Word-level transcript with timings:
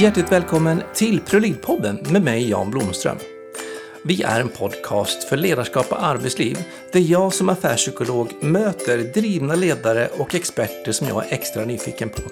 Hjärtligt 0.00 0.32
välkommen 0.32 0.82
till 0.94 1.20
Prolidpodden 1.20 1.98
med 2.10 2.22
mig 2.22 2.50
Jan 2.50 2.70
Blomström. 2.70 3.16
Vi 4.02 4.22
är 4.22 4.40
en 4.40 4.48
podcast 4.48 5.24
för 5.24 5.36
ledarskap 5.36 5.92
och 5.92 6.04
arbetsliv 6.04 6.58
där 6.92 7.00
jag 7.00 7.34
som 7.34 7.48
affärspsykolog 7.48 8.32
möter 8.40 8.98
drivna 8.98 9.54
ledare 9.54 10.08
och 10.18 10.34
experter 10.34 10.92
som 10.92 11.08
jag 11.08 11.26
är 11.26 11.32
extra 11.32 11.64
nyfiken 11.64 12.08
på. 12.08 12.22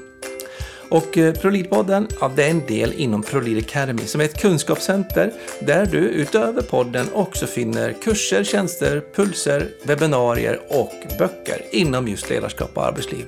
Och 0.89 1.19
eh, 1.19 1.35
ProLead-podden, 1.35 2.07
ja, 2.21 2.33
det 2.37 2.45
är 2.45 2.51
en 2.51 2.67
del 2.67 2.93
inom 2.93 3.23
Prolid 3.23 3.59
Academy 3.59 4.07
som 4.07 4.21
är 4.21 4.25
ett 4.25 4.41
kunskapscenter 4.41 5.33
där 5.61 5.87
du 5.87 5.99
utöver 5.99 6.63
podden 6.63 7.07
också 7.13 7.47
finner 7.47 7.93
kurser, 7.93 8.45
tjänster, 8.45 9.03
pulser, 9.15 9.69
webbinarier 9.83 10.61
och 10.69 10.93
böcker 11.19 11.63
inom 11.71 12.09
just 12.09 12.31
ledarskap 12.31 12.71
och 12.75 12.87
arbetsliv. 12.87 13.27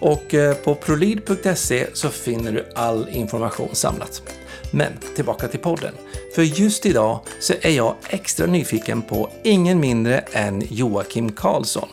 Och 0.00 0.34
eh, 0.34 0.54
på 0.54 0.74
prolid.se 0.74 1.86
så 1.92 2.08
finner 2.08 2.52
du 2.52 2.66
all 2.74 3.08
information 3.08 3.68
samlat. 3.72 4.22
Men 4.70 4.92
tillbaka 5.16 5.48
till 5.48 5.60
podden. 5.60 5.94
För 6.34 6.42
just 6.42 6.86
idag 6.86 7.20
så 7.40 7.54
är 7.60 7.70
jag 7.70 7.94
extra 8.08 8.46
nyfiken 8.46 9.02
på 9.02 9.30
ingen 9.42 9.80
mindre 9.80 10.18
än 10.18 10.62
Joakim 10.70 11.32
Karlsson. 11.32 11.88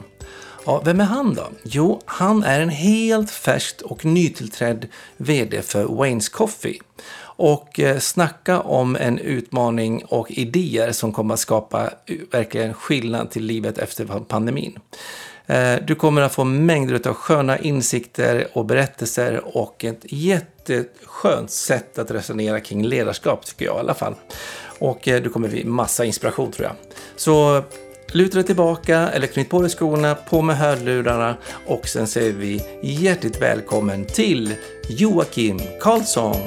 Ja, 0.65 0.81
vem 0.85 0.99
är 0.99 1.05
han 1.05 1.33
då? 1.33 1.47
Jo, 1.63 2.01
han 2.05 2.43
är 2.43 2.59
en 2.59 2.69
helt 2.69 3.31
färskt 3.31 3.81
och 3.81 4.05
nytillträdd 4.05 4.87
VD 5.17 5.61
för 5.61 5.85
Waynes 5.85 6.29
Coffee. 6.29 6.79
Och 7.35 7.79
eh, 7.79 7.99
snacka 7.99 8.61
om 8.61 8.95
en 8.95 9.19
utmaning 9.19 10.05
och 10.05 10.31
idéer 10.31 10.91
som 10.91 11.11
kommer 11.11 11.33
att 11.33 11.39
skapa 11.39 11.85
eh, 12.05 12.17
verkligen 12.31 12.73
skillnad 12.73 13.31
till 13.31 13.45
livet 13.45 13.77
efter 13.77 14.05
pandemin. 14.05 14.79
Eh, 15.47 15.75
du 15.87 15.95
kommer 15.95 16.21
att 16.21 16.33
få 16.33 16.43
mängder 16.43 17.07
av 17.07 17.13
sköna 17.13 17.57
insikter 17.57 18.47
och 18.53 18.65
berättelser 18.65 19.57
och 19.57 19.83
ett 19.83 20.01
jätteskönt 20.03 21.51
sätt 21.51 21.99
att 21.99 22.11
resonera 22.11 22.59
kring 22.59 22.85
ledarskap 22.85 23.45
tycker 23.45 23.65
jag 23.65 23.75
i 23.75 23.79
alla 23.79 23.93
fall. 23.93 24.15
Och 24.79 25.07
eh, 25.07 25.21
du 25.21 25.29
kommer 25.29 25.47
bli 25.47 25.63
massa 25.63 26.05
inspiration 26.05 26.51
tror 26.51 26.67
jag. 26.67 26.75
Så 27.15 27.63
luta 28.13 28.35
dig 28.35 28.43
tillbaka 28.43 29.09
eller 29.09 29.27
knyt 29.27 29.49
på 29.49 29.61
dig 29.61 29.69
skorna, 29.69 30.15
på 30.15 30.41
med 30.41 30.57
hörlurarna 30.57 31.37
och 31.67 31.87
sen 31.87 32.07
säger 32.07 32.33
vi 32.33 32.61
hjärtligt 32.83 33.41
välkommen 33.41 34.05
till 34.05 34.55
Joakim 34.89 35.59
Karlsson. 35.81 36.41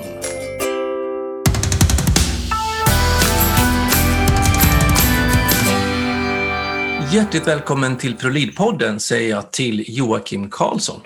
Hjärtligt 7.16 7.46
välkommen 7.46 7.96
till 7.96 8.16
ProLid-podden 8.16 8.98
säger 8.98 9.30
jag 9.30 9.52
till 9.52 9.84
Joakim 9.88 10.50
Karlsson. 10.50 11.00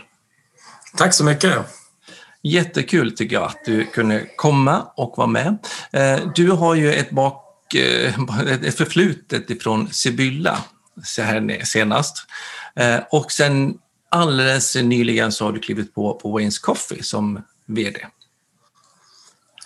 Tack 0.96 1.14
så 1.14 1.24
mycket. 1.24 1.56
Jättekul 2.42 3.16
tycker 3.16 3.36
jag 3.36 3.44
att 3.44 3.64
du 3.64 3.84
kunde 3.84 4.26
komma 4.36 4.86
och 4.96 5.14
vara 5.16 5.26
med. 5.26 5.58
Eh, 5.92 6.20
du 6.34 6.50
har 6.50 6.74
ju 6.74 6.92
ett, 6.92 7.10
bak, 7.10 7.74
eh, 7.74 8.14
ett 8.62 8.76
förflutet 8.76 9.50
ifrån 9.50 9.88
Sibylla 9.92 10.58
senast. 11.64 12.16
Eh, 12.76 12.98
och 13.10 13.32
sen 13.32 13.74
alldeles 14.08 14.76
nyligen 14.76 15.32
så 15.32 15.44
har 15.44 15.52
du 15.52 15.60
klivit 15.60 15.94
på, 15.94 16.14
på 16.14 16.32
Waynes 16.32 16.58
Coffee 16.58 17.02
som 17.02 17.42
VD. 17.66 18.06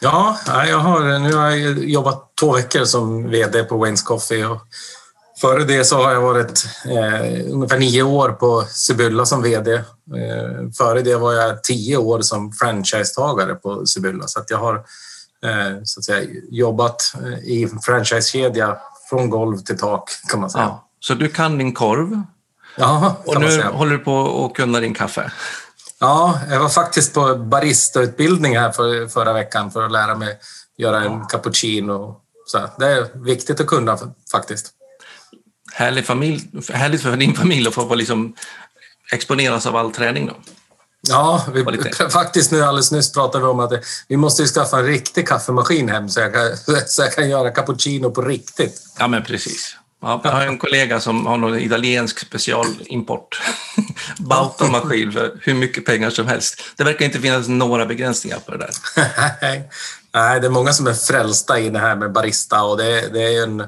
Ja, 0.01 0.39
jag 0.47 0.79
har, 0.79 1.19
nu 1.19 1.33
har 1.33 1.51
jag 1.51 1.85
jobbat 1.85 2.37
två 2.41 2.53
veckor 2.53 2.85
som 2.85 3.31
VD 3.31 3.65
på 3.65 3.77
Waynes 3.77 4.03
Coffee 4.03 4.45
och 4.45 4.67
Före 5.41 5.65
det 5.65 5.85
så 5.85 6.03
har 6.03 6.13
jag 6.13 6.21
varit 6.21 6.67
eh, 6.85 7.53
ungefär 7.53 7.79
nio 7.79 8.03
år 8.03 8.29
på 8.29 8.65
Sibylla 8.69 9.27
som 9.27 9.43
VD. 9.43 9.75
Eh, 9.75 9.83
före 10.79 11.03
det 11.03 11.17
var 11.17 11.33
jag 11.33 11.65
tio 11.65 11.97
år 11.97 12.21
som 12.21 12.53
franchisetagare 12.53 13.55
på 13.55 13.87
Sibylla 13.87 14.27
så 14.27 14.41
att 14.41 14.51
jag 14.51 14.59
har 14.59 14.75
eh, 15.45 15.83
så 15.85 16.01
att 16.01 16.05
säga, 16.05 16.31
jobbat 16.51 17.15
eh, 17.25 17.39
i 17.39 17.69
franchisekedja 17.83 18.79
från 19.11 19.31
golv 19.31 19.59
till 19.59 19.79
tak 19.79 20.11
kan 20.31 20.41
man 20.41 20.51
säga. 20.51 20.65
Ja, 20.65 20.89
så 21.01 21.15
du 21.15 21.29
kan 21.29 21.59
din 21.59 21.75
korv 21.75 22.23
ja, 22.77 23.17
och 23.25 23.41
nu 23.41 23.63
håller 23.63 23.93
du 23.93 23.99
på 23.99 24.45
att 24.45 24.57
kunna 24.57 24.81
din 24.81 24.95
kaffe? 24.95 25.33
Ja, 26.01 26.41
jag 26.51 26.61
var 26.61 26.69
faktiskt 26.69 27.15
på 27.15 27.35
baristautbildning 27.35 28.59
här 28.59 28.73
för, 28.73 29.09
förra 29.09 29.33
veckan 29.33 29.71
för 29.71 29.83
att 29.83 29.93
lära 29.93 30.15
mig 30.15 30.39
göra 30.77 31.05
en 31.05 31.27
cappuccino. 31.27 32.21
Så 32.47 32.59
det 32.79 32.87
är 32.87 33.25
viktigt 33.25 33.61
att 33.61 33.67
kunna 33.67 33.99
faktiskt 34.33 34.74
härlig 35.73 36.07
familj, 36.07 36.49
härligt 36.73 37.03
för 37.03 37.17
din 37.17 37.35
familj 37.35 37.69
att 37.69 37.75
få 37.75 37.95
liksom 37.95 38.35
exponeras 39.13 39.67
av 39.67 39.77
all 39.77 39.93
träning 39.93 40.27
då. 40.27 40.37
Ja, 41.09 41.47
vi, 41.55 41.65
faktiskt 42.11 42.53
nu 42.53 42.63
alldeles 42.63 42.93
nyss 42.93 43.13
pratade 43.13 43.45
vi 43.45 43.51
om 43.51 43.61
att 43.61 43.73
vi 44.09 44.17
måste 44.17 44.43
ju 44.43 44.49
skaffa 44.49 44.79
en 44.79 44.87
riktig 44.87 45.29
kaffemaskin 45.29 45.89
hem 45.89 46.09
så 46.09 46.21
jag, 46.21 46.33
kan, 46.35 46.57
så 46.87 47.03
jag 47.03 47.13
kan 47.13 47.31
göra 47.31 47.51
cappuccino 47.51 48.11
på 48.11 48.23
riktigt. 48.23 48.83
Ja, 48.99 49.09
men 49.09 49.23
precis. 49.23 49.77
Ja, 50.03 50.21
jag 50.25 50.31
har 50.31 50.41
en 50.41 50.59
kollega 50.59 51.01
som 51.01 51.27
har 51.27 51.37
någon 51.37 51.59
italiensk 51.59 52.19
specialimport. 52.19 53.43
Bautamaskin 54.19 55.13
för 55.13 55.39
hur 55.43 55.55
mycket 55.55 55.85
pengar 55.85 56.11
som 56.11 56.27
helst. 56.27 56.63
Det 56.77 56.85
verkar 56.85 57.05
inte 57.05 57.21
finnas 57.21 57.49
några 57.49 57.87
begränsningar 57.87 58.39
på 58.39 58.51
det 58.51 58.59
där. 58.59 58.71
Nej, 60.15 60.41
det 60.41 60.47
är 60.47 60.51
många 60.51 60.73
som 60.73 60.87
är 60.87 60.95
frälsta 60.95 61.61
i 61.61 61.71
det 61.71 61.79
här 61.79 61.97
med 61.97 62.13
barista 62.13 62.63
och 62.63 62.77
det, 62.77 63.13
det 63.13 63.23
är 63.23 63.43
en 63.43 63.63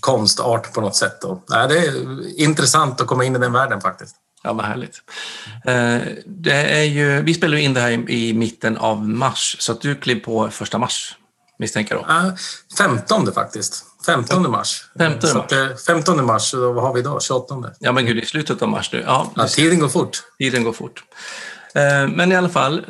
konstart 0.00 0.72
på 0.72 0.80
något 0.80 0.96
sätt. 0.96 1.24
Nej, 1.50 1.68
det 1.68 1.78
är 1.78 2.40
intressant 2.40 3.00
att 3.00 3.06
komma 3.06 3.24
in 3.24 3.36
i 3.36 3.38
den 3.38 3.52
världen 3.52 3.80
faktiskt. 3.80 4.16
Ja, 4.42 4.52
vad 4.52 4.66
härligt. 4.66 5.02
Eh, 5.64 6.00
det 6.26 6.78
är 6.80 6.82
ju, 6.82 7.22
vi 7.22 7.34
spelar 7.34 7.56
in 7.56 7.74
det 7.74 7.80
här 7.80 8.10
i 8.10 8.34
mitten 8.34 8.76
av 8.76 9.08
mars, 9.08 9.56
så 9.58 9.72
att 9.72 9.80
du 9.80 9.94
klev 9.94 10.20
på 10.20 10.50
första 10.50 10.78
mars, 10.78 11.16
misstänker 11.58 11.94
jag 11.94 12.04
då? 12.04 12.36
15 12.78 13.32
faktiskt. 13.32 13.84
15 14.06 14.50
mars. 14.50 14.84
15 14.98 15.30
mars. 15.36 15.50
Så, 15.50 15.76
15 15.86 16.26
mars, 16.26 16.54
vad 16.54 16.82
har 16.82 16.94
vi 16.94 17.00
idag? 17.00 17.22
28? 17.22 17.54
Ja, 17.78 17.92
men 17.92 18.06
gud, 18.06 18.16
det 18.16 18.22
är 18.22 18.26
slutet 18.26 18.62
av 18.62 18.68
mars 18.68 18.92
nu. 18.92 19.02
Ja, 19.06 19.32
ja, 19.36 19.48
tiden 19.48 19.78
går 19.78 19.88
fort. 19.88 20.22
Tiden 20.38 20.64
går 20.64 20.72
fort. 20.72 21.04
Eh, 21.74 22.08
men 22.08 22.32
i 22.32 22.36
alla 22.36 22.48
fall, 22.48 22.84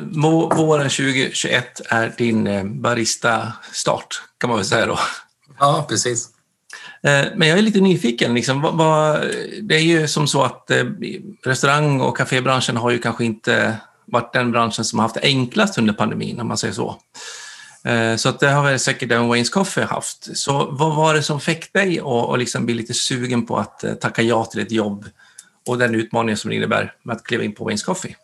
våren 0.55 0.89
2021 0.89 1.81
är 1.89 2.13
din 2.17 2.47
eh, 2.47 2.63
barista-start, 2.63 4.21
kan 4.39 4.49
man 4.49 4.57
väl 4.57 4.65
säga 4.65 4.85
då. 4.85 4.99
Ja, 5.59 5.85
precis. 5.89 6.29
Eh, 7.03 7.25
men 7.35 7.47
jag 7.47 7.57
är 7.57 7.61
lite 7.61 7.79
nyfiken. 7.79 8.33
Liksom, 8.33 8.61
vad, 8.61 8.77
vad, 8.77 9.21
det 9.61 9.75
är 9.75 9.81
ju 9.81 10.07
som 10.07 10.27
så 10.27 10.43
att 10.43 10.71
eh, 10.71 10.85
restaurang 11.45 12.01
och 12.01 12.17
kafébranschen 12.17 12.77
har 12.77 12.91
ju 12.91 12.99
kanske 12.99 13.25
inte 13.25 13.75
varit 14.05 14.33
den 14.33 14.51
branschen 14.51 14.85
som 14.85 14.99
har 14.99 15.03
haft 15.03 15.15
det 15.15 15.23
enklast 15.23 15.77
under 15.77 15.93
pandemin, 15.93 16.39
om 16.39 16.47
man 16.47 16.57
säger 16.57 16.73
så. 16.73 16.97
Eh, 17.85 18.15
så 18.15 18.29
att 18.29 18.39
det 18.39 18.49
har 18.49 18.63
väl 18.63 18.79
säkert 18.79 19.11
även 19.11 19.27
Waynes 19.27 19.49
Coffee 19.49 19.83
haft. 19.83 20.37
Så 20.37 20.67
vad 20.71 20.95
var 20.95 21.13
det 21.13 21.23
som 21.23 21.39
fick 21.39 21.73
dig 21.73 21.99
att 21.99 22.39
liksom 22.39 22.65
bli 22.65 22.75
lite 22.75 22.93
sugen 22.93 23.45
på 23.45 23.57
att 23.57 24.01
tacka 24.01 24.21
ja 24.21 24.45
till 24.45 24.61
ett 24.61 24.71
jobb 24.71 25.05
och 25.67 25.77
den 25.77 25.95
utmaningen 25.95 26.37
som 26.37 26.49
det 26.49 26.55
innebär 26.55 26.93
med 27.03 27.15
att 27.15 27.23
kliva 27.23 27.43
in 27.43 27.55
på 27.55 27.63
Waynes 27.63 27.83
Coffee? 27.83 28.15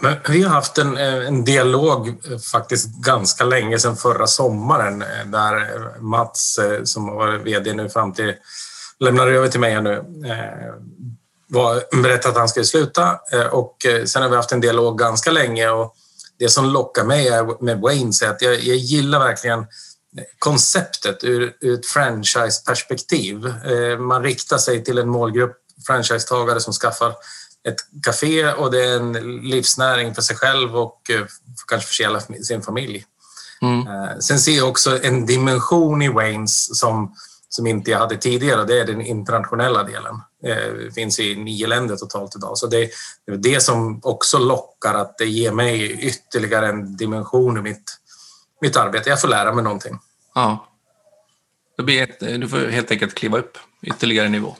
Men 0.00 0.16
vi 0.28 0.42
har 0.42 0.50
haft 0.50 0.78
en, 0.78 0.98
eh, 0.98 1.26
en 1.26 1.44
dialog 1.44 2.08
eh, 2.08 2.38
faktiskt 2.38 2.88
ganska 2.88 3.44
länge 3.44 3.78
sedan 3.78 3.96
förra 3.96 4.26
sommaren 4.26 5.02
eh, 5.02 5.26
där 5.26 5.80
Mats, 6.00 6.58
som 6.84 7.06
var 7.06 7.38
VD 7.38 7.72
nu 7.72 7.88
fram 7.88 8.12
till, 8.12 8.34
lämnar 9.00 9.26
över 9.26 9.48
till 9.48 9.60
mig 9.60 9.82
nu, 9.82 10.04
var, 11.48 12.02
berättade 12.02 12.32
att 12.32 12.38
han 12.38 12.48
skulle 12.48 12.66
sluta 12.66 13.18
och 13.50 13.76
sen 14.06 14.22
har 14.22 14.28
vi 14.28 14.36
haft 14.36 14.52
en 14.52 14.60
dialog 14.60 14.98
ganska 14.98 15.30
länge 15.30 15.68
och 15.68 15.94
det 16.38 16.48
som 16.48 16.64
lockar 16.64 17.04
mig 17.04 17.30
med 17.60 17.80
Wayne 17.80 18.12
är 18.24 18.30
att 18.30 18.42
jag, 18.42 18.54
jag 18.54 18.76
gillar 18.76 19.18
verkligen 19.18 19.66
konceptet 20.38 21.24
ur, 21.24 21.52
ur 21.60 21.74
ett 21.74 21.86
franchiseperspektiv. 21.86 23.54
Man 23.98 24.22
riktar 24.22 24.58
sig 24.58 24.84
till 24.84 24.98
en 24.98 25.08
målgrupp 25.08 25.56
franchisetagare 25.86 26.60
som 26.60 26.72
skaffar 26.72 27.14
ett 27.68 28.02
café 28.02 28.52
och 28.52 28.70
det 28.70 28.84
är 28.84 28.96
en 28.96 29.12
livsnäring 29.42 30.14
för 30.14 30.22
sig 30.22 30.36
själv 30.36 30.76
och 30.76 31.10
eh, 31.10 31.26
kanske 31.68 31.96
för 31.96 32.04
hela 32.04 32.20
sin 32.20 32.62
familj. 32.62 33.04
Mm. 33.62 33.86
Eh, 33.86 34.18
sen 34.18 34.38
ser 34.38 34.56
jag 34.56 34.68
också 34.68 35.04
en 35.04 35.26
dimension 35.26 36.02
i 36.02 36.08
Waynes 36.08 36.78
som, 36.78 37.14
som 37.48 37.66
inte 37.66 37.90
jag 37.90 37.98
hade 37.98 38.16
tidigare 38.16 38.64
det 38.64 38.80
är 38.80 38.84
den 38.84 39.00
internationella 39.00 39.82
delen. 39.82 40.14
Eh, 40.44 40.72
det 40.72 40.94
finns 40.94 41.20
i 41.20 41.36
nio 41.36 41.66
länder 41.66 41.96
totalt 41.96 42.36
idag. 42.36 42.58
Så 42.58 42.66
det, 42.66 42.82
är 43.26 43.36
det 43.36 43.60
som 43.60 44.00
också 44.02 44.38
lockar 44.38 44.94
att 44.94 45.18
det 45.18 45.26
ger 45.26 45.52
mig 45.52 45.92
ytterligare 45.92 46.68
en 46.68 46.96
dimension 46.96 47.58
i 47.58 47.60
mitt, 47.60 47.96
mitt 48.60 48.76
arbete. 48.76 49.10
Jag 49.10 49.20
får 49.20 49.28
lära 49.28 49.52
mig 49.52 49.64
någonting. 49.64 49.98
Ja. 50.34 50.66
Det 51.76 51.82
blir 51.82 52.02
ett, 52.02 52.20
du 52.20 52.48
får 52.48 52.58
helt 52.58 52.90
enkelt 52.90 53.14
kliva 53.14 53.38
upp 53.38 53.58
ytterligare 53.82 54.28
nivå. 54.28 54.56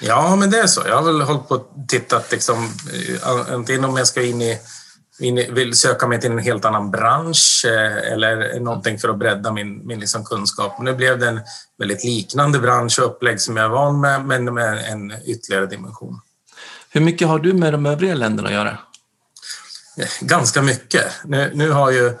Ja, 0.00 0.36
men 0.36 0.50
det 0.50 0.58
är 0.58 0.66
så. 0.66 0.82
Jag 0.86 0.96
har 0.96 1.02
väl 1.02 1.20
hållit 1.20 1.48
på 1.48 1.54
och 1.54 1.68
tittat 1.88 2.32
liksom, 2.32 2.70
eh, 2.92 3.52
antingen 3.54 3.84
om 3.84 3.96
jag 3.96 4.06
ska 4.06 4.22
in 4.22 4.42
i, 4.42 4.58
in 5.18 5.38
i, 5.38 5.50
vill 5.50 5.74
söka 5.74 6.06
mig 6.06 6.20
till 6.20 6.32
en 6.32 6.38
helt 6.38 6.64
annan 6.64 6.90
bransch 6.90 7.64
eh, 7.66 8.12
eller 8.12 8.60
någonting 8.60 8.98
för 8.98 9.08
att 9.08 9.18
bredda 9.18 9.52
min, 9.52 9.86
min 9.86 10.00
liksom 10.00 10.24
kunskap. 10.24 10.80
Nu 10.80 10.94
blev 10.94 11.18
det 11.18 11.28
en 11.28 11.40
väldigt 11.78 12.04
liknande 12.04 12.58
bransch 12.58 12.98
och 12.98 13.06
upplägg 13.06 13.40
som 13.40 13.56
jag 13.56 13.66
är 13.66 13.70
van 13.70 14.00
med, 14.00 14.24
men 14.24 14.54
med 14.54 14.84
en 14.92 15.12
ytterligare 15.24 15.66
dimension. 15.66 16.20
Hur 16.90 17.00
mycket 17.00 17.28
har 17.28 17.38
du 17.38 17.52
med 17.52 17.72
de 17.72 17.86
övriga 17.86 18.14
länderna 18.14 18.48
att 18.48 18.54
göra? 18.54 18.78
ganska 20.20 20.62
mycket. 20.62 21.04
Nu, 21.24 21.50
nu 21.54 21.70
har 21.70 21.90
ju 21.90 22.12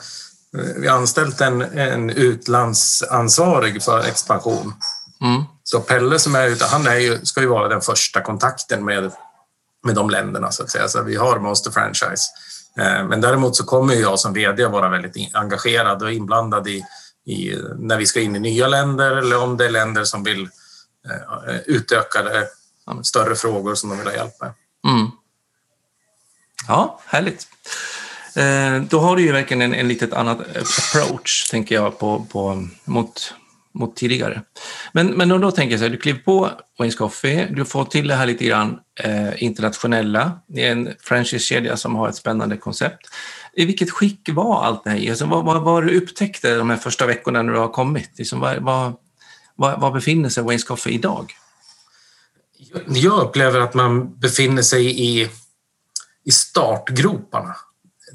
vi 0.76 0.88
anställt 0.88 1.40
en, 1.40 1.62
en 1.62 2.10
utlandsansvarig 2.10 3.82
för 3.82 4.00
expansion. 4.00 4.72
Mm. 5.24 5.42
Så 5.62 5.80
Pelle 5.80 6.18
som 6.18 6.34
är 6.34 6.46
ute, 6.46 6.64
han 6.64 6.86
är 6.86 6.96
ju, 6.96 7.24
ska 7.24 7.40
ju 7.40 7.46
vara 7.46 7.68
den 7.68 7.80
första 7.80 8.20
kontakten 8.20 8.84
med, 8.84 9.12
med 9.84 9.94
de 9.94 10.10
länderna 10.10 10.50
så 10.50 10.62
att 10.62 10.70
säga. 10.70 10.88
Så 10.88 11.02
vi 11.02 11.16
har 11.16 11.38
Monster 11.38 11.70
Franchise. 11.70 12.22
Eh, 12.78 13.04
men 13.04 13.20
däremot 13.20 13.56
så 13.56 13.64
kommer 13.64 13.94
jag 13.94 14.18
som 14.18 14.32
VD 14.32 14.66
vara 14.66 14.88
väldigt 14.88 15.34
engagerad 15.34 16.02
och 16.02 16.12
inblandad 16.12 16.68
i, 16.68 16.84
i 17.26 17.56
när 17.78 17.98
vi 17.98 18.06
ska 18.06 18.20
in 18.20 18.36
i 18.36 18.40
nya 18.40 18.68
länder 18.68 19.16
eller 19.16 19.42
om 19.42 19.56
det 19.56 19.64
är 19.64 19.70
länder 19.70 20.04
som 20.04 20.24
vill 20.24 20.42
eh, 21.08 21.56
utöka 21.66 22.18
större 23.02 23.34
frågor 23.34 23.74
som 23.74 23.90
de 23.90 23.98
vill 23.98 24.06
ha 24.06 24.14
hjälp 24.14 24.40
med. 24.40 24.52
Mm. 24.88 25.10
Ja, 26.68 27.00
härligt. 27.06 27.48
Eh, 28.36 28.82
då 28.88 29.00
har 29.00 29.16
du 29.16 29.22
ju 29.22 29.32
verkligen 29.32 29.62
en, 29.62 29.74
en 29.74 29.88
litet 29.88 30.12
annat 30.12 30.38
approach, 30.40 31.50
tänker 31.50 31.74
jag, 31.74 31.98
på, 31.98 32.26
på, 32.32 32.68
mot, 32.84 33.34
mot 33.74 33.96
tidigare. 33.96 34.42
Men, 34.92 35.06
men 35.06 35.28
då, 35.28 35.38
då 35.38 35.50
tänker 35.50 35.72
jag 35.72 35.80
så 35.80 35.84
här, 35.84 35.90
du 35.90 35.96
kliver 35.96 36.18
på 36.18 36.50
Wayne's 36.78 36.96
Coffee, 36.96 37.48
du 37.50 37.64
får 37.64 37.84
till 37.84 38.08
det 38.08 38.14
här 38.14 38.26
lite 38.26 38.44
grann 38.44 38.78
eh, 39.00 39.42
internationella. 39.42 40.40
Det 40.46 40.66
är 40.66 40.72
en 40.72 40.94
franchisekedja 41.00 41.76
som 41.76 41.94
har 41.94 42.08
ett 42.08 42.16
spännande 42.16 42.56
koncept. 42.56 43.06
I 43.52 43.64
vilket 43.64 43.90
skick 43.90 44.28
var 44.32 44.64
allt 44.64 44.84
det 44.84 44.90
här? 44.90 45.10
Alltså, 45.10 45.26
vad, 45.26 45.44
vad 45.44 45.62
vad 45.62 45.86
du 45.86 45.96
upptäckte 45.96 46.54
de 46.54 46.70
här 46.70 46.76
första 46.76 47.06
veckorna 47.06 47.42
när 47.42 47.52
du 47.52 47.58
har 47.58 47.68
kommit? 47.68 48.10
Liksom, 48.18 48.40
vad, 48.40 48.56
vad, 48.56 48.92
vad, 49.56 49.80
vad 49.80 49.92
befinner 49.92 50.28
sig 50.28 50.44
Wayne's 50.44 50.66
Coffee 50.66 50.94
idag? 50.94 51.32
Jag 52.86 53.22
upplever 53.22 53.60
att 53.60 53.74
man 53.74 54.18
befinner 54.18 54.62
sig 54.62 55.02
i, 55.02 55.30
i 56.24 56.30
startgroparna 56.32 57.56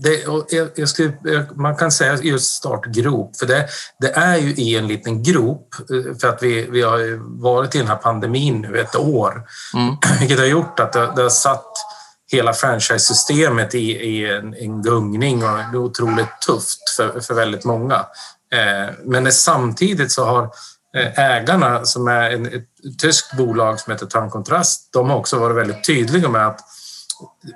det, 0.02 0.24
jag, 0.50 0.70
jag 0.76 0.90
skulle, 0.90 1.46
man 1.56 1.76
kan 1.76 1.92
säga 1.92 2.18
just 2.22 2.54
startgrop, 2.54 3.38
för 3.38 3.46
det, 3.46 3.68
det, 4.00 4.12
är 4.12 4.38
ju 4.38 4.54
i 4.54 4.78
en 4.78 4.88
liten 4.88 5.24
grop 5.24 5.76
eh, 5.80 6.18
för 6.18 6.28
att 6.28 6.44
vi, 6.44 6.70
vi 6.70 6.82
har 6.82 7.20
varit 7.42 7.76
i 7.76 7.78
den 7.78 7.88
här 7.88 7.96
pandemin 7.96 8.62
nu 8.62 8.80
ett 8.80 8.96
år, 8.96 9.44
mm. 9.74 9.96
vilket 10.20 10.40
har 10.40 10.46
gjort 10.46 10.80
att 10.80 10.94
det, 10.94 11.12
det 11.16 11.22
har 11.22 11.30
satt 11.30 11.74
hela 12.32 12.54
franchise-systemet 12.54 13.76
i, 13.76 13.92
i 13.92 14.32
en, 14.32 14.54
en, 14.54 14.82
gungning 14.82 15.44
och 15.44 15.58
det 15.58 15.78
är 15.78 15.84
otroligt 15.84 16.42
tufft 16.48 16.90
för, 16.98 17.20
för 17.20 17.34
väldigt 17.34 17.66
många. 17.66 17.96
Eh, 18.54 18.94
men 19.06 19.32
samtidigt 19.32 20.12
så 20.12 20.26
har 20.26 20.44
eh, 20.98 21.20
ägarna, 21.20 21.86
som 21.86 22.08
är 22.08 22.32
en, 22.32 22.46
ett 22.46 23.00
tyskt 23.02 23.38
bolag 23.38 23.80
som 23.80 23.94
heter 23.94 24.06
Turn 24.06 24.30
Contrast, 24.30 24.90
de 24.94 25.10
har 25.10 25.18
också 25.18 25.40
varit 25.40 25.58
väldigt 25.58 25.84
tydliga 25.84 26.30
med 26.30 26.48
att 26.48 26.60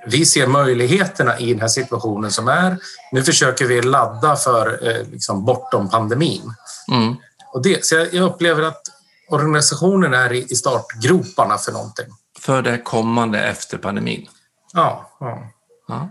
vi 0.07 0.25
ser 0.25 0.47
möjligheterna 0.47 1.39
i 1.39 1.53
den 1.53 1.61
här 1.61 1.67
situationen 1.67 2.31
som 2.31 2.47
är. 2.47 2.77
Nu 3.11 3.23
försöker 3.23 3.65
vi 3.65 3.81
ladda 3.81 4.35
för 4.35 4.87
eh, 4.87 5.07
liksom, 5.11 5.45
bortom 5.45 5.89
pandemin. 5.89 6.53
Mm. 6.91 7.15
Och 7.53 7.61
det, 7.61 7.85
så 7.85 7.95
jag 7.95 8.15
upplever 8.15 8.63
att 8.63 8.81
organisationen 9.29 10.13
är 10.13 10.33
i 10.33 10.55
startgroparna 10.55 11.57
för 11.57 11.71
någonting. 11.71 12.05
För 12.39 12.61
det 12.61 12.77
kommande 12.77 13.39
efter 13.39 13.77
pandemin? 13.77 14.27
Ja. 14.73 15.09
ja. 15.19 15.47
ja. 15.87 16.09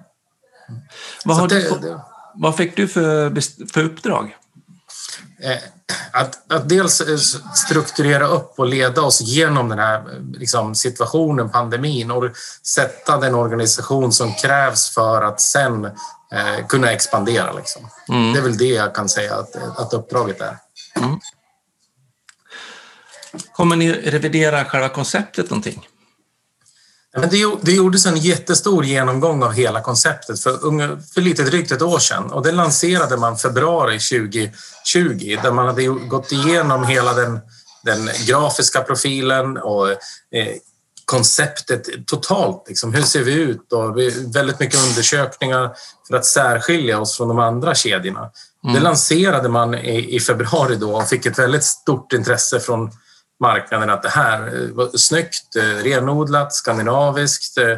Vad, 1.24 1.48
det, 1.48 1.60
du, 1.60 1.88
det, 1.88 2.00
vad 2.34 2.56
fick 2.56 2.76
du 2.76 2.88
för, 2.88 3.40
för 3.72 3.84
uppdrag? 3.84 4.36
Eh, 5.42 5.58
att, 6.12 6.52
att 6.52 6.68
dels 6.68 7.00
eh, 7.00 7.16
strukturera 7.54 8.26
upp 8.26 8.54
och 8.58 8.66
leda 8.66 9.02
oss 9.02 9.20
genom 9.20 9.68
den 9.68 9.78
här 9.78 10.02
liksom, 10.34 10.74
situationen, 10.74 11.50
pandemin 11.50 12.10
och 12.10 12.24
sätta 12.66 13.16
den 13.16 13.34
organisation 13.34 14.12
som 14.12 14.34
krävs 14.34 14.94
för 14.94 15.22
att 15.22 15.40
sen 15.40 15.84
eh, 15.84 16.66
kunna 16.68 16.92
expandera. 16.92 17.52
Liksom. 17.52 17.88
Mm. 18.08 18.32
Det 18.32 18.38
är 18.38 18.42
väl 18.42 18.56
det 18.56 18.64
jag 18.64 18.94
kan 18.94 19.08
säga 19.08 19.34
att, 19.34 19.78
att 19.78 19.92
uppdraget 19.92 20.40
är. 20.40 20.56
Mm. 20.96 21.20
Kommer 23.52 23.76
ni 23.76 23.92
revidera 23.92 24.64
själva 24.64 24.88
konceptet 24.88 25.50
någonting? 25.50 25.88
Det, 27.16 27.56
det 27.62 27.72
gjordes 27.72 28.06
en 28.06 28.16
jättestor 28.16 28.84
genomgång 28.84 29.42
av 29.42 29.52
hela 29.52 29.80
konceptet 29.80 30.40
för, 30.40 31.12
för 31.14 31.20
lite 31.20 31.42
drygt 31.42 31.72
ett 31.72 31.82
år 31.82 31.98
sedan 31.98 32.32
och 32.32 32.42
det 32.42 32.52
lanserade 32.52 33.16
man 33.16 33.38
februari 33.38 33.98
2020 33.98 35.38
där 35.42 35.52
man 35.52 35.66
hade 35.66 35.86
gått 35.86 36.32
igenom 36.32 36.84
hela 36.84 37.14
den, 37.14 37.40
den 37.84 38.08
grafiska 38.26 38.80
profilen 38.80 39.56
och 39.56 39.90
eh, 39.90 39.96
konceptet 41.04 42.06
totalt. 42.06 42.64
Liksom, 42.68 42.94
hur 42.94 43.02
ser 43.02 43.22
vi 43.22 43.32
ut? 43.32 43.72
Och 43.72 43.98
väldigt 44.34 44.60
mycket 44.60 44.88
undersökningar 44.88 45.70
för 46.08 46.16
att 46.16 46.24
särskilja 46.24 47.00
oss 47.00 47.16
från 47.16 47.28
de 47.28 47.38
andra 47.38 47.74
kedjorna. 47.74 48.30
Mm. 48.64 48.74
Det 48.74 48.80
lanserade 48.80 49.48
man 49.48 49.74
i, 49.74 50.16
i, 50.16 50.20
februari 50.20 50.76
då 50.76 50.96
och 50.96 51.08
fick 51.08 51.26
ett 51.26 51.38
väldigt 51.38 51.64
stort 51.64 52.12
intresse 52.12 52.60
från 52.60 52.90
marknaden 53.42 53.90
att 53.90 54.02
det 54.02 54.08
här 54.08 54.70
var 54.72 54.96
snyggt, 54.96 55.56
eh, 55.56 55.82
renodlat, 55.84 56.54
skandinaviskt. 56.54 57.58
Eh, 57.58 57.76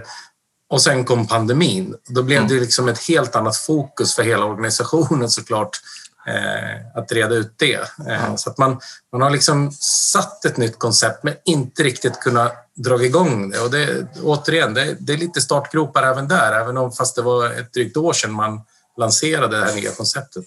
och 0.71 0.83
sen 0.83 1.05
kom 1.05 1.27
pandemin. 1.27 1.95
Då 2.09 2.23
blev 2.23 2.39
mm. 2.39 2.49
det 2.49 2.61
liksom 2.61 2.89
ett 2.89 3.09
helt 3.09 3.37
annat 3.37 3.57
fokus 3.57 4.15
för 4.15 4.23
hela 4.23 4.45
organisationen 4.45 5.31
såklart 5.31 5.81
eh, 6.27 6.99
att 6.99 7.13
reda 7.13 7.35
ut 7.35 7.55
det. 7.57 8.09
Eh, 8.09 8.37
så 8.37 8.51
att 8.51 8.59
man, 8.59 8.81
man 9.13 9.23
har 9.23 9.31
liksom 9.31 9.73
satt 10.13 10.45
ett 10.45 10.57
nytt 10.57 10.79
koncept 10.79 11.25
men 11.25 11.35
inte 11.45 11.83
riktigt 11.83 12.21
kunnat 12.21 12.53
dra 12.75 13.05
igång 13.05 13.51
det. 13.51 13.61
Och 13.61 13.71
det, 13.71 14.07
återigen, 14.23 14.75
det, 14.75 14.97
det 15.01 15.13
är 15.13 15.17
lite 15.17 15.41
startgropar 15.41 16.03
även 16.03 16.29
där, 16.29 16.53
även 16.53 16.77
om 16.77 16.93
fast 16.93 17.17
det 17.17 17.23
var 17.23 17.51
ett 17.51 17.73
drygt 17.73 17.97
år 17.97 18.13
sedan 18.13 18.33
man 18.33 18.61
lanserade 18.97 19.61
det 19.61 19.65
här 19.65 19.75
nya 19.75 19.91
konceptet. 19.91 20.45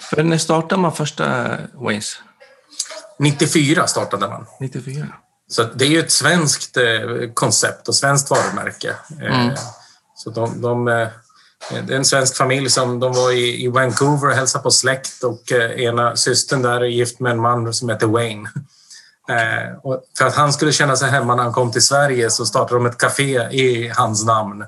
För 0.00 0.22
när 0.22 0.38
startade 0.38 0.82
man 0.82 0.92
första 0.92 1.56
Waze? 1.74 2.16
94 3.20 3.86
startade 3.86 4.28
man. 4.28 4.46
94. 4.60 5.06
Så 5.48 5.62
det 5.62 5.84
är 5.84 5.88
ju 5.88 5.98
ett 5.98 6.10
svenskt 6.12 6.76
eh, 6.76 6.84
koncept 7.34 7.88
och 7.88 7.94
svenskt 7.94 8.30
varumärke. 8.30 8.94
Eh, 9.20 9.40
mm. 9.40 9.56
Så 10.14 10.30
de, 10.30 10.60
de, 10.60 10.88
eh, 10.88 11.08
det 11.86 11.92
är 11.92 11.96
en 11.96 12.04
svensk 12.04 12.36
familj 12.36 12.70
som 12.70 13.00
de 13.00 13.12
var 13.12 13.32
i, 13.32 13.68
Vancouver 13.68 14.28
och 14.28 14.34
hälsade 14.34 14.62
på 14.62 14.70
släkt 14.70 15.24
och 15.24 15.52
ena 15.76 16.16
systern 16.16 16.62
där 16.62 16.80
är 16.80 16.84
gift 16.84 17.20
med 17.20 17.32
en 17.32 17.40
man 17.40 17.74
som 17.74 17.88
heter 17.88 18.06
Wayne. 18.06 18.50
Och 19.82 20.02
för 20.18 20.26
att 20.26 20.34
han 20.34 20.52
skulle 20.52 20.72
känna 20.72 20.96
sig 20.96 21.10
hemma 21.10 21.34
när 21.34 21.42
han 21.42 21.52
kom 21.52 21.72
till 21.72 21.84
Sverige 21.86 22.30
så 22.30 22.46
startade 22.46 22.80
de 22.80 22.86
ett 22.86 22.98
café 22.98 23.48
i 23.50 23.92
hans 23.96 24.24
namn. 24.24 24.64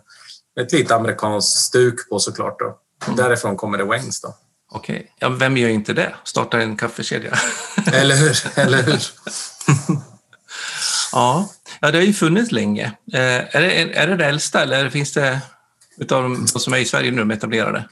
Ett 0.60 0.72
lite 0.72 0.94
amerikanskt 0.94 1.58
stuk 1.58 2.08
på 2.08 2.18
såklart. 2.18 2.58
Då. 2.58 2.78
Mm. 3.06 3.16
Därifrån 3.16 3.56
kommer 3.56 3.78
det 3.78 3.84
Waynes. 3.84 4.20
Då. 4.20 4.34
Okej, 4.74 4.96
okay. 4.96 5.08
ja, 5.18 5.28
vem 5.28 5.56
gör 5.56 5.68
inte 5.68 5.92
det? 5.92 6.14
Startar 6.24 6.58
en 6.58 6.76
kaffekedja. 6.76 7.38
eller 7.92 8.16
hur? 8.16 8.36
Eller 8.54 8.82
hur? 8.82 9.00
ja. 11.12 11.48
ja, 11.80 11.90
det 11.90 11.98
har 11.98 12.04
ju 12.04 12.12
funnits 12.12 12.52
länge. 12.52 12.84
Eh, 13.12 13.20
är, 13.56 13.60
det, 13.60 13.98
är 13.98 14.06
det 14.06 14.16
det 14.16 14.26
äldsta 14.26 14.62
eller 14.62 14.90
finns 14.90 15.12
det 15.12 15.40
utav 15.96 16.22
de 16.22 16.46
som 16.48 16.72
är 16.72 16.78
i 16.78 16.84
Sverige 16.84 17.10
nu, 17.10 17.18
de 17.18 17.30
etablerade? 17.30 17.88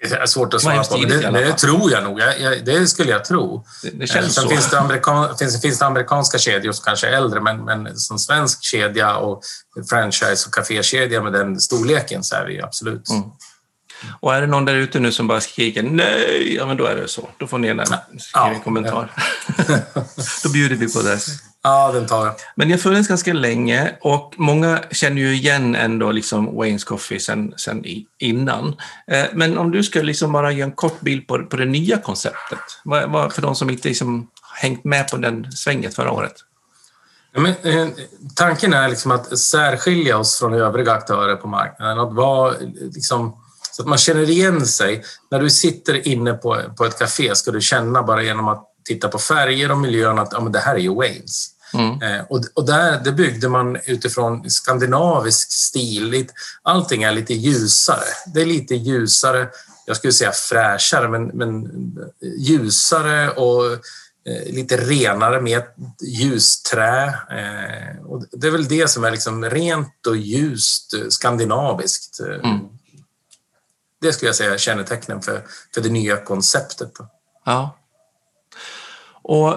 Det 0.00 0.14
är 0.14 0.26
svårt 0.26 0.54
att 0.54 0.62
svara 0.62 0.84
på, 0.84 0.98
men 0.98 1.08
det, 1.08 1.30
det, 1.30 1.52
tror 1.52 1.90
jag 1.90 2.04
nog. 2.04 2.20
Jag, 2.20 2.40
jag, 2.40 2.64
det 2.64 2.86
skulle 2.86 3.10
jag 3.10 3.24
tro. 3.24 3.64
Det, 3.82 3.90
det 3.90 4.06
känns 4.06 4.34
Sen 4.34 4.44
så. 4.44 4.50
Finns 4.50 4.70
det, 4.70 4.80
amerikan, 4.80 5.38
finns, 5.38 5.62
finns 5.62 5.78
det 5.78 5.86
amerikanska 5.86 6.38
kedjor 6.38 6.72
som 6.72 6.84
kanske 6.84 7.08
är 7.08 7.12
äldre, 7.12 7.40
men, 7.40 7.64
men 7.64 7.96
som 7.96 8.18
svensk 8.18 8.64
kedja 8.64 9.16
och 9.16 9.42
franchise 9.90 10.48
och 10.48 10.54
kafékedja 10.54 11.22
med 11.22 11.32
den 11.32 11.60
storleken 11.60 12.24
så 12.24 12.36
är 12.36 12.46
vi 12.46 12.62
absolut. 12.62 13.10
Mm. 13.10 13.22
Och 14.20 14.34
är 14.34 14.40
det 14.40 14.46
någon 14.46 14.64
där 14.64 14.74
ute 14.74 15.00
nu 15.00 15.12
som 15.12 15.26
bara 15.26 15.40
skriker 15.40 15.82
nej, 15.82 16.54
ja 16.54 16.66
men 16.66 16.76
då 16.76 16.84
är 16.84 16.96
det 16.96 17.08
så. 17.08 17.28
Då 17.38 17.46
får 17.46 17.58
ni 17.58 17.66
gärna 17.66 17.84
skriva 18.18 18.54
en 18.54 18.60
kommentar. 18.60 19.12
Ja. 19.68 19.74
då 20.42 20.48
bjuder 20.48 20.76
vi 20.76 20.92
på 20.92 21.02
det. 21.02 21.18
Ja, 21.62 21.92
den 21.92 22.06
tar 22.06 22.26
jag. 22.26 22.34
Men 22.54 22.70
jag 22.70 22.76
har 22.76 22.82
funnits 22.82 23.08
ganska 23.08 23.32
länge 23.32 23.92
och 24.00 24.34
många 24.36 24.80
känner 24.90 25.22
ju 25.22 25.34
igen 25.34 25.74
ändå 25.74 26.12
liksom 26.12 26.48
Wayne's 26.48 26.84
Coffee 26.84 27.20
sen, 27.20 27.54
sen 27.56 27.84
innan. 28.18 28.76
Eh, 29.06 29.24
men 29.32 29.58
om 29.58 29.70
du 29.70 29.82
ska 29.82 30.02
liksom 30.02 30.32
bara 30.32 30.52
ge 30.52 30.62
en 30.62 30.72
kort 30.72 31.00
bild 31.00 31.26
på, 31.26 31.44
på 31.44 31.56
det 31.56 31.64
nya 31.64 31.98
konceptet, 31.98 32.58
för 33.32 33.42
de 33.42 33.54
som 33.54 33.70
inte 33.70 33.88
liksom 33.88 34.28
hängt 34.54 34.84
med 34.84 35.08
på 35.08 35.16
den 35.16 35.52
svänget 35.52 35.94
förra 35.94 36.10
året. 36.10 36.34
Ja, 37.32 37.40
men, 37.40 37.54
eh, 37.62 37.88
tanken 38.34 38.74
är 38.74 38.88
liksom 38.88 39.10
att 39.10 39.38
särskilja 39.38 40.18
oss 40.18 40.38
från 40.38 40.54
övriga 40.54 40.92
aktörer 40.92 41.36
på 41.36 41.48
marknaden. 41.48 41.98
Att 41.98 42.14
vara 42.14 42.54
liksom, 42.94 43.36
så 43.76 43.82
att 43.82 43.88
man 43.88 43.98
känner 43.98 44.30
igen 44.30 44.66
sig. 44.66 45.04
När 45.30 45.40
du 45.40 45.50
sitter 45.50 46.08
inne 46.08 46.32
på, 46.32 46.62
på 46.76 46.84
ett 46.84 46.98
café 46.98 47.34
ska 47.34 47.50
du 47.50 47.60
känna 47.60 48.02
bara 48.02 48.22
genom 48.22 48.48
att 48.48 48.64
titta 48.84 49.08
på 49.08 49.18
färger 49.18 49.70
och 49.70 49.78
miljön 49.78 50.18
att 50.18 50.28
ja, 50.32 50.40
men 50.40 50.52
det 50.52 50.58
här 50.58 50.74
är 50.74 50.78
ju 50.78 50.94
Wales. 50.94 51.48
Mm. 51.74 52.02
Eh, 52.02 52.24
och, 52.28 52.44
och 52.54 52.66
där, 52.66 53.00
det 53.04 53.12
byggde 53.12 53.48
man 53.48 53.78
utifrån 53.86 54.50
skandinavisk 54.50 55.52
stil. 55.52 56.26
Allting 56.62 57.02
är 57.02 57.12
lite 57.12 57.34
ljusare. 57.34 58.32
Det 58.34 58.40
är 58.40 58.46
lite 58.46 58.74
ljusare, 58.74 59.48
jag 59.86 59.96
skulle 59.96 60.12
säga 60.12 60.32
fräschare, 60.32 61.08
men, 61.08 61.26
men 61.26 61.68
ljusare 62.38 63.30
och 63.30 63.72
eh, 64.26 64.52
lite 64.54 64.76
renare 64.76 65.40
med 65.40 65.62
ljusträ. 66.02 67.04
Eh, 67.06 68.06
och 68.06 68.24
det 68.32 68.46
är 68.46 68.50
väl 68.50 68.68
det 68.68 68.90
som 68.90 69.04
är 69.04 69.10
liksom 69.10 69.44
rent 69.44 70.06
och 70.06 70.16
ljust 70.16 70.94
skandinaviskt. 71.08 72.20
Mm 72.20 72.60
det 74.06 74.12
skulle 74.12 74.28
jag 74.28 74.36
säga 74.36 74.54
är 74.54 74.58
kännetecknen 74.58 75.22
för, 75.22 75.42
för 75.74 75.80
det 75.80 75.88
nya 75.88 76.16
konceptet. 76.16 76.92
Ja. 77.44 77.76
Och 79.22 79.54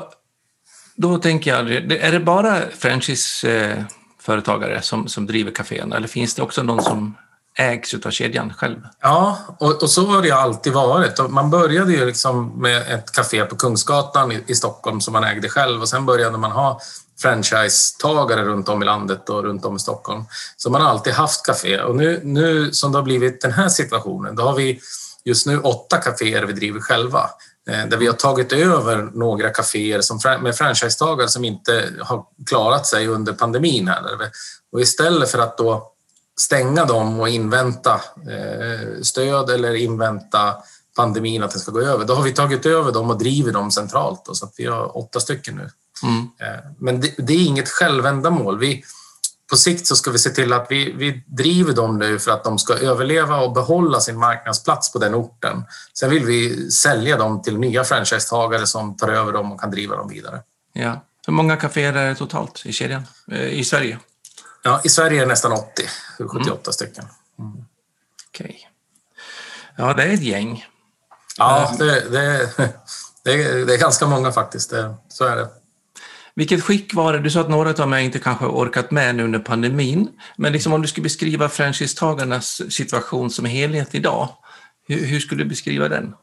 då 0.96 1.18
tänker 1.18 1.52
jag, 1.52 1.72
är 1.72 2.12
det 2.12 2.20
bara 2.20 2.62
franchiseföretagare 2.78 4.82
som, 4.82 5.08
som 5.08 5.26
driver 5.26 5.52
kaféerna 5.52 5.96
eller 5.96 6.08
finns 6.08 6.36
det 6.36 6.42
också 6.42 6.64
någon 6.64 6.84
som 6.84 7.18
ägs 7.58 7.94
av 8.06 8.12
kedjan 8.12 8.54
själv? 8.54 8.82
Ja, 9.02 9.38
och, 9.60 9.84
och, 9.84 9.90
så 9.90 10.06
har 10.06 10.22
det 10.22 10.32
alltid 10.32 10.74
varit. 10.74 11.30
Man 11.30 11.50
började 11.50 11.92
ju 11.92 12.06
liksom 12.06 12.62
med 12.62 12.94
ett 12.94 13.12
café 13.12 13.46
på 13.46 13.56
Kungsgatan 13.56 14.32
i, 14.32 14.44
i 14.48 14.56
Stockholm 14.56 15.02
som 15.02 15.14
man 15.14 15.24
ägde 15.24 15.50
själv 15.50 15.82
och 15.82 15.90
sen 15.90 16.06
började 16.06 16.38
man 16.38 16.52
ha 16.52 16.80
franchisetagare 17.22 18.46
runt 18.46 18.70
om 18.70 18.82
i 18.84 18.86
landet 18.86 19.30
och 19.30 19.44
runt 19.44 19.66
om 19.66 19.76
i 19.76 19.80
Stockholm. 19.80 20.24
Så 20.58 20.70
man 20.70 20.82
har 20.82 20.90
alltid 20.90 21.14
haft 21.14 21.46
café 21.46 21.82
och 21.82 21.96
nu, 21.96 22.22
nu 22.24 22.72
som 22.72 22.92
det 22.92 22.98
har 22.98 23.04
blivit 23.04 23.42
den 23.42 23.52
här 23.52 23.70
situationen, 23.70 24.36
då 24.36 24.44
har 24.44 24.56
vi 24.56 24.80
just 25.26 25.46
nu 25.46 25.60
åtta 25.60 25.98
kaféer 25.98 26.44
vi 26.46 26.54
driver 26.54 26.80
själva. 26.80 27.30
Eh, 27.70 27.88
där 27.88 27.98
vi 27.98 28.08
har 28.08 28.14
tagit 28.14 28.54
över 28.54 29.10
några 29.14 29.50
kaféer 29.50 30.02
som, 30.02 30.20
med 30.42 30.56
franchisetagare 30.56 31.28
som 31.28 31.46
inte 31.46 31.90
har 32.02 32.26
klarat 32.50 32.88
sig 32.88 33.08
under 33.08 33.34
pandemin. 33.34 33.88
Här. 33.88 34.04
Och 34.72 34.82
istället 34.82 35.32
för 35.32 35.40
att 35.40 35.58
då 35.58 35.92
stänga 36.40 36.86
dem 36.86 37.20
och 37.20 37.30
invänta 37.30 37.94
eh, 38.30 39.02
stöd 39.02 39.50
eller 39.50 39.76
invänta 39.76 40.56
pandemin 40.96 41.44
att 41.44 41.52
den 41.52 41.60
ska 41.60 41.72
gå 41.72 41.82
över, 41.82 42.06
då 42.06 42.14
har 42.14 42.24
vi 42.24 42.34
tagit 42.34 42.66
över 42.66 42.92
dem 42.92 43.10
och 43.10 43.18
driver 43.18 43.52
dem 43.52 43.72
centralt. 43.72 44.30
så 44.34 44.46
att 44.46 44.54
vi 44.58 44.66
har 44.66 44.98
åtta 44.98 45.20
stycken 45.20 45.56
nu. 45.56 45.70
Mm. 46.04 46.30
Eh, 46.40 46.72
men 46.78 47.02
det, 47.02 47.14
det, 47.18 47.34
är 47.34 47.46
inget 47.46 47.70
självändamål. 47.70 48.60
Vi, 48.60 48.84
på 49.50 49.58
sikt 49.58 49.88
så 49.88 49.96
ska 49.96 50.12
vi 50.12 50.20
se 50.20 50.30
till 50.30 50.54
att 50.54 50.68
vi, 50.70 50.92
vi 50.92 51.24
driver 51.28 51.74
dem 51.74 51.98
nu 51.98 52.20
för 52.20 52.32
att 52.32 52.44
de 52.44 52.60
ska 52.60 52.74
överleva 52.74 53.38
och 53.42 53.54
behålla 53.54 54.00
sin 54.00 54.18
marknadsplats 54.18 54.94
på 54.94 55.00
den 55.00 55.16
orten. 55.16 55.64
Sen 55.94 56.10
vill 56.10 56.26
vi 56.26 56.72
sälja 56.72 57.18
dem 57.18 57.42
till 57.42 57.58
nya 57.58 57.84
franchisetagare 57.84 58.68
som 58.68 58.98
tar 58.98 59.08
över 59.08 59.34
dem 59.34 59.52
och 59.52 59.60
kan 59.60 59.72
driva 59.72 59.96
dem 59.96 60.10
vidare. 60.10 60.42
Ja. 60.74 61.06
Hur 61.28 61.34
många 61.34 61.56
kaféer 61.56 61.94
är 61.94 62.10
det 62.10 62.16
totalt 62.16 62.62
i 62.66 62.74
kedjan 62.74 63.04
eh, 63.32 63.48
i 63.48 63.64
Sverige? 63.64 64.00
Ja, 64.64 64.82
I 64.84 64.90
Sverige 64.90 65.18
är 65.18 65.22
det 65.22 65.30
nästan 65.30 65.52
80, 65.52 65.84
78 66.18 66.52
mm. 66.52 66.74
stycken. 66.74 67.06
Mm. 67.40 67.66
Okej. 68.30 68.46
Okay. 68.46 68.56
Ja, 69.76 69.94
det 69.94 70.04
är 70.04 70.14
ett 70.14 70.22
gäng. 70.22 70.66
Ja, 71.38 71.76
det, 71.80 72.10
det, 72.10 72.50
det, 73.24 73.34
är, 73.34 73.66
det 73.66 73.74
är 73.74 73.78
ganska 73.78 74.08
många 74.08 74.32
faktiskt. 74.32 74.70
Det, 74.70 74.96
så 75.10 75.26
är 75.26 75.36
det. 75.36 75.50
Vilket 76.36 76.64
skick 76.64 76.94
var 76.94 77.14
det? 77.14 77.20
Du 77.20 77.30
sa 77.30 77.42
att 77.42 77.50
några 77.50 77.84
av 77.84 77.90
mig 77.90 78.06
inte 78.06 78.20
kanske 78.20 78.46
orkat 78.46 78.92
med 78.92 79.16
nu 79.16 79.24
under 79.24 79.40
pandemin. 79.40 80.08
Men 80.38 80.54
liksom 80.54 80.74
om 80.74 80.82
du 80.82 80.88
skulle 80.88 81.04
beskriva 81.04 81.50
franchisetagarnas 81.50 82.62
situation 82.74 83.30
som 83.30 83.46
helhet 83.46 83.96
idag, 83.96 84.30
hur, 84.88 85.06
hur 85.06 85.20
skulle 85.20 85.44
du 85.44 85.50
beskriva 85.50 85.90
den? 85.90 86.14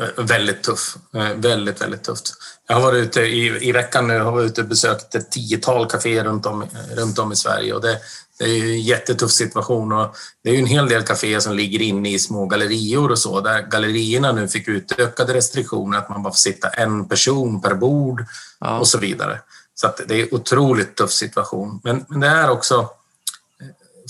Eh, 0.00 0.24
väldigt 0.24 0.62
tuff. 0.62 0.96
Eh, 1.14 1.34
väldigt, 1.36 1.82
väldigt 1.82 2.04
tufft. 2.04 2.32
Jag 2.68 2.74
har 2.74 2.82
varit 2.82 3.04
ute 3.04 3.20
i, 3.20 3.68
i 3.68 3.72
veckan 3.72 4.08
nu 4.08 4.20
har 4.20 4.32
varit 4.32 4.50
ute 4.50 4.60
och 4.60 4.68
besökt 4.68 5.14
ett 5.14 5.30
tiotal 5.30 5.86
kaféer 5.86 6.24
runt 6.24 6.46
om, 6.46 6.66
runt 6.96 7.18
om 7.18 7.32
i 7.32 7.36
Sverige 7.36 7.72
och 7.72 7.82
det, 7.82 7.98
det 8.42 8.58
är 8.58 8.64
en 8.64 8.80
jättetuff 8.80 9.30
situation 9.30 9.92
och 9.92 10.16
det 10.44 10.50
är 10.50 10.54
ju 10.54 10.58
en 10.58 10.66
hel 10.66 10.88
del 10.88 11.02
kaféer 11.02 11.40
som 11.40 11.56
ligger 11.56 11.82
inne 11.82 12.12
i 12.12 12.18
små 12.18 12.46
gallerior 12.46 13.10
och 13.10 13.18
så 13.18 13.40
där 13.40 13.62
gallerierna 13.62 14.32
nu 14.32 14.48
fick 14.48 14.68
utökade 14.68 15.34
restriktioner 15.34 15.98
att 15.98 16.08
man 16.08 16.22
bara 16.22 16.32
får 16.32 16.38
sitta 16.38 16.68
en 16.68 17.08
person 17.08 17.60
per 17.60 17.74
bord 17.74 18.24
ja. 18.60 18.78
och 18.78 18.88
så 18.88 18.98
vidare. 18.98 19.40
Så 19.74 19.92
det 20.06 20.14
är 20.14 20.22
en 20.22 20.28
otroligt 20.30 20.96
tuff 20.96 21.10
situation. 21.10 21.80
Men, 21.84 22.04
men 22.08 22.20
det 22.20 22.26
är 22.26 22.50
också 22.50 22.88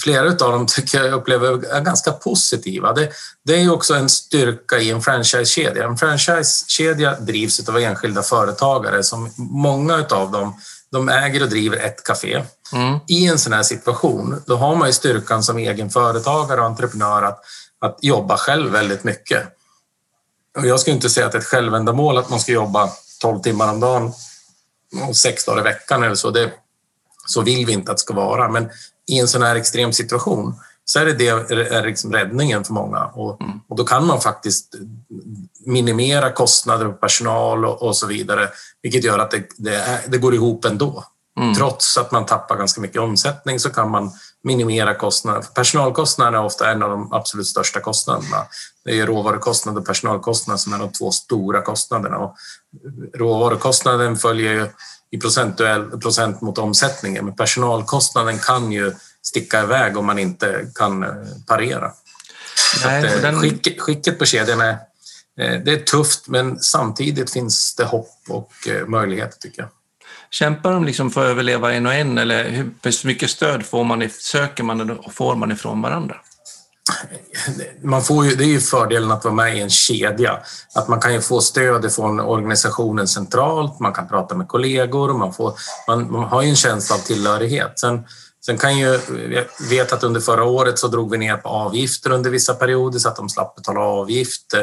flera 0.03 0.29
av 0.29 0.53
dem 0.53 0.67
tycker 0.69 1.05
jag 1.05 1.13
upplever 1.13 1.75
är 1.75 1.81
ganska 1.81 2.13
positiva. 2.13 2.93
Det, 2.93 3.11
det 3.45 3.63
är 3.63 3.73
också 3.73 3.95
en 3.95 4.09
styrka 4.09 4.79
i 4.79 4.91
en 4.91 5.03
franchisekedja. 5.03 5.85
En 5.85 5.97
franchisekedja 5.97 7.21
drivs 7.21 7.69
av 7.69 7.79
enskilda 7.79 8.23
företagare 8.23 9.03
som 9.03 9.31
många 9.37 10.07
av 10.11 10.31
dem 10.31 10.61
de 10.93 11.09
äger 11.09 11.43
och 11.43 11.49
driver 11.49 11.77
ett 11.77 12.05
café. 12.05 12.45
Mm. 12.73 12.99
I 13.09 13.27
en 13.27 13.39
sån 13.39 13.53
här 13.53 13.63
situation, 13.63 14.43
då 14.47 14.57
har 14.57 14.77
man 14.77 14.89
ju 14.89 14.93
styrkan 14.93 15.43
som 15.43 15.59
egen 15.59 15.91
företagare 15.91 16.61
och 16.61 16.67
entreprenör 16.67 17.23
att, 17.23 17.45
att 17.81 17.99
jobba 18.01 18.37
själv 18.37 18.73
väldigt 18.73 19.05
mycket. 19.05 19.43
Och 20.59 20.67
jag 20.67 20.81
skulle 20.81 20.95
inte 20.95 21.11
säga 21.11 21.27
att 21.27 21.33
det 21.33 21.39
är 21.39 21.41
ett 21.41 21.47
självändamål 21.47 22.19
att 22.19 22.31
man 22.31 22.41
ska 22.41 22.53
jobba 22.53 22.91
12 23.21 23.41
timmar 23.41 23.73
om 23.73 23.81
dagen 23.81 24.13
och 25.09 25.17
sex 25.17 25.45
dagar 25.45 25.61
i 25.61 25.65
veckan 25.65 26.03
eller 26.03 26.15
så. 26.15 26.31
Det, 26.31 26.53
så 27.27 27.43
vill 27.43 27.67
vi 27.67 27.73
inte 27.73 27.91
att 27.91 27.97
det 27.97 28.03
ska 28.03 28.15
vara. 28.15 28.49
Men 28.49 28.71
i 29.07 29.19
en 29.19 29.29
sån 29.29 29.43
här 29.43 29.57
extrem 29.57 29.93
situation 29.93 30.55
så 30.85 30.99
är 30.99 31.05
det, 31.05 31.13
det 31.13 31.29
är 31.29 31.87
liksom 31.87 32.13
räddningen 32.13 32.65
för 32.65 32.73
många. 32.73 33.05
Och, 33.05 33.43
mm. 33.43 33.61
och 33.69 33.77
då 33.77 33.85
kan 33.85 34.07
man 34.07 34.21
faktiskt 34.21 34.75
minimera 35.67 36.33
kostnader 36.33 36.87
för 36.87 36.93
personal 36.93 37.65
och, 37.65 37.83
och, 37.83 37.97
så 37.97 38.07
vidare, 38.07 38.49
vilket 38.83 39.05
gör 39.05 39.19
att 39.19 39.31
det, 39.31 39.47
det, 39.57 39.77
är, 39.77 40.01
det 40.07 40.19
går 40.19 40.35
ihop 40.35 40.65
ändå. 40.65 41.05
Mm. 41.41 41.55
Trots 41.55 41.99
att 41.99 42.13
man 42.13 42.27
tappar 42.27 42.57
ganska 42.57 42.81
mycket 42.81 43.01
omsättning 43.01 43.61
så 43.61 43.71
kan 43.71 43.91
man 43.91 44.11
minimera 44.45 44.95
kostnader. 44.95 45.43
Personalkostnaderna 45.55 46.39
är 46.39 46.45
ofta 46.45 46.71
en 46.71 46.83
av 46.83 46.91
de 46.91 47.13
absolut 47.13 47.47
största 47.47 47.81
kostnaderna. 47.81 48.47
Det 48.85 49.01
är 49.01 49.07
råvarukostnader 49.07 49.81
och 49.81 49.87
personalkostnader 49.87 50.59
som 50.59 50.73
är 50.73 50.79
de 50.79 50.93
två 50.93 51.11
stora 51.11 51.63
kostnaderna. 51.63 52.19
Och 52.19 52.37
råvarukostnaden 53.15 54.17
följer 54.17 54.71
i 55.11 55.19
procentuell 55.19 56.01
procent 56.01 56.41
mot 56.41 56.59
omsättningen. 56.59 57.25
Men 57.25 57.37
personalkostnaden 57.37 58.39
kan 58.39 58.73
ju 58.73 58.93
sticka 59.23 59.63
iväg 59.63 59.97
om 59.97 60.07
man 60.07 60.19
inte 60.19 60.67
kan 60.75 61.03
eh, 61.03 61.11
parera. 61.47 61.93
Nej, 62.85 63.07
att, 63.07 63.15
eh, 63.15 63.23
den... 63.23 63.41
skick, 63.41 63.81
skicket 63.81 64.19
på 64.19 64.25
kedjan 64.25 64.61
är, 64.61 64.71
eh, 65.41 65.61
det 65.65 65.73
är 65.73 65.85
tufft 65.85 66.29
men 66.29 66.61
samtidigt 66.61 67.31
finns 67.31 67.75
det 67.75 67.85
hopp 67.85 68.19
och 68.29 68.53
möjligheter 68.87 69.39
tycker 69.39 69.63
jag. 69.63 69.71
Kämpar 70.31 70.73
de 70.73 70.85
liksom 70.85 71.11
för 71.11 71.25
att 71.25 71.31
överleva 71.31 71.73
en 71.73 71.87
och 71.87 71.95
en 71.95 72.19
eller 72.19 72.51
hur 72.51 73.07
mycket 73.07 73.31
stöd 73.31 73.67
får 73.67 73.85
man, 73.85 74.11
söker 74.11 74.63
man 74.63 74.91
och 74.91 75.15
får 75.15 75.37
man 75.37 75.53
ifrån 75.53 75.83
varandra? 75.83 76.17
man 77.83 78.03
får 78.03 78.25
ju, 78.25 78.35
det 78.35 78.45
är 78.45 78.49
ju 78.49 78.61
fördelen 78.61 79.11
att 79.11 79.25
vara 79.25 79.35
med 79.35 79.57
i 79.57 79.61
en 79.61 79.71
kedja. 79.71 80.39
Att 80.75 80.89
man 80.89 81.01
kan 81.01 81.15
ju 81.15 81.21
få 81.21 81.41
stöd 81.41 81.93
från 81.93 82.21
organisationen 82.21 83.09
centralt, 83.09 83.81
man 83.81 83.93
kan 83.93 84.09
prata 84.09 84.35
med 84.35 84.49
kollegor, 84.49 85.19
man, 85.19 85.33
får, 85.33 85.55
man, 85.89 86.13
man 86.13 86.25
har 86.25 86.43
ju 86.43 86.49
en 86.49 86.57
känsla 86.57 86.97
av 86.97 87.01
tillhörighet. 87.01 87.79
Sen, 87.79 88.05
sen 88.47 88.59
kan 88.59 88.79
ju, 88.79 89.01
jag 89.31 89.69
vet 89.69 89.93
att 89.93 90.05
under 90.05 90.21
förra 90.21 90.45
året 90.45 90.79
så 90.79 90.89
drog 90.89 91.11
vi 91.11 91.19
ner 91.19 91.37
på 91.37 91.49
avgifter 91.49 92.11
under 92.11 92.31
vissa 92.31 92.55
perioder 92.55 92.99
så 92.99 93.09
att 93.09 93.17
de 93.17 93.29
slapp 93.29 93.57
betala 93.57 93.81
avgift. 93.81 94.55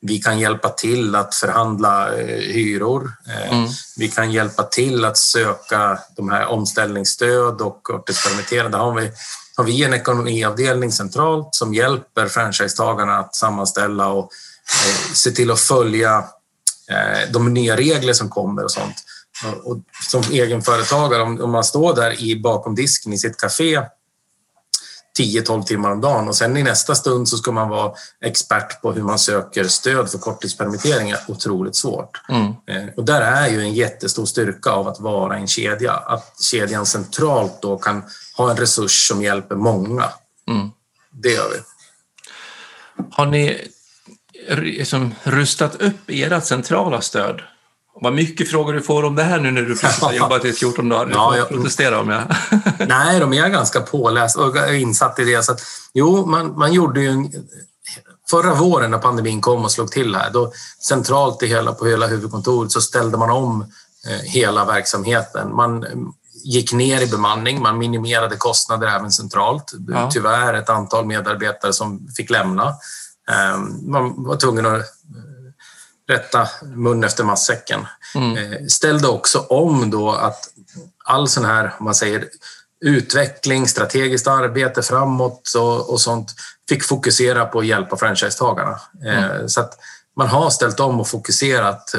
Vi 0.00 0.18
kan 0.18 0.38
hjälpa 0.38 0.68
till 0.68 1.14
att 1.14 1.34
förhandla 1.34 2.18
eh, 2.18 2.40
hyror. 2.40 3.12
Eh, 3.26 3.52
mm. 3.52 3.68
Vi 3.96 4.08
kan 4.08 4.32
hjälpa 4.32 4.62
till 4.62 5.04
att 5.04 5.16
söka 5.16 5.98
de 6.16 6.28
här 6.28 6.46
omställningsstöd 6.46 7.60
och 7.60 7.82
korttidspermitterade. 7.82 8.76
har 8.76 8.94
vi 9.00 9.10
har 9.56 9.64
vi 9.64 9.84
en 9.84 9.94
ekonomiavdelning 9.94 10.92
centralt 10.92 11.54
som 11.54 11.74
hjälper 11.74 12.28
franchisetagarna 12.28 13.18
att 13.18 13.34
sammanställa 13.34 14.08
och 14.08 14.30
eh, 14.86 15.12
se 15.14 15.30
till 15.30 15.50
att 15.50 15.60
följa 15.60 16.24
de 17.30 17.54
nya 17.54 17.76
regler 17.76 18.12
som 18.12 18.28
kommer 18.28 18.64
och 18.64 18.70
sånt. 18.70 19.04
Och 19.64 19.76
som 20.10 20.22
egenföretagare, 20.32 21.22
om 21.22 21.50
man 21.50 21.64
står 21.64 21.94
där 21.94 22.22
i 22.22 22.40
bakom 22.40 22.74
disken 22.74 23.12
i 23.12 23.18
sitt 23.18 23.36
café 23.36 23.82
10-12 25.18 25.62
timmar 25.62 25.90
om 25.90 26.00
dagen 26.00 26.28
och 26.28 26.36
sen 26.36 26.56
i 26.56 26.62
nästa 26.62 26.94
stund 26.94 27.28
så 27.28 27.36
ska 27.36 27.52
man 27.52 27.68
vara 27.68 27.92
expert 28.20 28.82
på 28.82 28.92
hur 28.92 29.02
man 29.02 29.18
söker 29.18 29.64
stöd 29.64 30.10
för 30.10 30.18
korttidspermitteringar. 30.18 31.18
Otroligt 31.28 31.76
svårt. 31.76 32.20
Mm. 32.28 32.46
Eh, 32.46 32.94
och 32.96 33.04
där 33.04 33.20
är 33.20 33.48
ju 33.48 33.60
en 33.60 33.74
jättestor 33.74 34.26
styrka 34.26 34.70
av 34.70 34.88
att 34.88 35.00
vara 35.00 35.36
en 35.36 35.46
kedja. 35.46 35.92
Att 35.92 36.42
kedjan 36.42 36.86
centralt 36.86 37.62
då 37.62 37.78
kan 37.78 38.02
ha 38.36 38.50
en 38.50 38.56
resurs 38.56 39.08
som 39.08 39.22
hjälper 39.22 39.54
många. 39.54 40.04
Mm. 40.48 40.70
Det 41.10 41.28
gör 41.28 41.50
vi. 41.50 41.58
Har 43.10 43.26
ni 43.26 43.68
liksom 44.56 45.14
rustat 45.22 45.82
upp 45.82 46.00
ert 46.06 46.44
centrala 46.44 47.00
stöd 47.00 47.42
vad 48.00 48.12
mycket 48.12 48.50
frågor 48.50 48.72
du 48.72 48.82
får 48.82 49.02
om 49.02 49.14
det 49.14 49.22
här 49.22 49.40
nu 49.40 49.50
när 49.50 49.62
du 49.62 49.76
har 50.00 50.12
jobbat 50.18 50.44
i 50.44 50.52
14 50.52 50.88
dagar. 50.88 51.06
Du 51.06 51.12
ja, 51.12 51.36
jag, 51.36 51.48
protestera 51.48 52.00
om 52.00 52.08
jag... 52.08 52.22
nej, 52.88 53.20
de 53.20 53.32
är 53.32 53.48
ganska 53.48 53.80
pålästa 53.80 54.44
och 54.44 54.74
insatt 54.74 55.18
i 55.18 55.24
det. 55.24 55.42
Så 55.42 55.52
att, 55.52 55.60
jo, 55.94 56.26
man, 56.26 56.58
man 56.58 56.72
gjorde 56.72 57.00
ju 57.00 57.08
en, 57.08 57.32
Förra 58.30 58.54
våren 58.54 58.90
när 58.90 58.98
pandemin 58.98 59.40
kom 59.40 59.64
och 59.64 59.70
slog 59.70 59.90
till 59.90 60.14
här, 60.14 60.30
då 60.30 60.52
centralt 60.88 61.42
i 61.42 61.46
hela, 61.46 61.72
på 61.72 61.86
hela 61.86 62.06
huvudkontoret 62.06 62.72
så 62.72 62.80
ställde 62.80 63.18
man 63.18 63.30
om 63.30 63.62
eh, 64.06 64.20
hela 64.22 64.64
verksamheten. 64.64 65.56
Man 65.56 65.86
gick 66.44 66.72
ner 66.72 67.00
i 67.00 67.06
bemanning, 67.06 67.62
man 67.62 67.78
minimerade 67.78 68.36
kostnader 68.36 68.86
även 68.86 69.12
centralt. 69.12 69.72
Ja. 69.88 70.10
Tyvärr 70.12 70.54
ett 70.54 70.68
antal 70.68 71.06
medarbetare 71.06 71.72
som 71.72 72.08
fick 72.16 72.30
lämna. 72.30 72.68
Eh, 73.30 73.58
man 73.82 74.24
var 74.24 74.36
tvungen 74.36 74.66
att 74.66 74.82
rätta 76.08 76.48
mun 76.62 77.04
efter 77.04 77.24
matsäcken. 77.24 77.86
Mm. 78.14 78.36
Eh, 78.36 78.66
ställde 78.66 79.08
också 79.08 79.38
om 79.38 79.90
då 79.90 80.10
att 80.10 80.48
all 81.04 81.28
sån 81.28 81.44
här, 81.44 81.74
om 81.78 81.84
man 81.84 81.94
säger, 81.94 82.28
utveckling, 82.80 83.68
strategiskt 83.68 84.26
arbete 84.26 84.82
framåt 84.82 85.54
och, 85.56 85.90
och 85.90 86.00
sånt 86.00 86.34
fick 86.68 86.84
fokusera 86.84 87.44
på 87.44 87.58
att 87.58 87.66
hjälpa 87.66 87.96
franchisetagarna. 87.96 88.80
Mm. 89.04 89.48
Så 89.48 89.60
att 89.60 89.78
man 90.16 90.28
har 90.28 90.50
ställt 90.50 90.80
om 90.80 91.00
och 91.00 91.08
fokuserat 91.08 91.94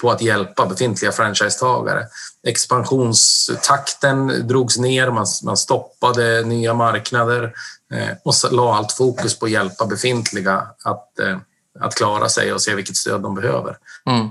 på 0.00 0.10
att 0.10 0.22
hjälpa 0.22 0.66
befintliga 0.66 1.12
franchisetagare. 1.12 2.06
Expansionstakten 2.46 4.48
drogs 4.48 4.78
ner, 4.78 5.10
man, 5.10 5.26
man 5.44 5.56
stoppade 5.56 6.42
nya 6.42 6.74
marknader 6.74 7.54
eh, 7.94 8.16
och 8.24 8.34
la 8.50 8.76
allt 8.76 8.92
fokus 8.92 9.38
på 9.38 9.46
att 9.46 9.52
hjälpa 9.52 9.86
befintliga 9.86 10.66
att, 10.84 11.18
eh, 11.18 11.38
att 11.80 11.94
klara 11.94 12.28
sig 12.28 12.52
och 12.52 12.62
se 12.62 12.74
vilket 12.74 12.96
stöd 12.96 13.20
de 13.20 13.34
behöver. 13.34 13.76
Mm. 14.10 14.28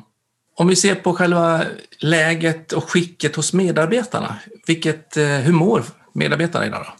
Om 0.55 0.67
vi 0.67 0.75
ser 0.75 0.95
på 0.95 1.13
själva 1.13 1.61
läget 1.99 2.73
och 2.73 2.91
skicket 2.91 3.35
hos 3.35 3.53
medarbetarna, 3.53 4.35
vilket, 4.67 5.17
eh, 5.17 5.25
hur 5.25 5.53
mår 5.53 5.83
medarbetarna 6.13 6.65
idag? 6.65 6.85
Då? 6.85 6.93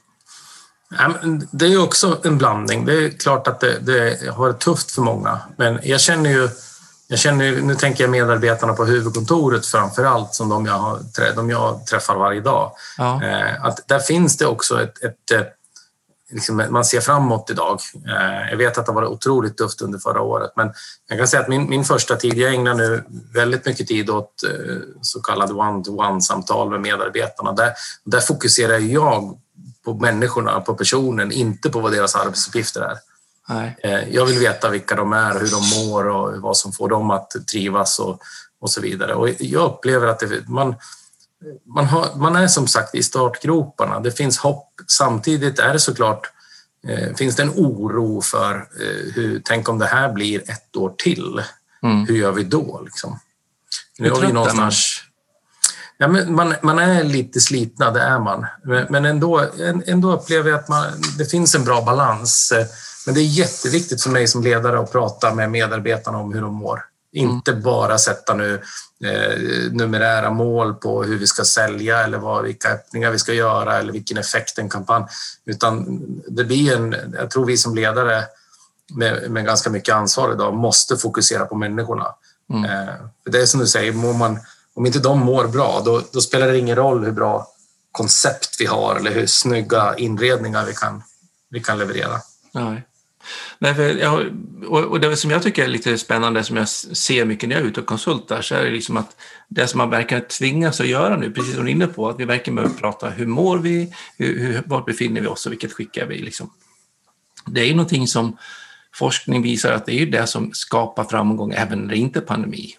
Det 1.52 1.66
är 1.66 1.84
också 1.84 2.20
en 2.24 2.38
blandning. 2.38 2.86
Det 2.86 2.94
är 2.94 3.10
klart 3.10 3.48
att 3.48 3.60
det, 3.60 3.80
det 3.80 4.30
har 4.30 4.40
varit 4.40 4.60
tufft 4.60 4.92
för 4.92 5.02
många, 5.02 5.40
men 5.58 5.80
jag 5.84 6.02
känner 6.02 6.30
ju 6.30 6.50
jag 7.12 7.20
känner, 7.20 7.62
nu 7.62 7.76
tänker 7.76 8.04
jag 8.04 8.12
medarbetarna 8.12 8.74
på 8.74 8.86
huvudkontoret 8.86 9.66
framför 9.66 10.04
allt, 10.04 10.34
som 10.34 10.50
de 10.50 10.66
jag, 10.66 10.74
har, 10.74 11.00
de 11.36 11.50
jag 11.50 11.86
träffar 11.86 12.16
varje 12.16 12.42
dag. 12.42 12.72
Ja. 12.98 13.24
Eh, 13.24 13.66
att 13.66 13.88
där 13.88 14.00
finns 14.00 14.38
det 14.38 14.46
också 14.46 14.84
ett, 14.84 15.04
ett 15.04 15.32
liksom, 16.32 16.64
man 16.70 16.86
ser 16.86 17.02
framåt 17.02 17.50
idag. 17.50 17.80
Eh, 18.08 18.50
jag 18.50 18.58
vet 18.58 18.78
att 18.78 18.86
det 18.86 18.92
var 18.92 19.06
otroligt 19.06 19.58
tufft 19.58 19.82
under 19.82 20.00
förra 20.00 20.22
året, 20.22 20.52
men 20.56 20.74
jag 21.10 21.18
kan 21.18 21.28
säga 21.28 21.42
att 21.42 21.50
min, 21.50 21.70
min 21.70 21.86
första 21.86 22.16
tid, 22.16 22.38
jag 22.38 22.54
ägnar 22.54 22.74
nu 22.74 23.04
väldigt 23.34 23.66
mycket 23.66 23.88
tid 23.88 24.10
åt 24.10 24.34
så 25.02 25.22
kallade 25.22 25.54
one-to-one-samtal 25.54 26.70
med 26.70 26.82
medarbetarna. 26.82 27.52
Där, 27.52 27.74
där 28.06 28.20
fokuserar 28.20 28.78
jag 28.78 29.40
på 29.86 29.94
människorna, 29.94 30.62
på 30.62 30.74
personen, 30.74 31.32
inte 31.32 31.70
på 31.70 31.80
vad 31.80 31.92
deras 31.92 32.16
arbetsuppgifter 32.16 32.82
är. 32.82 32.98
Nej. 33.50 33.78
Eh, 33.84 34.10
jag 34.10 34.26
vill 34.26 34.40
veta 34.40 34.70
vilka 34.70 34.96
de 34.96 35.14
är, 35.14 35.40
hur 35.40 35.52
de 35.52 35.88
mår 35.88 36.08
och 36.08 36.42
vad 36.42 36.58
som 36.58 36.72
får 36.72 36.90
dem 36.90 37.12
att 37.12 37.32
trivas 37.52 38.00
och, 38.00 38.22
och 38.62 38.70
så 38.70 38.82
vidare. 38.82 39.14
Och 39.14 39.30
jag 39.40 39.64
upplever 39.64 40.08
att 40.08 40.20
det, 40.20 40.48
man, 40.48 40.76
man, 41.76 41.86
har, 41.86 42.16
man 42.16 42.36
är 42.36 42.48
som 42.48 42.68
sagt 42.68 42.96
i 42.96 43.04
startgroparna. 43.04 44.00
Det 44.00 44.12
finns 44.12 44.38
hopp. 44.38 44.68
Samtidigt 44.88 45.60
är 45.60 45.74
det 45.74 45.80
såklart 45.80 46.32
eh, 46.88 47.16
finns 47.16 47.36
det 47.36 47.44
en 47.44 47.50
oro 47.50 48.22
för 48.22 48.56
eh, 48.56 49.14
hur, 49.14 49.42
tänk 49.46 49.70
om 49.70 49.80
det 49.80 49.86
här 49.86 50.14
blir 50.14 50.52
ett 50.52 50.76
år 50.76 50.94
till. 50.98 51.44
Mm. 51.84 52.06
Hur 52.06 52.16
gör 52.16 52.32
vi 52.32 52.44
då? 52.44 52.82
Liksom? 52.86 53.20
Nu 53.98 54.10
har 54.10 54.22
vi 54.22 54.34
någonstans 54.34 55.02
Ja, 56.02 56.08
men 56.08 56.36
man, 56.36 56.54
man 56.62 56.80
är 56.80 57.04
lite 57.04 57.42
slitna, 57.42 57.92
det 57.92 58.02
är 58.02 58.20
man. 58.20 58.46
Men 58.90 59.06
ändå, 59.06 59.46
ändå 59.86 60.12
upplever 60.12 60.50
jag 60.50 60.60
att 60.60 60.70
man, 60.70 60.86
det 61.18 61.26
finns 61.26 61.56
en 61.56 61.64
bra 61.64 61.82
balans. 61.82 62.54
Men 63.06 63.16
det 63.16 63.22
är 63.22 63.26
jätteviktigt 63.26 64.04
för 64.04 64.10
mig 64.10 64.28
som 64.28 64.44
ledare 64.44 64.80
att 64.80 64.92
prata 64.92 65.34
med 65.34 65.52
medarbetarna 65.52 66.18
om 66.18 66.34
hur 66.34 66.42
de 66.42 66.54
mår. 66.54 66.84
Inte 67.14 67.52
mm. 67.52 67.64
bara 67.64 67.98
sätta 67.98 68.34
nu 68.34 68.62
eh, 69.04 69.72
numerära 69.72 70.30
mål 70.30 70.74
på 70.74 71.04
hur 71.04 71.18
vi 71.18 71.28
ska 71.28 71.44
sälja 71.44 72.04
eller 72.04 72.18
vad, 72.18 72.44
vilka 72.44 72.70
öppningar 72.70 73.12
vi 73.12 73.20
ska 73.20 73.34
göra 73.34 73.78
eller 73.78 73.94
vilken 73.94 74.18
effekt 74.18 74.58
en 74.58 74.70
kampanj. 74.70 75.06
Utan 75.46 76.02
det 76.28 76.44
blir 76.44 76.76
en, 76.76 76.96
jag 77.14 77.32
tror 77.32 77.46
vi 77.46 77.58
som 77.58 77.76
ledare 77.76 78.24
med, 78.96 79.32
med 79.32 79.46
ganska 79.46 79.70
mycket 79.70 79.96
ansvar 79.96 80.34
idag 80.34 80.54
måste 80.54 80.98
fokusera 80.98 81.46
på 81.46 81.56
människorna. 81.56 82.08
Mm. 82.50 82.64
Eh, 82.64 82.96
för 83.24 83.32
det 83.32 83.42
är 83.42 83.46
som 83.46 83.60
du 83.60 83.68
säger, 83.68 83.94
mår 83.94 84.14
man 84.14 84.40
om 84.74 84.86
inte 84.86 85.00
de 85.00 85.20
mår 85.20 85.48
bra, 85.48 85.82
då, 85.86 86.02
då, 86.12 86.22
spelar 86.22 86.48
det 86.48 86.58
ingen 86.58 86.76
roll 86.76 87.06
hur 87.06 87.12
bra 87.12 87.48
koncept 87.92 88.56
vi 88.60 88.66
har 88.66 88.96
eller 88.96 89.12
hur 89.12 89.28
snygga 89.28 89.96
inredningar 89.98 90.66
vi 90.66 90.74
kan, 90.74 91.04
vi 91.50 91.60
kan 91.60 91.78
leverera. 91.78 92.20
Nej. 92.52 92.84
Nej, 93.60 93.76
för 93.76 93.98
jag, 93.98 94.26
och 94.68 95.00
det 95.00 95.18
som 95.18 95.32
jag 95.32 95.44
tycker 95.44 95.64
är 95.64 95.68
lite 95.68 95.98
spännande, 95.98 96.44
som 96.44 96.58
jag 96.58 96.70
ser 96.70 97.26
mycket 97.26 97.50
när 97.50 97.56
jag 97.56 97.66
är 97.66 97.68
ute 97.68 97.80
och 97.80 97.86
konsultar, 97.86 98.42
så 98.42 98.56
är 98.56 98.64
det 98.64 98.72
liksom 98.72 98.98
att 98.98 99.16
det 99.48 99.68
som 99.68 99.78
man 99.78 99.90
verkar 99.90 100.20
tvingas 100.20 100.80
att 100.80 100.88
göra 100.88 101.18
nu, 101.18 101.32
precis 101.32 101.56
som 101.56 101.64
du 101.66 101.72
är 101.72 101.76
inne 101.76 101.88
på, 101.88 102.10
att 102.10 102.20
vi 102.20 102.26
verkligen 102.26 102.56
behöver 102.56 102.76
prata 102.76 103.10
hur 103.10 103.26
mår 103.26 103.58
vi, 103.58 103.94
hur, 104.18 104.40
hur, 104.40 104.62
var 104.66 104.82
befinner 104.82 105.22
vi 105.22 105.28
oss 105.28 105.46
och 105.46 105.52
vilket 105.52 105.74
skick 105.74 105.98
är 105.98 106.06
vi? 106.06 106.18
Liksom. 106.18 106.54
Det 107.46 107.62
är 107.62 107.66
ju 107.66 107.76
någonting 107.76 108.08
som 108.08 108.38
forskning 108.96 109.42
visar 109.42 109.72
att 109.72 109.86
det 109.86 110.02
är 110.02 110.06
det 110.06 110.28
som 110.28 110.54
skapar 110.54 111.04
framgång 111.04 111.54
även 111.54 111.80
när 111.80 111.88
det 111.88 111.98
inte 111.98 112.20
är 112.20 112.24
pandemi. 112.24 112.76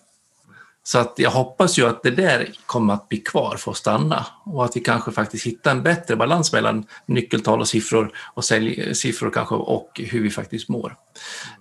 Så 0.84 0.98
att 0.98 1.14
jag 1.16 1.30
hoppas 1.30 1.78
ju 1.78 1.86
att 1.86 2.02
det 2.02 2.10
där 2.10 2.48
kommer 2.66 2.94
att 2.94 3.08
bli 3.08 3.18
kvar 3.18 3.56
för 3.56 3.70
att 3.70 3.76
stanna 3.76 4.26
och 4.44 4.64
att 4.64 4.76
vi 4.76 4.80
kanske 4.80 5.12
faktiskt 5.12 5.46
hittar 5.46 5.70
en 5.70 5.82
bättre 5.82 6.16
balans 6.16 6.52
mellan 6.52 6.84
nyckeltal 7.06 7.60
och 7.60 7.68
siffror 7.68 8.12
och 8.34 8.44
säljsiffror 8.44 9.30
kanske 9.30 9.54
och 9.54 10.00
hur 10.04 10.22
vi 10.22 10.30
faktiskt 10.30 10.68
mår. 10.68 10.96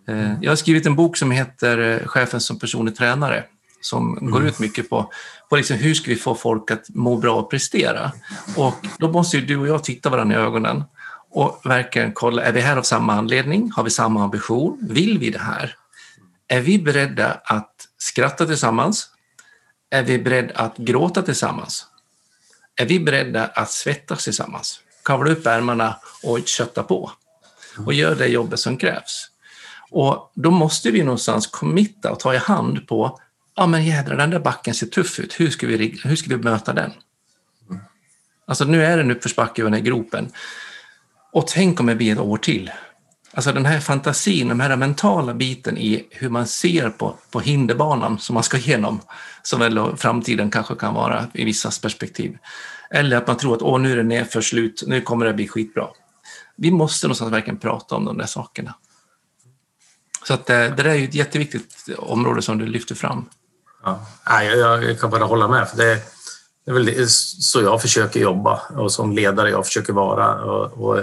Eh, 0.08 0.34
jag 0.42 0.52
har 0.52 0.56
skrivit 0.56 0.86
en 0.86 0.96
bok 0.96 1.18
som 1.18 1.32
heter 1.32 1.78
eh, 1.78 2.08
Chefen 2.08 2.42
som 2.42 2.60
personlig 2.60 2.96
tränare 2.96 3.44
som 3.82 4.18
mm. 4.18 4.32
går 4.32 4.46
ut 4.46 4.60
mycket 4.60 4.90
på, 4.90 5.12
på 5.50 5.56
liksom 5.56 5.78
hur 5.78 5.94
ska 5.94 6.12
vi 6.12 6.16
få 6.16 6.36
folk 6.36 6.72
att 6.72 6.90
må 6.90 7.18
bra 7.18 7.36
och 7.36 7.52
prestera. 7.52 8.12
Och 8.58 8.88
då 9.00 9.12
måste 9.12 9.38
ju 9.38 9.46
du 9.46 9.58
och 9.58 9.68
jag 9.68 9.84
titta 9.84 10.10
varandra 10.10 10.36
i 10.36 10.40
ögonen 10.40 10.84
och 11.32 11.62
verkligen 11.64 12.12
kolla, 12.14 12.44
är 12.44 12.52
vi 12.52 12.62
här 12.62 12.78
av 12.78 12.84
samma 12.84 13.14
anledning? 13.14 13.72
Har 13.76 13.84
vi 13.84 13.90
samma 13.90 14.24
ambition? 14.24 14.78
Vill 14.90 15.20
vi 15.20 15.30
det 15.30 15.40
här? 15.40 15.76
Är 16.48 16.62
vi 16.62 16.80
beredda 16.80 17.42
att 17.44 17.72
skratta 18.02 18.46
tillsammans? 18.46 19.10
Är 19.90 20.04
vi 20.04 20.20
beredda 20.20 20.54
att 20.54 20.78
gråta 20.78 21.22
tillsammans? 21.22 21.86
Är 22.76 22.86
vi 22.86 23.00
beredda 23.00 23.46
att 23.46 23.72
svettas 23.72 24.24
tillsammans? 24.24 24.80
Kavla 25.04 25.32
upp 25.32 25.46
ärmarna 25.46 25.96
och 26.24 26.48
kötta 26.48 26.84
på 26.84 27.12
och 27.86 27.94
gör 27.94 28.16
det 28.16 28.28
jobbet 28.28 28.60
som 28.60 28.78
krävs. 28.78 29.28
Och 29.92 30.32
då 30.36 30.52
måste 30.52 30.92
vi 30.92 31.04
någonstans 31.04 31.48
committa 31.48 32.12
och 32.12 32.20
ta 32.20 32.34
i 32.34 32.38
hand 32.38 32.88
på, 32.88 33.20
ja 33.56 33.68
men 33.68 33.86
jädrar 33.86 34.18
den 34.18 34.30
där 34.30 34.40
backen 34.40 34.74
ser 34.74 34.88
tuff 34.88 35.20
ut, 35.20 35.40
hur 35.40 35.50
ska 35.50 35.68
vi, 35.68 36.00
hur 36.04 36.16
ska 36.16 36.30
vi 36.30 36.44
möta 36.44 36.74
den? 36.74 36.92
Alltså 38.46 38.66
nu 38.66 38.86
är 38.86 38.98
det 38.98 39.04
en 39.04 39.12
uppförsbacke 39.12 39.62
i 39.62 39.64
den 39.64 39.74
här 39.74 39.82
gropen. 39.82 40.32
Och 41.32 41.48
tänk 41.48 41.80
om 41.80 41.86
det 41.86 41.96
blir 41.96 42.14
ett 42.14 42.20
år 42.20 42.38
till. 42.38 42.72
Alltså 43.34 43.52
den 43.52 43.66
här 43.66 43.80
fantasin, 43.80 44.48
den 44.48 44.62
här 44.62 44.76
mentala 44.76 45.34
biten 45.34 45.78
i 45.78 46.08
hur 46.10 46.30
man 46.30 46.48
ser 46.48 46.90
på, 46.90 47.16
på 47.32 47.40
hinderbanan 47.40 48.20
som 48.20 48.34
man 48.34 48.44
ska 48.44 48.58
igenom, 48.58 49.02
som 49.44 49.60
väl 49.60 49.98
framtiden 49.98 50.52
kanske 50.52 50.76
kan 50.76 50.94
vara 50.94 51.28
i 51.34 51.46
vissas 51.46 51.80
perspektiv. 51.80 52.38
Eller 52.90 53.18
att 53.18 53.28
man 53.28 53.38
tror 53.38 53.56
att 53.56 53.62
Åh, 53.62 53.80
nu 53.80 53.92
är 53.92 53.98
det 53.98 54.04
nedför 54.04 54.42
slut, 54.42 54.84
nu 54.88 55.02
kommer 55.02 55.26
det 55.26 55.34
bli 55.34 55.48
skitbra. 55.48 55.88
Vi 56.56 56.72
måste 56.72 57.08
någonstans 57.08 57.34
verkligen 57.34 57.60
prata 57.60 57.96
om 57.96 58.06
de 58.06 58.18
där 58.18 58.26
sakerna. 58.26 58.76
Så 60.28 60.34
att 60.34 60.50
eh, 60.50 60.58
det, 60.58 60.70
där 60.70 60.86
är 60.86 60.96
ju 60.96 61.06
ett 61.06 61.16
jätteviktigt 61.16 61.90
område 61.98 62.42
som 62.42 62.58
du 62.58 62.66
lyfter 62.66 62.96
fram. 62.96 63.30
Ja, 63.84 64.44
jag, 64.44 64.84
jag 64.84 65.00
kan 65.00 65.10
bara 65.10 65.24
hålla 65.24 65.48
med. 65.48 65.70
För 65.70 65.78
det, 65.78 66.00
det 66.66 66.72
är 66.72 66.74
väl 66.74 67.10
så 67.10 67.62
jag 67.62 67.82
försöker 67.82 68.20
jobba 68.20 68.62
och 68.78 68.92
som 68.92 69.12
ledare 69.12 69.50
jag 69.50 69.66
försöker 69.66 69.94
vara. 69.94 70.44
Och, 70.44 70.90
och 70.90 71.00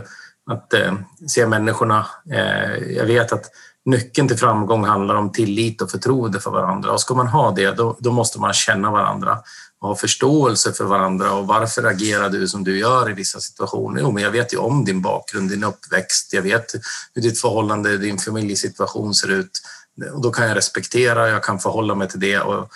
att 0.48 0.74
eh, 0.74 0.94
se 1.28 1.46
människorna. 1.46 2.06
Eh, 2.30 2.96
jag 2.96 3.04
vet 3.04 3.32
att 3.32 3.44
nyckeln 3.84 4.28
till 4.28 4.36
framgång 4.36 4.84
handlar 4.84 5.14
om 5.14 5.32
tillit 5.32 5.82
och 5.82 5.90
förtroende 5.90 6.40
för 6.40 6.50
varandra. 6.50 6.92
Och 6.92 7.00
ska 7.00 7.14
man 7.14 7.26
ha 7.26 7.50
det, 7.50 7.70
då, 7.70 7.96
då, 8.00 8.12
måste 8.12 8.40
man 8.40 8.52
känna 8.52 8.90
varandra 8.90 9.38
och 9.80 9.88
ha 9.88 9.96
förståelse 9.96 10.72
för 10.72 10.84
varandra. 10.84 11.32
Och 11.32 11.46
varför 11.46 11.84
agerar 11.84 12.30
du 12.30 12.48
som 12.48 12.64
du 12.64 12.78
gör 12.78 13.10
i 13.10 13.12
vissa 13.12 13.40
situationer? 13.40 14.00
Jo, 14.00 14.10
men 14.10 14.22
jag 14.22 14.30
vet 14.30 14.52
ju 14.52 14.58
om 14.58 14.84
din 14.84 15.02
bakgrund, 15.02 15.50
din 15.50 15.64
uppväxt. 15.64 16.32
Jag 16.32 16.42
vet 16.42 16.74
hur 17.14 17.22
ditt 17.22 17.40
förhållande, 17.40 17.96
din 17.96 18.18
familjesituation 18.18 19.14
ser 19.14 19.28
ut. 19.28 19.50
Och 20.12 20.22
då 20.22 20.30
kan 20.30 20.48
jag 20.48 20.56
respektera, 20.56 21.28
jag 21.28 21.44
kan 21.44 21.58
förhålla 21.58 21.94
mig 21.94 22.08
till 22.08 22.20
det. 22.20 22.38
Och, 22.40 22.68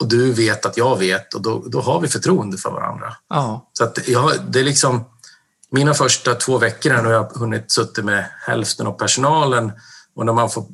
och 0.00 0.08
du 0.08 0.32
vet 0.32 0.66
att 0.66 0.76
jag 0.76 0.98
vet 0.98 1.34
och 1.34 1.42
då, 1.42 1.64
då 1.66 1.80
har 1.80 2.00
vi 2.00 2.08
förtroende 2.08 2.58
för 2.58 2.70
varandra. 2.70 3.16
Ja. 3.28 3.70
Så 3.72 3.84
att, 3.84 4.08
ja, 4.08 4.32
det 4.48 4.60
är 4.60 4.64
liksom 4.64 5.04
mina 5.72 5.94
första 5.94 6.34
två 6.34 6.58
veckor 6.58 6.90
här 6.90 7.02
nu 7.02 7.08
har 7.08 7.14
jag 7.14 7.30
hunnit 7.34 7.70
suttit 7.70 8.04
med 8.04 8.24
hälften 8.46 8.86
av 8.86 8.92
personalen 8.92 9.72
och 10.16 10.26
när 10.26 10.32
man 10.32 10.50
får, 10.50 10.66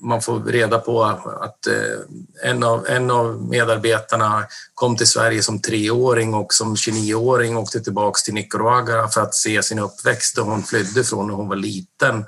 man 0.00 0.22
får 0.22 0.40
reda 0.40 0.78
på 0.78 1.04
att 1.04 1.66
eh, 1.66 2.50
en 2.50 2.62
av, 2.62 2.86
en 2.88 3.10
av 3.10 3.42
medarbetarna 3.42 4.44
kom 4.74 4.96
till 4.96 5.06
Sverige 5.06 5.42
som 5.42 5.60
treåring 5.60 6.34
och 6.34 6.54
som 6.54 6.74
29-åring 6.74 7.56
åkte 7.56 7.80
tillbaks 7.80 8.22
till 8.22 8.34
Nicaragua 8.34 9.08
för 9.08 9.20
att 9.20 9.34
se 9.34 9.62
sin 9.62 9.78
uppväxt 9.78 10.38
och 10.38 10.46
hon 10.46 10.62
flydde 10.62 11.04
från 11.04 11.26
när 11.26 11.34
hon 11.34 11.48
var 11.48 11.56
liten. 11.56 12.24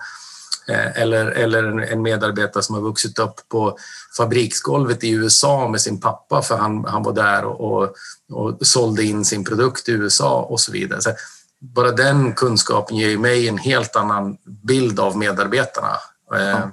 Eh, 0.69 1.03
eller, 1.03 1.27
eller 1.27 1.93
en 1.93 2.03
medarbetare 2.03 2.63
som 2.63 2.75
har 2.75 2.83
vuxit 2.83 3.19
upp 3.19 3.49
på 3.49 3.79
fabriksgolvet 4.17 5.05
i 5.05 5.11
USA 5.11 5.69
med 5.69 5.81
sin 5.81 6.01
pappa 6.01 6.43
för 6.43 6.57
han, 6.57 6.85
han 6.85 7.03
var 7.03 7.13
där 7.13 7.45
och, 7.45 7.83
och, 7.83 7.97
och 8.31 8.67
sålde 8.67 9.05
in 9.05 9.25
sin 9.25 9.45
produkt 9.45 9.89
i 9.89 9.93
USA 9.93 10.43
och 10.43 10.61
så 10.61 10.73
vidare. 10.73 11.03
Så 11.03 11.11
bara 11.61 11.93
den 11.93 12.33
kunskapen 12.33 12.97
ger 12.97 13.19
mig 13.19 13.49
en 13.49 13.59
helt 13.59 13.97
annan 13.97 14.37
bild 14.45 15.01
av 15.01 15.17
medarbetarna 15.17 15.97
mm. 16.35 16.69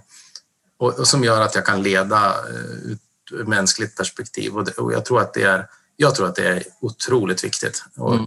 och, 0.80 1.00
och, 1.00 1.08
som 1.08 1.24
gör 1.24 1.42
att 1.42 1.56
jag 1.56 1.66
kan 1.66 1.84
leda 1.84 2.28
eh, 2.28 2.98
ur 3.32 3.46
mänskligt 3.46 3.98
perspektiv 3.98 4.58
och, 4.58 4.66
det, 4.66 4.72
och, 4.72 4.94
jag, 4.94 5.06
tror 5.06 5.22
att 5.22 5.34
det 5.34 5.44
är, 5.44 5.68
jag 5.96 6.16
tror 6.16 6.28
att 6.28 6.36
det 6.36 6.48
är 6.48 6.64
otroligt 6.82 7.44
viktigt. 7.44 7.86
Och, 7.98 8.14
mm. 8.14 8.26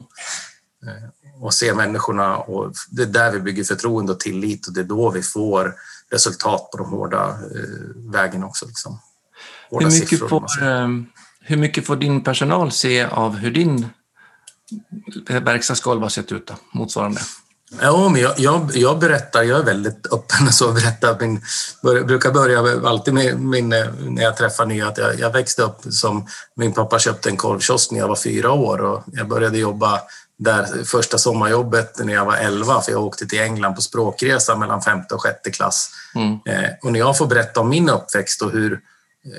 och 1.40 1.54
se 1.54 1.74
människorna 1.74 2.36
och 2.36 2.72
det 2.90 3.02
är 3.02 3.06
där 3.06 3.32
vi 3.32 3.40
bygger 3.40 3.64
förtroende 3.64 4.12
och 4.12 4.20
tillit 4.20 4.66
och 4.66 4.72
det 4.72 4.80
är 4.80 4.84
då 4.84 5.10
vi 5.10 5.22
får 5.22 5.74
resultat 6.10 6.70
på 6.70 6.78
de 6.78 6.90
hårda 6.90 7.28
eh, 7.28 8.10
vägarna 8.12 8.46
också. 8.46 8.66
Liksom. 8.66 9.00
Hur 9.70 10.00
mycket, 10.00 10.18
får, 10.18 10.46
hur 11.40 11.56
mycket 11.56 11.86
får 11.86 11.96
din 11.96 12.24
personal 12.24 12.72
se 12.72 13.04
av 13.04 13.36
hur 13.36 13.50
din 13.50 13.88
verkstadsgolv 15.28 16.02
har 16.02 16.08
sett 16.08 16.32
ut 16.32 16.46
då, 16.46 16.54
motsvarande? 16.72 17.20
Ja, 17.80 18.08
men 18.08 18.22
jag, 18.22 18.32
jag, 18.38 18.70
jag, 18.74 18.98
berättar, 18.98 19.42
jag 19.42 19.58
är 19.60 19.64
väldigt 19.64 20.06
öppen 20.12 20.52
så 20.52 20.72
berättar 20.72 21.16
min, 21.20 21.40
brukar 22.06 22.32
börja 22.32 22.88
alltid 22.88 23.14
med 23.14 23.40
min, 23.40 23.68
när 23.68 24.22
jag 24.22 24.36
träffar 24.36 24.66
nya 24.66 24.88
att 24.88 24.98
jag, 24.98 25.20
jag, 25.20 25.32
växte 25.32 25.62
upp 25.62 25.80
som 25.90 26.26
min 26.56 26.72
pappa 26.72 26.98
köpte 26.98 27.30
en 27.30 27.36
korvkiosk 27.36 27.90
när 27.90 27.98
jag 27.98 28.08
var 28.08 28.16
fyra 28.16 28.52
år 28.52 28.82
och 28.82 29.04
jag 29.12 29.28
började 29.28 29.58
jobba 29.58 30.00
där 30.38 30.84
första 30.84 31.18
sommarjobbet 31.18 31.98
när 32.04 32.14
jag 32.14 32.24
var 32.24 32.36
elva 32.36 32.80
för 32.80 32.92
jag 32.92 33.04
åkte 33.04 33.26
till 33.26 33.40
England 33.40 33.74
på 33.74 33.80
språkresa 33.80 34.56
mellan 34.56 34.82
femte 34.82 35.14
och 35.14 35.22
sjätte 35.22 35.50
klass. 35.50 35.90
Mm. 36.14 36.32
Eh, 36.32 36.70
och 36.82 36.92
när 36.92 36.98
jag 36.98 37.18
får 37.18 37.26
berätta 37.26 37.60
om 37.60 37.68
min 37.68 37.90
uppväxt 37.90 38.42
och 38.42 38.50
hur, 38.50 38.80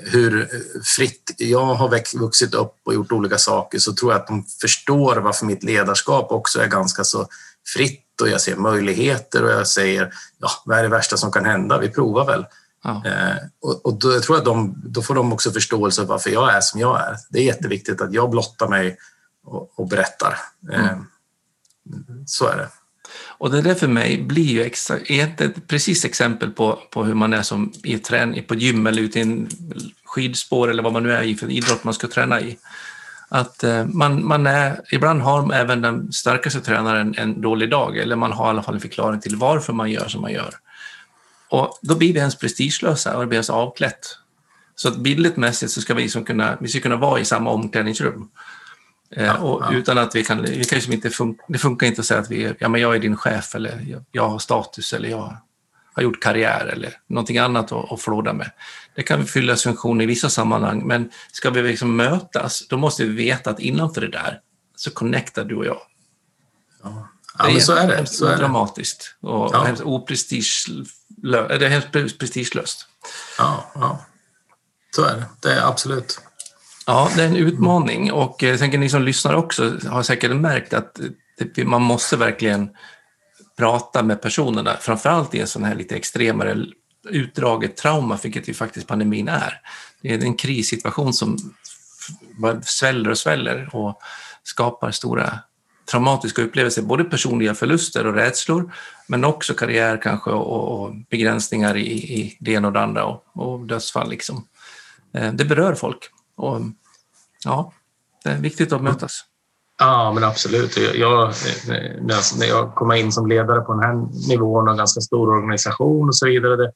hur 0.04 0.48
fritt 0.96 1.34
jag 1.36 1.74
har 1.74 2.18
vuxit 2.18 2.54
upp 2.54 2.74
och 2.84 2.94
gjort 2.94 3.12
olika 3.12 3.38
saker 3.38 3.78
så 3.78 3.92
tror 3.92 4.12
jag 4.12 4.20
att 4.20 4.26
de 4.26 4.44
förstår 4.60 5.16
varför 5.16 5.46
mitt 5.46 5.62
ledarskap 5.62 6.32
också 6.32 6.60
är 6.60 6.66
ganska 6.66 7.04
så 7.04 7.28
fritt 7.74 8.20
och 8.20 8.28
jag 8.28 8.40
ser 8.40 8.56
möjligheter 8.56 9.44
och 9.44 9.50
jag 9.50 9.68
säger 9.68 10.12
ja, 10.38 10.48
vad 10.64 10.78
är 10.78 10.82
det 10.82 10.88
värsta 10.88 11.16
som 11.16 11.32
kan 11.32 11.44
hända? 11.44 11.78
Vi 11.78 11.88
provar 11.88 12.26
väl. 12.26 12.46
Ja. 12.84 13.02
Eh, 13.06 13.36
och, 13.60 13.86
och 13.86 13.94
då 13.94 14.20
tror 14.20 14.36
jag 14.36 14.38
att 14.38 14.44
de, 14.44 14.82
då 14.84 15.02
får 15.02 15.14
de 15.14 15.32
också 15.32 15.50
förståelse 15.50 16.00
för 16.00 16.08
varför 16.08 16.30
jag 16.30 16.54
är 16.54 16.60
som 16.60 16.80
jag 16.80 17.00
är. 17.00 17.16
Det 17.30 17.38
är 17.38 17.44
jätteviktigt 17.44 18.00
att 18.00 18.12
jag 18.12 18.30
blottar 18.30 18.68
mig 18.68 18.98
och, 19.44 19.78
och 19.78 19.88
berättar. 19.88 20.38
Eh, 20.72 20.88
mm. 20.88 21.06
Så 22.26 22.46
är 22.46 22.56
det. 22.56 22.68
Och 23.38 23.50
det 23.50 23.62
där 23.62 23.74
för 23.74 23.88
mig 23.88 24.22
blir 24.22 24.44
ju 24.44 24.62
exa, 24.62 24.96
ett 24.98 25.68
precis 25.68 26.04
exempel 26.04 26.50
på, 26.50 26.78
på 26.90 27.04
hur 27.04 27.14
man 27.14 27.32
är 27.32 27.42
som 27.42 27.72
i 27.84 27.98
träning, 27.98 28.44
på 28.44 28.54
gym 28.54 28.86
eller 28.86 29.02
ute 29.02 29.18
i 29.18 29.22
en 29.22 29.48
skidspår 30.04 30.70
eller 30.70 30.82
vad 30.82 30.92
man 30.92 31.02
nu 31.02 31.12
är 31.12 31.22
i 31.22 31.34
för 31.34 31.50
idrott 31.50 31.84
man 31.84 31.94
ska 31.94 32.08
träna 32.08 32.40
i. 32.40 32.58
Att 33.28 33.64
eh, 33.64 33.86
man, 33.86 34.26
man 34.26 34.46
är, 34.46 34.80
ibland 34.92 35.22
har 35.22 35.52
även 35.52 35.82
den 35.82 36.12
starkaste 36.12 36.60
tränaren 36.60 37.14
en 37.18 37.40
dålig 37.40 37.70
dag 37.70 37.98
eller 37.98 38.16
man 38.16 38.32
har 38.32 38.46
i 38.46 38.50
alla 38.50 38.62
fall 38.62 38.74
en 38.74 38.80
förklaring 38.80 39.20
till 39.20 39.36
varför 39.36 39.72
man 39.72 39.90
gör 39.90 40.08
som 40.08 40.20
man 40.20 40.32
gör. 40.32 40.54
Och 41.48 41.78
då 41.82 41.94
blir 41.94 42.12
vi 42.12 42.18
ens 42.18 42.38
prestigelösa 42.38 43.14
och 43.14 43.20
det 43.20 43.26
blir 43.26 43.36
ens 43.36 43.50
avklätt. 43.50 44.16
Så 44.76 44.88
att 44.88 44.96
bildligt 44.96 45.36
mässigt 45.36 45.72
så 45.72 45.80
ska 45.80 45.94
vi, 45.94 46.02
liksom 46.02 46.24
kunna, 46.24 46.56
vi 46.60 46.68
ska 46.68 46.80
kunna 46.80 46.96
vara 46.96 47.20
i 47.20 47.24
samma 47.24 47.50
omklädningsrum. 47.50 48.28
Eh, 49.16 49.26
ja, 49.26 49.38
och 49.38 49.62
ja. 49.62 49.72
Utan 49.72 49.98
att 49.98 50.14
vi 50.14 50.24
kan, 50.24 50.42
vi 50.42 50.64
kan 50.64 50.76
liksom 50.76 50.92
inte 50.92 51.10
fun, 51.10 51.38
det 51.48 51.58
funkar 51.58 51.86
inte 51.86 52.00
att 52.00 52.06
säga 52.06 52.20
att 52.20 52.30
vi, 52.30 52.54
ja, 52.58 52.68
men 52.68 52.80
jag 52.80 52.94
är 52.94 52.98
din 52.98 53.16
chef 53.16 53.54
eller 53.54 53.84
jag, 53.88 54.04
jag 54.12 54.28
har 54.28 54.38
status 54.38 54.92
eller 54.92 55.08
jag 55.08 55.36
har 55.92 56.02
gjort 56.02 56.22
karriär 56.22 56.66
eller 56.66 56.92
någonting 57.06 57.38
annat 57.38 57.72
att, 57.72 57.92
att 57.92 58.00
flåda 58.00 58.32
med. 58.32 58.50
Det 58.94 59.02
kan 59.02 59.26
fylla 59.26 59.56
funktion 59.56 60.00
i 60.00 60.06
vissa 60.06 60.30
sammanhang, 60.30 60.86
men 60.86 61.10
ska 61.32 61.50
vi 61.50 61.62
liksom 61.62 61.96
mötas, 61.96 62.68
då 62.68 62.76
måste 62.76 63.04
vi 63.04 63.24
veta 63.24 63.50
att 63.50 63.60
innanför 63.60 64.00
det 64.00 64.08
där 64.08 64.40
så 64.76 64.90
connectar 64.90 65.44
du 65.44 65.56
och 65.56 65.66
jag. 65.66 65.80
Ja, 66.82 67.08
ja 67.38 67.44
men 67.44 67.60
så 67.60 67.72
är 67.72 67.88
det. 67.88 68.06
Så 68.06 68.26
är 68.26 68.36
dramatiskt 68.36 69.16
och 69.20 69.50
ja. 69.52 69.64
hemskt 69.64 69.82
det 71.48 71.66
är 71.66 71.68
hemskt 71.68 72.18
prestigelöst. 72.18 72.86
Ja, 73.38 73.70
ja, 73.74 74.06
så 74.96 75.04
är 75.04 75.16
det. 75.16 75.24
Det 75.40 75.52
är 75.52 75.68
absolut. 75.68 76.20
Ja, 76.90 77.10
det 77.16 77.22
är 77.22 77.26
en 77.26 77.36
utmaning 77.36 78.12
och 78.12 78.44
eh, 78.44 78.50
jag 78.50 78.58
tänker 78.58 78.78
ni 78.78 78.88
som 78.88 79.02
lyssnar 79.02 79.34
också 79.34 79.78
har 79.88 80.02
säkert 80.02 80.36
märkt 80.36 80.72
att 80.72 81.00
eh, 81.00 81.06
typ, 81.54 81.66
man 81.66 81.82
måste 81.82 82.16
verkligen 82.16 82.70
prata 83.58 84.02
med 84.02 84.22
personerna, 84.22 84.76
framförallt 84.80 85.34
i 85.34 85.40
en 85.40 85.46
sån 85.46 85.64
här 85.64 85.74
lite 85.74 85.96
extremare 85.96 86.66
utdraget 87.08 87.76
trauma, 87.76 88.18
vilket 88.22 88.48
ju 88.48 88.54
faktiskt 88.54 88.86
pandemin 88.86 89.28
är. 89.28 89.60
Det 90.02 90.14
är 90.14 90.24
en 90.24 90.34
krissituation 90.34 91.12
som 91.12 91.36
sväller 92.62 93.10
och 93.10 93.18
sväller 93.18 93.76
och 93.76 93.98
skapar 94.42 94.90
stora 94.90 95.38
traumatiska 95.90 96.42
upplevelser, 96.42 96.82
både 96.82 97.04
personliga 97.04 97.54
förluster 97.54 98.06
och 98.06 98.14
rädslor, 98.14 98.74
men 99.06 99.24
också 99.24 99.54
karriär 99.54 100.00
kanske 100.02 100.30
och, 100.30 100.82
och 100.82 100.94
begränsningar 101.10 101.76
i, 101.76 101.92
i 101.92 102.36
det 102.40 102.52
ena 102.52 102.68
och 102.68 102.74
det 102.74 102.80
andra 102.80 103.04
och, 103.04 103.24
och 103.32 103.66
dödsfall. 103.66 104.10
Liksom. 104.10 104.46
Eh, 105.14 105.32
det 105.32 105.44
berör 105.44 105.74
folk. 105.74 106.10
Och, 106.38 106.60
ja, 107.44 107.72
det 108.24 108.30
är 108.30 108.38
viktigt 108.38 108.72
att 108.72 108.82
mötas. 108.82 109.24
Ja, 109.78 110.12
men 110.14 110.24
absolut. 110.24 110.76
Jag, 110.94 111.32
när 112.38 112.46
jag 112.46 112.74
kom 112.74 112.92
in 112.92 113.12
som 113.12 113.26
ledare 113.26 113.60
på 113.60 113.72
den 113.72 113.82
här 113.82 114.28
nivån 114.28 114.64
och 114.64 114.70
en 114.70 114.78
ganska 114.78 115.00
stor 115.00 115.28
organisation 115.28 116.08
och 116.08 116.16
så 116.16 116.26
vidare, 116.26 116.56
det 116.56 116.72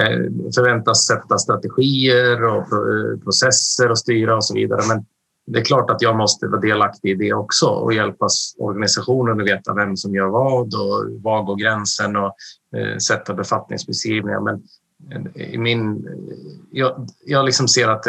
eh, 0.00 0.18
förväntas 0.54 1.06
sätta 1.06 1.38
strategier 1.38 2.44
och 2.44 2.62
eh, 2.62 3.18
processer 3.24 3.90
och 3.90 3.98
styra 3.98 4.36
och 4.36 4.44
så 4.44 4.54
vidare. 4.54 4.80
Men 4.88 5.04
det 5.46 5.58
är 5.58 5.64
klart 5.64 5.90
att 5.90 6.02
jag 6.02 6.16
måste 6.16 6.46
vara 6.46 6.60
delaktig 6.60 7.10
i 7.10 7.14
det 7.14 7.32
också 7.32 7.66
och 7.66 7.94
hjälpa 7.94 8.28
organisationen 8.58 9.40
att 9.40 9.46
veta 9.46 9.74
vem 9.74 9.96
som 9.96 10.14
gör 10.14 10.28
vad 10.28 10.74
och 10.74 11.22
var 11.22 11.42
går 11.42 11.56
gränsen 11.56 12.16
och 12.16 12.34
eh, 12.76 12.98
sätta 12.98 13.34
befattningsbeskrivningar. 13.34 14.40
Men 14.40 14.62
i 15.34 15.58
min, 15.58 16.08
jag, 16.70 17.08
jag 17.24 17.44
liksom 17.44 17.68
ser 17.68 17.88
att 17.88 18.06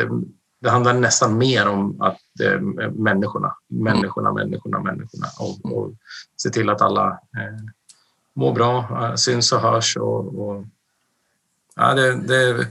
det, 0.65 0.71
handlar 0.71 0.93
nästan 0.93 1.37
mer 1.37 1.67
om 1.67 2.01
att 2.01 2.41
eh, 2.43 2.59
människorna, 2.91 3.55
människorna, 3.67 4.33
människorna, 4.33 4.79
människorna 4.79 5.27
och, 5.39 5.77
och 5.77 5.93
se 6.37 6.49
till 6.49 6.69
att 6.69 6.81
alla 6.81 7.07
eh, 7.07 7.65
mår 8.35 8.53
bra, 8.53 8.77
eh, 9.01 9.15
syns 9.15 9.51
och 9.51 9.61
hörs. 9.61 9.97
Och, 9.97 10.49
och 10.49 10.65
ja, 11.75 11.93
det, 11.93 12.15
det, 12.15 12.67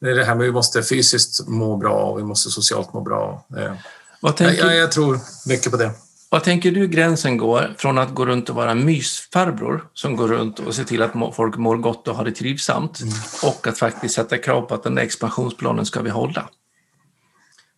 det, 0.00 0.10
är 0.10 0.14
det 0.14 0.24
här 0.24 0.34
med 0.34 0.44
att 0.44 0.48
vi 0.48 0.52
måste 0.52 0.82
fysiskt 0.82 1.48
må 1.48 1.76
bra 1.76 2.04
och 2.04 2.18
vi 2.18 2.24
måste 2.24 2.50
socialt 2.50 2.92
må 2.92 3.00
bra. 3.00 3.46
Eh, 3.58 3.72
Vad 4.20 4.36
tänker, 4.36 4.66
jag, 4.66 4.76
jag 4.76 4.92
tror 4.92 5.18
mycket 5.46 5.70
på 5.70 5.76
det. 5.76 5.90
Vad 6.32 6.44
tänker 6.44 6.70
du 6.70 6.88
gränsen 6.88 7.36
går 7.36 7.74
från 7.78 7.98
att 7.98 8.14
gå 8.14 8.26
runt 8.26 8.48
och 8.50 8.56
vara 8.56 8.74
mysfarbror 8.74 9.84
som 9.94 10.16
går 10.16 10.28
runt 10.28 10.58
och 10.58 10.74
ser 10.74 10.84
till 10.84 11.02
att 11.02 11.34
folk 11.34 11.56
mår 11.56 11.76
gott 11.76 12.08
och 12.08 12.16
har 12.16 12.24
det 12.24 12.32
trivsamt 12.32 13.00
mm. 13.00 13.14
och 13.42 13.66
att 13.66 13.78
faktiskt 13.78 14.14
sätta 14.14 14.38
krav 14.38 14.62
på 14.62 14.74
att 14.74 14.82
den 14.82 14.94
där 14.94 15.02
expansionsplanen 15.02 15.86
ska 15.86 16.02
vi 16.02 16.10
hålla? 16.10 16.48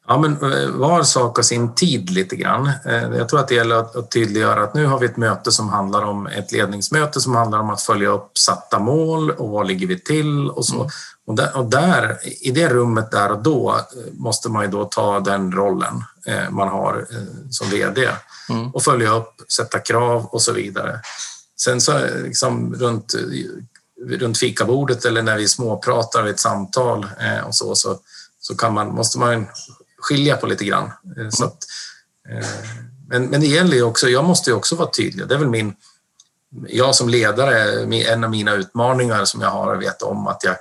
Ja, 0.09 0.19
men 0.19 0.53
eh, 0.53 0.69
var 0.69 1.03
sak 1.03 1.39
och 1.39 1.45
sin 1.45 1.75
tid 1.75 2.11
lite 2.11 2.37
grann. 2.37 2.71
Eh, 2.85 3.17
jag 3.17 3.29
tror 3.29 3.41
att 3.41 3.49
det 3.49 3.55
gäller 3.55 3.77
att 3.77 4.11
tydliggöra 4.11 4.63
att 4.63 4.75
nu 4.75 4.87
har 4.87 4.99
vi 4.99 5.07
ett 5.07 5.17
möte 5.17 5.53
som 5.53 5.69
handlar 5.69 6.03
om 6.03 6.27
ett 6.27 6.53
ledningsmöte 6.53 7.21
som 7.21 7.35
handlar 7.35 7.59
om 7.59 7.71
att 7.71 7.83
följa 7.83 8.09
upp 8.09 8.39
satta 8.39 8.79
mål 8.79 9.31
och 9.31 9.49
var 9.49 9.65
ligger 9.65 9.87
vi 9.87 10.01
till 10.01 10.51
och 10.51 10.67
så. 10.67 10.75
Mm. 10.75 10.89
Och, 11.27 11.35
där, 11.35 11.57
och 11.57 11.65
där, 11.65 12.19
i 12.41 12.51
det 12.51 12.69
rummet 12.69 13.11
där 13.11 13.33
och 13.33 13.43
då 13.43 13.71
eh, 13.71 14.13
måste 14.13 14.49
man 14.49 14.65
ju 14.65 14.71
då 14.71 14.85
ta 14.85 15.21
den 15.21 15.53
rollen 15.53 16.05
man 16.51 16.69
har 16.69 17.07
som 17.51 17.71
VD 17.71 18.09
mm. 18.49 18.71
och 18.71 18.83
följa 18.83 19.15
upp, 19.15 19.35
sätta 19.53 19.79
krav 19.79 20.27
och 20.27 20.43
så 20.43 20.53
vidare. 20.53 21.01
Sen 21.61 21.81
så 21.81 21.93
liksom 22.23 22.75
runt, 22.75 23.15
runt 24.09 24.39
fikabordet 24.39 25.05
eller 25.05 25.23
när 25.23 25.39
vi 25.39 25.49
småpratar 25.49 26.23
vid 26.23 26.33
ett 26.33 26.41
samtal 26.41 27.07
och 27.47 27.55
så, 27.55 27.75
så 27.75 27.99
så 28.43 28.57
kan 28.57 28.75
man, 28.75 28.95
måste 28.95 29.19
man 29.19 29.47
skilja 30.03 30.37
på 30.37 30.47
lite 30.47 30.65
grann. 30.65 30.91
Eh, 31.19 31.29
så 31.31 31.45
att, 31.45 31.59
eh, 32.31 32.47
men, 33.09 33.27
men 33.27 33.41
det 33.41 33.47
gäller 33.47 33.77
ju 33.77 33.83
också, 33.83 34.09
jag 34.09 34.25
måste 34.25 34.51
ju 34.51 34.57
också 34.57 34.77
vara 34.77 34.91
tydlig. 34.91 35.29
Det 35.29 35.35
är 35.35 35.39
väl 35.39 35.49
min, 35.49 35.75
jag 36.69 36.95
som 36.95 37.09
ledare, 37.09 37.83
en 38.05 38.25
av 38.25 38.31
mina 38.31 38.55
utmaningar 38.55 39.25
som 39.25 39.41
jag 39.41 39.51
har 39.51 39.75
att 39.75 39.83
veta 39.83 40.07
om 40.07 40.27
att 40.27 40.45
jag, 40.45 40.57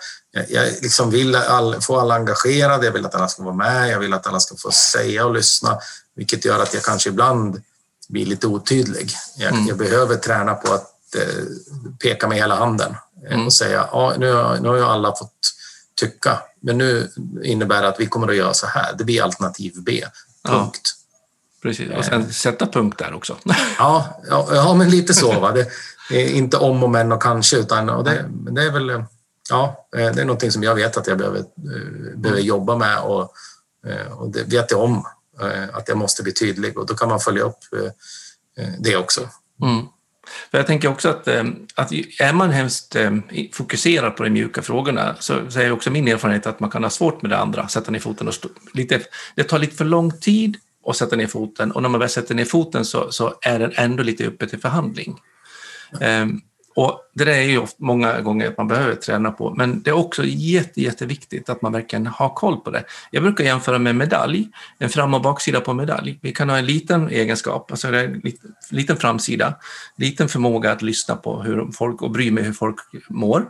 jag 0.49 0.67
liksom 0.81 1.09
vill 1.09 1.35
all, 1.35 1.81
få 1.81 1.99
alla 1.99 2.15
engagerade, 2.15 2.85
jag 2.85 2.93
vill 2.93 3.05
att 3.05 3.15
alla 3.15 3.27
ska 3.27 3.43
vara 3.43 3.55
med, 3.55 3.89
jag 3.89 3.99
vill 3.99 4.13
att 4.13 4.27
alla 4.27 4.39
ska 4.39 4.55
få 4.55 4.71
säga 4.71 5.25
och 5.25 5.33
lyssna, 5.33 5.79
vilket 6.15 6.45
gör 6.45 6.59
att 6.59 6.73
jag 6.73 6.83
kanske 6.83 7.09
ibland 7.09 7.61
blir 8.09 8.25
lite 8.25 8.47
otydlig. 8.47 9.11
Jag, 9.37 9.53
mm. 9.53 9.67
jag 9.67 9.77
behöver 9.77 10.15
träna 10.15 10.53
på 10.53 10.73
att 10.73 11.15
eh, 11.15 11.43
peka 11.99 12.27
med 12.27 12.37
hela 12.37 12.55
handen 12.55 12.95
mm. 13.29 13.45
och 13.45 13.53
säga 13.53 13.89
ja, 13.91 14.13
nu, 14.17 14.33
har, 14.33 14.57
nu 14.57 14.69
har 14.69 14.77
alla 14.77 15.15
fått 15.15 15.33
tycka. 16.05 16.39
Men 16.59 16.77
nu 16.77 17.09
innebär 17.43 17.81
det 17.81 17.87
att 17.87 17.99
vi 17.99 18.05
kommer 18.05 18.27
att 18.27 18.35
göra 18.35 18.53
så 18.53 18.67
här. 18.67 18.93
Det 18.97 19.03
blir 19.03 19.23
alternativ 19.23 19.73
B. 19.75 20.03
Punkt. 20.43 20.81
Ja, 20.83 21.61
precis, 21.61 21.91
och 21.97 22.05
sen 22.05 22.33
sätta 22.33 22.67
punkt 22.67 22.99
där 22.99 23.13
också. 23.13 23.37
ja, 23.77 24.21
ja, 24.29 24.47
ja, 24.51 24.73
men 24.73 24.89
lite 24.89 25.13
så. 25.13 25.39
Va? 25.39 25.51
Det 25.51 25.67
är 26.09 26.29
inte 26.29 26.57
om 26.57 26.83
och 26.83 26.89
men 26.89 27.11
och 27.11 27.21
kanske, 27.21 27.57
utan 27.57 27.89
och 27.89 28.03
det, 28.03 28.25
det 28.29 28.63
är 28.63 28.71
väl 28.71 29.03
ja, 29.49 29.87
det 29.91 29.99
är 29.99 30.25
någonting 30.25 30.51
som 30.51 30.63
jag 30.63 30.75
vet 30.75 30.97
att 30.97 31.07
jag 31.07 31.17
behöver, 31.17 31.39
eh, 31.39 32.15
behöver 32.15 32.39
mm. 32.39 32.45
jobba 32.45 32.75
med 32.75 32.99
och, 32.99 33.33
eh, 33.87 34.11
och 34.11 34.31
det 34.31 34.43
vet 34.43 34.71
jag 34.71 34.81
om 34.81 35.05
eh, 35.41 35.75
att 35.75 35.87
jag 35.87 35.97
måste 35.97 36.23
bli 36.23 36.33
tydlig 36.33 36.77
och 36.77 36.85
då 36.85 36.93
kan 36.93 37.09
man 37.09 37.19
följa 37.19 37.43
upp 37.43 37.59
det 38.79 38.97
också. 38.97 39.21
Mm. 39.61 39.85
För 40.51 40.57
jag 40.57 40.67
tänker 40.67 40.87
också 40.87 41.09
att, 41.09 41.27
eh, 41.27 41.43
att 41.75 41.91
är 42.19 42.33
man 42.33 42.49
hemskt 42.49 42.95
eh, 42.95 43.11
fokuserad 43.53 44.15
på 44.15 44.23
de 44.23 44.29
mjuka 44.29 44.61
frågorna 44.61 45.15
så, 45.19 45.33
är 45.33 45.71
också 45.71 45.91
min 45.91 46.07
erfarenhet 46.07 46.47
att 46.47 46.59
man 46.59 46.69
kan 46.69 46.83
ha 46.83 46.89
svårt 46.89 47.21
med 47.21 47.31
det 47.31 47.37
andra, 47.37 47.67
sätta 47.67 47.91
ner 47.91 47.99
foten 47.99 48.27
och 48.27 48.33
stå, 48.33 48.49
lite, 48.73 49.01
det 49.35 49.43
tar 49.43 49.59
lite 49.59 49.75
för 49.75 49.85
lång 49.85 50.11
tid 50.19 50.57
att 50.87 50.95
sätta 50.95 51.15
ner 51.15 51.27
foten 51.27 51.71
och 51.71 51.81
när 51.81 51.89
man 51.89 51.99
väl 51.99 52.09
sätter 52.09 52.35
ner 52.35 52.45
foten 52.45 52.85
så, 52.85 53.11
så 53.11 53.33
är 53.41 53.59
den 53.59 53.71
ändå 53.75 54.03
lite 54.03 54.25
uppe 54.25 54.47
till 54.47 54.59
förhandling. 54.59 55.17
Um, 56.01 56.41
och 56.75 56.99
det 57.13 57.25
där 57.25 57.31
är 57.31 57.41
ju 57.41 57.65
många 57.77 58.21
gånger 58.21 58.47
att 58.47 58.57
man 58.57 58.67
behöver 58.67 58.95
träna 58.95 59.31
på, 59.31 59.53
men 59.57 59.81
det 59.81 59.89
är 59.89 59.93
också 59.93 60.23
jätte, 60.25 60.81
jätteviktigt 60.81 61.49
att 61.49 61.61
man 61.61 61.71
verkligen 61.71 62.07
har 62.07 62.29
koll 62.29 62.57
på 62.59 62.71
det. 62.71 62.83
Jag 63.11 63.23
brukar 63.23 63.43
jämföra 63.43 63.79
med 63.79 63.95
medalj, 63.95 64.47
en 64.77 64.89
fram 64.89 65.13
och 65.13 65.21
baksida 65.21 65.61
på 65.61 65.73
medalj. 65.73 66.19
Vi 66.21 66.31
kan 66.31 66.49
ha 66.49 66.57
en 66.57 66.65
liten 66.65 67.09
egenskap, 67.09 67.71
alltså 67.71 67.87
en 67.87 68.21
liten 68.69 68.97
framsida, 68.97 69.55
liten 69.97 70.29
förmåga 70.29 70.71
att 70.71 70.81
lyssna 70.81 71.15
på 71.15 71.41
hur 71.41 71.71
folk 71.71 72.01
och 72.01 72.11
bry 72.11 72.31
mig 72.31 72.43
hur 72.43 72.53
folk 72.53 72.77
mår. 73.09 73.45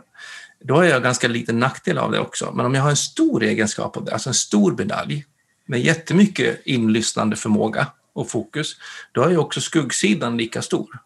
Då 0.64 0.74
har 0.74 0.84
jag 0.84 1.02
ganska 1.02 1.28
liten 1.28 1.60
nackdel 1.60 1.98
av 1.98 2.12
det 2.12 2.18
också. 2.18 2.52
Men 2.54 2.66
om 2.66 2.74
jag 2.74 2.82
har 2.82 2.90
en 2.90 2.96
stor 2.96 3.42
egenskap 3.42 3.96
av 3.96 4.04
det, 4.04 4.12
alltså 4.12 4.30
en 4.30 4.34
stor 4.34 4.76
medalj 4.78 5.24
med 5.66 5.80
jättemycket 5.80 6.60
inlyssnande 6.64 7.36
förmåga 7.36 7.86
och 8.12 8.30
fokus, 8.30 8.76
då 9.12 9.22
är 9.22 9.30
ju 9.30 9.36
också 9.36 9.60
skuggsidan 9.60 10.36
lika 10.36 10.62
stor. 10.62 11.01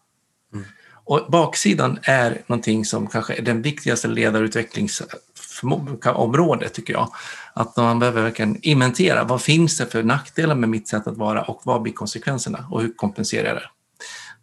Och 1.07 1.25
baksidan 1.31 1.99
är 2.03 2.41
någonting 2.47 2.85
som 2.85 3.07
kanske 3.07 3.33
är 3.33 3.41
den 3.41 3.61
viktigaste 3.61 4.07
ledarutvecklingsområdet, 4.07 6.73
tycker 6.73 6.93
jag. 6.93 7.11
Att 7.53 7.77
man 7.77 7.99
behöver 7.99 8.21
verkligen 8.21 8.59
inventera 8.61 9.23
vad 9.23 9.41
finns 9.41 9.77
det 9.77 9.85
för 9.85 10.03
nackdelar 10.03 10.55
med 10.55 10.69
mitt 10.69 10.87
sätt 10.87 11.07
att 11.07 11.17
vara 11.17 11.43
och 11.43 11.61
vad 11.63 11.81
blir 11.81 11.93
konsekvenserna 11.93 12.67
och 12.71 12.81
hur 12.81 12.93
kompenserar 12.95 13.47
jag 13.47 13.55
det? 13.55 13.69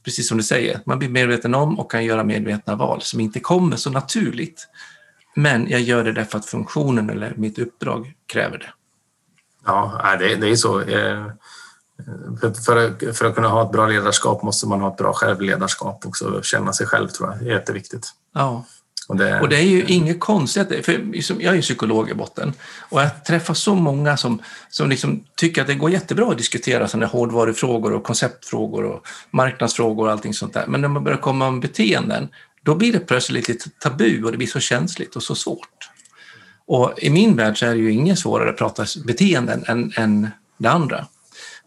Precis 0.04 0.28
som 0.28 0.36
du 0.36 0.42
säger, 0.42 0.80
man 0.86 0.98
blir 0.98 1.08
medveten 1.08 1.54
om 1.54 1.78
och 1.78 1.90
kan 1.90 2.04
göra 2.04 2.24
medvetna 2.24 2.76
val 2.76 3.02
som 3.02 3.20
inte 3.20 3.40
kommer 3.40 3.76
så 3.76 3.90
naturligt. 3.90 4.68
Men 5.34 5.68
jag 5.68 5.80
gör 5.80 6.04
det 6.04 6.12
därför 6.12 6.38
att 6.38 6.46
funktionen 6.46 7.10
eller 7.10 7.34
mitt 7.36 7.58
uppdrag 7.58 8.14
kräver 8.26 8.58
det. 8.58 8.72
Ja, 9.66 10.16
det, 10.18 10.36
det 10.36 10.48
är 10.48 10.56
så. 10.56 10.80
Eh, 10.80 11.26
Eh, 11.98 12.52
för, 12.52 13.12
för 13.12 13.24
att 13.24 13.34
kunna 13.34 13.48
ha 13.48 13.62
ett 13.66 13.72
bra 13.72 13.86
ledarskap 13.86 14.42
måste 14.42 14.66
man 14.66 14.80
ha 14.80 14.90
ett 14.90 14.96
bra 14.96 15.12
självledarskap 15.12 16.06
också, 16.06 16.42
känna 16.42 16.72
sig 16.72 16.86
själv 16.86 17.08
tror 17.08 17.30
jag, 17.32 17.42
är 17.42 17.52
jätteviktigt. 17.52 18.08
Ja. 18.34 18.64
Och 19.08 19.16
det, 19.16 19.40
och 19.40 19.48
det 19.48 19.56
är 19.56 19.62
ju 19.62 19.84
inget 19.84 20.20
konstigt, 20.20 20.84
för 20.84 20.92
jag 21.42 21.52
är 21.52 21.54
ju 21.54 21.62
psykolog 21.62 22.10
i 22.10 22.14
botten 22.14 22.52
och 22.88 23.00
jag 23.00 23.24
träffar 23.24 23.54
så 23.54 23.74
många 23.74 24.16
som, 24.16 24.42
som 24.70 24.90
liksom 24.90 25.24
tycker 25.36 25.60
att 25.60 25.66
det 25.66 25.74
går 25.74 25.90
jättebra 25.90 26.30
att 26.30 26.38
diskutera 26.38 26.88
sådana 26.88 27.06
hårdvarufrågor 27.06 27.92
och 27.92 28.04
konceptfrågor 28.04 28.84
och 28.84 29.06
marknadsfrågor 29.30 30.06
och 30.06 30.12
allting 30.12 30.34
sånt 30.34 30.54
där. 30.54 30.66
Men 30.66 30.80
när 30.80 30.88
man 30.88 31.04
börjar 31.04 31.18
komma 31.18 31.46
om 31.46 31.60
beteenden, 31.60 32.28
då 32.62 32.74
blir 32.74 32.92
det 32.92 32.98
plötsligt 32.98 33.48
lite 33.48 33.70
tabu 33.70 34.24
och 34.24 34.32
det 34.32 34.38
blir 34.38 34.48
så 34.48 34.60
känsligt 34.60 35.16
och 35.16 35.22
så 35.22 35.34
svårt. 35.34 35.90
Och 36.66 36.92
i 36.98 37.10
min 37.10 37.36
värld 37.36 37.58
så 37.58 37.66
är 37.66 37.70
det 37.70 37.80
ju 37.80 37.92
inget 37.92 38.18
svårare 38.18 38.50
att 38.50 38.58
prata 38.58 38.84
beteenden 39.06 39.64
än, 39.66 39.92
än 39.96 40.30
det 40.58 40.70
andra. 40.70 41.06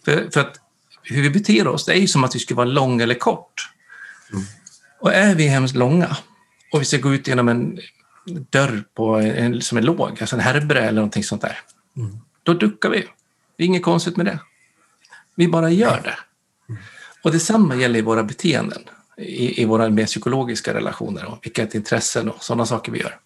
För, 0.08 0.30
för 0.32 0.39
att 0.39 0.60
hur 1.04 1.22
vi 1.22 1.30
beter 1.30 1.67
oss, 1.67 1.86
det 1.86 1.93
är 1.93 2.00
ju 2.00 2.08
som 2.08 2.24
att 2.24 2.36
vi 2.36 2.39
skulle 2.39 2.56
vara 2.56 2.67
lång 2.67 3.02
eller 3.02 3.15
kort. 3.15 3.70
Mm. 4.32 4.43
Och 5.00 5.13
är 5.13 5.36
vi 5.36 5.48
hemskt 5.48 5.76
långa 5.76 6.17
och 6.72 6.82
vi 6.82 6.86
ska 6.86 6.98
gå 6.98 7.13
ut 7.13 7.28
genom 7.28 7.50
en 7.50 7.80
dörr 8.50 8.84
på 8.93 9.15
en, 9.15 9.62
som 9.62 9.78
är 9.78 9.82
låg, 9.82 10.17
alltså 10.22 10.36
en 10.36 10.39
herbre 10.39 10.80
eller 10.80 10.96
någonting 10.96 11.24
sånt 11.24 11.41
där, 11.41 11.60
mm. 11.98 12.17
då 12.43 12.54
duckar 12.54 12.89
vi. 12.89 13.08
Det 13.58 13.63
är 13.63 13.67
inget 13.67 13.84
konstigt 13.84 14.17
med 14.17 14.26
det. 14.26 14.39
Vi 15.36 15.48
bara 15.48 15.70
gör 15.70 16.02
det. 16.04 16.17
Mm. 16.70 16.82
Och 17.24 17.32
detsamma 17.32 17.76
gäller 17.76 18.00
i 18.00 18.02
våra 18.02 18.24
beteenden, 18.24 18.82
i, 19.17 19.62
i 19.62 19.65
våra 19.65 19.89
mer 19.89 20.06
psykologiska 20.06 20.74
relationer 20.74 21.26
och 21.26 21.39
vilka 21.43 21.63
intressen 21.63 22.30
och 22.30 22.43
sådana 22.43 22.65
saker 22.65 22.91
vi 22.91 23.00
gör. 23.00 23.20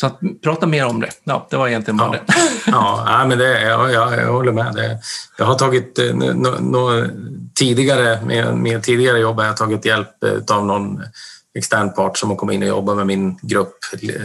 Så 0.00 0.06
att, 0.06 0.20
prata 0.42 0.66
mer 0.66 0.86
om 0.86 1.00
det. 1.00 1.10
Ja, 1.24 1.46
det 1.50 1.56
var 1.56 1.68
egentligen 1.68 1.96
bara 1.96 2.16
ja. 2.16 2.22
det. 2.26 2.34
ja, 2.66 3.24
men 3.28 3.38
det, 3.38 3.62
jag, 3.62 3.92
jag, 3.92 4.12
jag 4.18 4.32
håller 4.32 4.52
med. 4.52 4.74
Det, 4.74 4.98
jag 5.38 5.44
har 5.44 5.54
tagit 5.54 5.98
eh, 5.98 6.14
no, 6.14 6.60
no, 6.60 7.08
tidigare, 7.54 8.24
med, 8.24 8.56
med 8.56 8.82
tidigare 8.82 9.18
jobb 9.18 9.38
har 9.38 9.46
jag 9.46 9.56
tagit 9.56 9.84
hjälp 9.84 10.24
eh, 10.24 10.56
av 10.56 10.66
någon 10.66 11.02
extern 11.54 11.92
part 11.92 12.18
som 12.18 12.30
har 12.30 12.36
kommit 12.36 12.54
in 12.54 12.62
och 12.62 12.68
jobbat 12.68 12.96
med 12.96 13.06
min 13.06 13.38
grupp, 13.42 13.78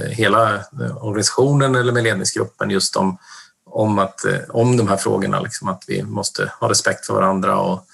hela 0.09 0.59
organisationen 1.01 1.75
eller 1.75 1.93
med 1.93 2.03
ledningsgruppen 2.03 2.69
just 2.69 2.95
om, 2.95 3.17
om, 3.65 3.99
att, 3.99 4.25
eh, 4.25 4.39
om 4.49 4.77
de 4.77 4.87
här 4.87 4.97
frågorna. 4.97 5.39
Liksom, 5.39 5.67
att 5.67 5.83
vi 5.87 6.03
måste 6.03 6.51
ha 6.59 6.69
respekt 6.69 7.05
för 7.05 7.13
varandra 7.13 7.59
och 7.59 7.85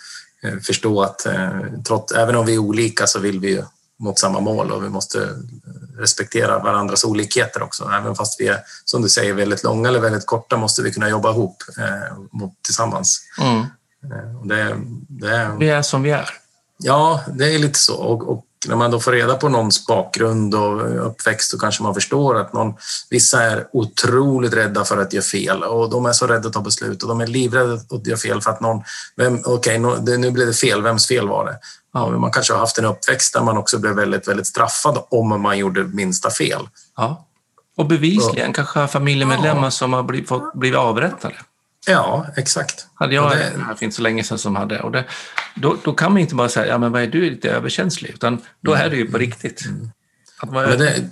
förstå 0.67 1.01
att 1.01 1.27
trots, 1.87 2.13
även 2.13 2.35
om 2.35 2.45
vi 2.45 2.53
är 2.53 2.59
olika 2.59 3.07
så 3.07 3.19
vill 3.19 3.39
vi 3.39 3.63
mot 3.99 4.19
samma 4.19 4.39
mål 4.39 4.71
och 4.71 4.83
vi 4.83 4.89
måste 4.89 5.29
respektera 5.97 6.59
varandras 6.59 7.03
olikheter 7.03 7.63
också. 7.63 7.91
Även 7.93 8.15
fast 8.15 8.41
vi 8.41 8.47
är, 8.47 8.59
som 8.85 9.01
du 9.01 9.09
säger, 9.09 9.33
väldigt 9.33 9.63
långa 9.63 9.89
eller 9.89 9.99
väldigt 9.99 10.25
korta 10.25 10.57
måste 10.57 10.81
vi 10.81 10.91
kunna 10.91 11.09
jobba 11.09 11.31
ihop 11.31 11.63
eh, 11.77 12.17
mot, 12.31 12.53
tillsammans. 12.61 13.21
Mm. 13.41 13.59
Eh, 14.03 14.43
det, 14.43 14.77
det, 15.07 15.51
vi 15.59 15.69
är 15.69 15.81
som 15.81 16.03
vi 16.03 16.11
är. 16.11 16.29
Ja, 16.77 17.23
det 17.33 17.55
är 17.55 17.59
lite 17.59 17.79
så. 17.79 17.95
Och, 17.95 18.29
och, 18.29 18.45
när 18.67 18.75
man 18.75 18.91
då 18.91 18.99
får 18.99 19.11
reda 19.11 19.35
på 19.35 19.49
någons 19.49 19.87
bakgrund 19.87 20.55
och 20.55 21.07
uppväxt 21.07 21.51
så 21.51 21.59
kanske 21.59 21.83
man 21.83 21.93
förstår 21.93 22.37
att 22.37 22.53
någon, 22.53 22.73
vissa 23.09 23.43
är 23.43 23.67
otroligt 23.73 24.53
rädda 24.53 24.85
för 24.85 24.97
att 24.97 25.13
göra 25.13 25.23
fel 25.23 25.63
och 25.63 25.89
de 25.89 26.05
är 26.05 26.13
så 26.13 26.27
rädda 26.27 26.47
att 26.47 26.53
ta 26.53 26.61
beslut 26.61 27.03
och 27.03 27.09
de 27.09 27.21
är 27.21 27.27
livrädda 27.27 27.73
att 27.73 28.07
göra 28.07 28.17
fel 28.17 28.41
för 28.41 28.51
att 28.51 28.61
någon, 28.61 28.81
okej, 29.45 29.85
okay, 29.85 30.17
nu 30.17 30.31
blev 30.31 30.47
det 30.47 30.53
fel, 30.53 30.81
vems 30.81 31.07
fel 31.07 31.27
var 31.27 31.45
det? 31.45 31.59
Ja, 31.93 32.09
man 32.09 32.31
kanske 32.31 32.53
har 32.53 32.59
haft 32.59 32.77
en 32.77 32.85
uppväxt 32.85 33.33
där 33.33 33.41
man 33.41 33.57
också 33.57 33.79
blev 33.79 33.93
väldigt, 33.93 34.27
väldigt 34.27 34.47
straffad 34.47 35.03
om 35.09 35.41
man 35.41 35.57
gjorde 35.57 35.83
minsta 35.83 36.29
fel. 36.29 36.69
Ja. 36.97 37.25
Och 37.77 37.85
bevisligen 37.85 38.49
och, 38.49 38.55
kanske 38.55 38.87
familjemedlemmar 38.87 39.63
ja. 39.63 39.71
som 39.71 39.93
har 39.93 40.03
blivit, 40.03 40.27
fått, 40.27 40.53
blivit 40.53 40.77
avrättade. 40.77 41.35
Ja, 41.87 42.25
exakt. 42.35 42.87
Hade 42.93 43.15
jag 43.15 43.31
det, 43.31 43.63
här 43.65 43.75
för 43.75 43.85
inte 43.85 43.95
så 43.95 44.01
länge 44.01 44.23
sedan 44.23 44.37
som 44.37 44.55
hade. 44.55 44.79
Och 44.79 44.91
det, 44.91 45.05
då, 45.55 45.77
då 45.83 45.93
kan 45.93 46.11
man 46.11 46.21
inte 46.21 46.35
bara 46.35 46.49
säga, 46.49 46.67
ja 46.67 46.77
men 46.77 46.91
vad 46.91 47.01
är 47.01 47.07
du 47.07 47.29
lite 47.29 47.51
överkänslig? 47.51 48.09
Utan 48.09 48.41
då 48.61 48.73
är 48.73 48.89
det 48.89 48.95
ju 48.95 49.05
på 49.05 49.17
mm. 49.17 49.19
riktigt. 49.19 49.65
Mm. 49.65 49.91
Att 50.41 50.49
vara 50.49 50.75
det, 50.75 51.09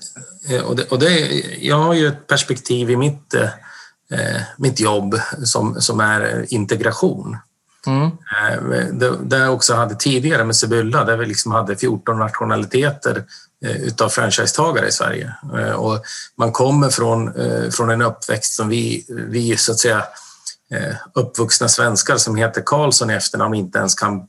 och 0.66 0.76
det, 0.76 0.92
och 0.92 1.00
det, 1.00 1.20
jag 1.60 1.76
har 1.76 1.94
ju 1.94 2.08
ett 2.08 2.28
perspektiv 2.28 2.92
i 2.92 2.96
mitt, 2.96 3.34
eh, 3.34 4.42
mitt 4.58 4.80
jobb 4.80 5.20
som, 5.44 5.82
som 5.82 6.00
är 6.00 6.54
integration. 6.54 7.38
Mm. 7.86 8.06
Eh, 8.06 8.86
det, 9.22 9.38
jag 9.38 9.54
också 9.54 9.74
hade 9.74 9.96
tidigare 9.96 10.44
med 10.44 10.56
Sibylla, 10.56 11.04
där 11.04 11.18
vi 11.18 11.26
liksom 11.26 11.52
hade 11.52 11.76
14 11.76 12.20
nationaliteter 12.20 13.24
eh, 13.66 13.78
utav 13.82 14.10
franchisetagare 14.10 14.88
i 14.88 14.92
Sverige. 14.92 15.34
Eh, 15.58 15.72
och 15.72 16.02
man 16.38 16.52
kommer 16.52 16.90
från, 16.90 17.34
från 17.72 17.90
en 17.90 18.02
uppväxt 18.02 18.54
som 18.54 18.70
vi, 18.70 19.06
vi 19.10 19.58
så 19.58 19.72
att 19.72 19.80
säga 19.80 20.04
uppvuxna 21.14 21.68
svenskar 21.68 22.18
som 22.18 22.36
heter 22.36 22.62
Karlsson 22.66 23.10
i 23.10 23.14
efternamn 23.14 23.56
inte 23.56 23.80
ens 23.80 23.96
kan 23.96 24.22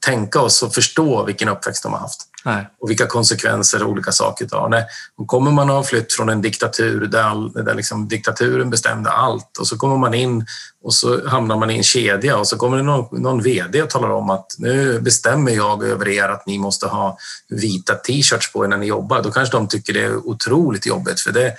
tänka 0.00 0.40
oss 0.40 0.62
och 0.62 0.74
förstå 0.74 1.24
vilken 1.24 1.48
uppväxt 1.48 1.82
de 1.82 1.92
har 1.92 2.00
haft. 2.00 2.20
Nej. 2.44 2.70
Och 2.80 2.90
vilka 2.90 3.06
konsekvenser 3.06 3.84
olika 3.84 4.12
saker 4.12 4.48
har. 4.52 4.68
Nej, 4.68 4.84
kommer 5.26 5.50
man 5.50 5.68
ha 5.68 5.82
flytt 5.82 6.12
från 6.12 6.28
en 6.28 6.42
diktatur 6.42 7.06
där, 7.06 7.22
all, 7.22 7.52
där 7.52 7.74
liksom 7.74 8.08
diktaturen 8.08 8.70
bestämde 8.70 9.10
allt 9.10 9.58
och 9.58 9.66
så 9.66 9.76
kommer 9.76 9.96
man 9.96 10.14
in 10.14 10.46
och 10.84 10.94
så 10.94 11.28
hamnar 11.28 11.56
man 11.56 11.70
i 11.70 11.76
en 11.76 11.82
kedja 11.82 12.36
och 12.36 12.48
så 12.48 12.56
kommer 12.56 12.76
det 12.76 12.82
någon, 12.82 13.22
någon 13.22 13.42
VD 13.42 13.82
och 13.82 13.90
talar 13.90 14.10
om 14.10 14.30
att 14.30 14.46
nu 14.58 15.00
bestämmer 15.00 15.52
jag 15.52 15.84
över 15.84 16.08
er 16.08 16.28
att 16.28 16.46
ni 16.46 16.58
måste 16.58 16.86
ha 16.86 17.18
vita 17.48 17.94
t-shirts 17.94 18.52
på 18.52 18.64
er 18.64 18.68
när 18.68 18.76
ni 18.76 18.86
jobbar. 18.86 19.22
Då 19.22 19.30
kanske 19.30 19.56
de 19.56 19.68
tycker 19.68 19.92
det 19.92 20.04
är 20.04 20.28
otroligt 20.28 20.86
jobbigt 20.86 21.20
för 21.20 21.32
det 21.32 21.54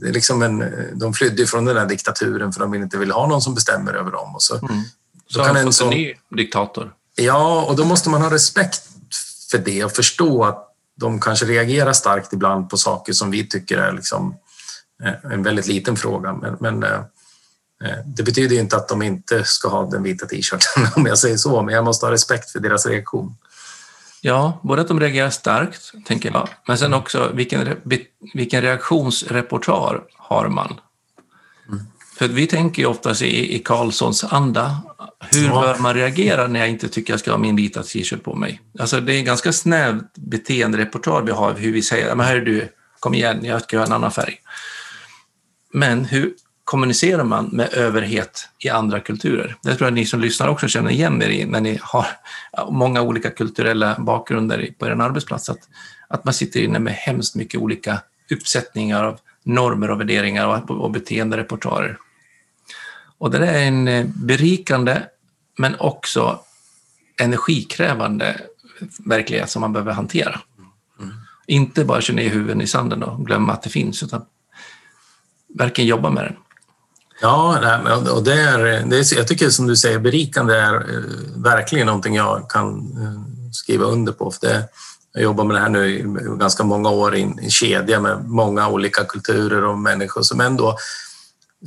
det 0.00 0.08
är 0.08 0.12
liksom 0.12 0.42
en, 0.42 0.64
de 0.94 1.14
flydde 1.14 1.46
från 1.46 1.64
den 1.64 1.76
där 1.76 1.86
diktaturen 1.86 2.52
för 2.52 2.60
de 2.60 2.74
inte 2.74 2.98
vill 2.98 3.10
ha 3.10 3.26
någon 3.26 3.42
som 3.42 3.54
bestämmer 3.54 3.94
över 3.94 4.10
dem. 4.10 4.34
Och 4.34 4.42
så, 4.42 4.56
mm. 4.56 4.82
så 5.26 5.44
kan 5.44 5.56
en 5.56 5.72
sån, 5.72 5.92
en 5.92 5.98
ny 5.98 6.14
diktator? 6.36 6.92
Ja, 7.14 7.64
och 7.64 7.76
då 7.76 7.84
måste 7.84 8.10
man 8.10 8.22
ha 8.22 8.30
respekt 8.30 8.82
för 9.50 9.58
det 9.58 9.84
och 9.84 9.92
förstå 9.92 10.44
att 10.44 10.64
de 10.96 11.20
kanske 11.20 11.46
reagerar 11.46 11.92
starkt 11.92 12.32
ibland 12.32 12.70
på 12.70 12.76
saker 12.76 13.12
som 13.12 13.30
vi 13.30 13.48
tycker 13.48 13.78
är 13.78 13.92
liksom 13.92 14.36
eh, 15.04 15.32
en 15.32 15.42
väldigt 15.42 15.66
liten 15.66 15.96
fråga. 15.96 16.32
Men, 16.32 16.56
men 16.60 16.82
eh, 16.82 17.00
eh, 17.84 17.98
det 18.06 18.22
betyder 18.22 18.58
inte 18.58 18.76
att 18.76 18.88
de 18.88 19.02
inte 19.02 19.44
ska 19.44 19.68
ha 19.68 19.90
den 19.90 20.02
vita 20.02 20.26
t-shirten 20.26 20.86
om 20.96 21.06
jag 21.06 21.18
säger 21.18 21.36
så, 21.36 21.62
men 21.62 21.74
jag 21.74 21.84
måste 21.84 22.06
ha 22.06 22.12
respekt 22.12 22.50
för 22.50 22.60
deras 22.60 22.86
reaktion. 22.86 23.36
Ja, 24.20 24.60
både 24.62 24.82
att 24.82 24.88
de 24.88 25.00
reagerar 25.00 25.30
starkt, 25.30 25.92
tänker 26.06 26.30
jag, 26.32 26.48
men 26.66 26.78
sen 26.78 26.94
också 26.94 27.30
vilken, 27.34 27.76
vilken 28.34 28.62
reaktionsrepertoar 28.62 30.02
har 30.16 30.48
man? 30.48 30.80
Mm. 31.68 31.84
För 32.18 32.28
vi 32.28 32.46
tänker 32.46 32.82
ju 32.82 32.88
oftast 32.88 33.22
i, 33.22 33.56
i 33.56 33.58
Karlssons 33.58 34.24
anda. 34.24 34.76
Hur 35.20 35.48
bör 35.48 35.78
man 35.78 35.94
reagera 35.94 36.46
när 36.46 36.60
jag 36.60 36.68
inte 36.68 36.88
tycker 36.88 37.12
jag 37.12 37.20
ska 37.20 37.30
ha 37.30 37.38
min 37.38 37.56
vita 37.56 37.82
t-shirt 37.82 38.22
på 38.22 38.34
mig? 38.34 38.60
Alltså 38.78 39.00
det 39.00 39.14
är 39.14 39.18
en 39.18 39.24
ganska 39.24 39.52
snävt 39.52 40.14
beteenderepertoar 40.14 41.22
vi 41.22 41.32
har, 41.32 41.54
hur 41.54 41.72
vi 41.72 41.82
säger, 41.82 42.14
men 42.14 42.26
här 42.26 42.36
är 42.36 42.40
du, 42.40 42.68
kom 43.00 43.14
igen, 43.14 43.44
jag 43.44 43.62
ska 43.62 43.78
ha 43.78 43.86
en 43.86 43.92
annan 43.92 44.10
färg. 44.10 44.36
Men 45.72 46.04
hur, 46.04 46.32
kommunicerar 46.68 47.24
man 47.24 47.48
med 47.52 47.74
överhet 47.74 48.48
i 48.58 48.68
andra 48.68 49.00
kulturer. 49.00 49.56
Det 49.62 49.74
tror 49.74 49.86
jag 49.86 49.94
ni 49.94 50.06
som 50.06 50.20
lyssnar 50.20 50.48
också 50.48 50.68
känner 50.68 50.90
igen 50.90 51.22
er 51.22 51.28
i 51.28 51.44
när 51.44 51.60
ni 51.60 51.78
har 51.82 52.06
många 52.70 53.02
olika 53.02 53.30
kulturella 53.30 53.96
bakgrunder 53.98 54.68
på 54.78 54.86
er 54.86 54.90
arbetsplats. 54.90 55.50
Att, 55.50 55.58
att 56.08 56.24
man 56.24 56.34
sitter 56.34 56.60
inne 56.60 56.78
med 56.78 56.92
hemskt 56.92 57.34
mycket 57.34 57.60
olika 57.60 58.00
uppsättningar 58.30 59.04
av 59.04 59.18
normer 59.44 59.90
och 59.90 60.00
värderingar 60.00 60.46
och, 60.46 60.70
och 60.70 60.90
beteenderepertoarer. 60.90 61.98
Och 63.18 63.30
det 63.30 63.46
är 63.46 63.62
en 63.62 63.88
eh, 63.88 64.06
berikande 64.06 65.02
men 65.58 65.74
också 65.78 66.40
energikrävande 67.20 68.40
verklighet 69.04 69.50
som 69.50 69.60
man 69.60 69.72
behöver 69.72 69.92
hantera. 69.92 70.40
Mm. 71.00 71.14
Inte 71.46 71.84
bara 71.84 72.00
köra 72.00 72.16
ner 72.16 72.28
huvudet 72.28 72.62
i 72.62 72.66
sanden 72.66 73.02
och 73.02 73.26
glömma 73.26 73.52
att 73.52 73.62
det 73.62 73.70
finns, 73.70 74.02
utan 74.02 74.24
verkligen 75.54 75.88
jobba 75.88 76.10
med 76.10 76.24
den. 76.24 76.36
Ja, 77.20 77.58
och 78.12 78.24
det 78.24 78.32
är, 78.32 78.58
det 78.86 78.98
är, 78.98 79.16
jag 79.16 79.28
tycker 79.28 79.50
som 79.50 79.66
du 79.66 79.76
säger, 79.76 79.98
berikande 79.98 80.54
är 80.54 80.74
eh, 80.74 81.04
verkligen 81.36 81.86
någonting 81.86 82.14
jag 82.14 82.50
kan 82.50 82.68
eh, 82.78 83.50
skriva 83.52 83.84
under 83.84 84.12
på. 84.12 84.30
För 84.30 84.46
det, 84.46 84.68
jag 85.12 85.22
jobbar 85.22 85.44
med 85.44 85.56
det 85.56 85.60
här 85.60 85.68
nu 85.68 85.86
i 85.86 86.02
ganska 86.38 86.64
många 86.64 86.90
år 86.90 87.16
i 87.16 87.22
en 87.22 87.50
kedja 87.50 88.00
med 88.00 88.24
många 88.24 88.68
olika 88.68 89.04
kulturer 89.04 89.64
och 89.64 89.78
människor 89.78 90.22
som 90.22 90.40
ändå... 90.40 90.76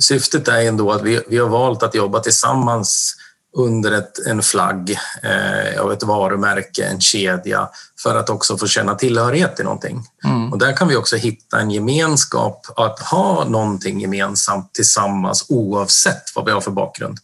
Syftet 0.00 0.48
är 0.48 0.60
ändå 0.60 0.92
att 0.92 1.02
vi, 1.02 1.22
vi 1.28 1.38
har 1.38 1.48
valt 1.48 1.82
att 1.82 1.94
jobba 1.94 2.20
tillsammans 2.20 3.16
under 3.56 3.92
ett, 3.92 4.26
en 4.26 4.42
flagg 4.42 4.98
eh, 5.22 5.80
av 5.80 5.92
ett 5.92 6.02
varumärke, 6.02 6.84
en 6.84 7.00
kedja, 7.00 7.68
för 8.02 8.16
att 8.16 8.30
också 8.30 8.58
få 8.58 8.66
känna 8.66 8.94
tillhörighet 8.94 9.56
till 9.56 9.64
någonting. 9.64 10.04
Mm. 10.24 10.52
Och 10.52 10.58
där 10.58 10.76
kan 10.76 10.88
vi 10.88 10.96
också 10.96 11.16
hitta 11.16 11.60
en 11.60 11.70
gemenskap, 11.70 12.66
att 12.76 13.00
ha 13.00 13.44
någonting 13.44 14.00
gemensamt 14.00 14.74
tillsammans 14.74 15.46
oavsett 15.48 16.22
vad 16.34 16.44
vi 16.44 16.50
har 16.50 16.60
för 16.60 16.70
bakgrund. 16.70 17.18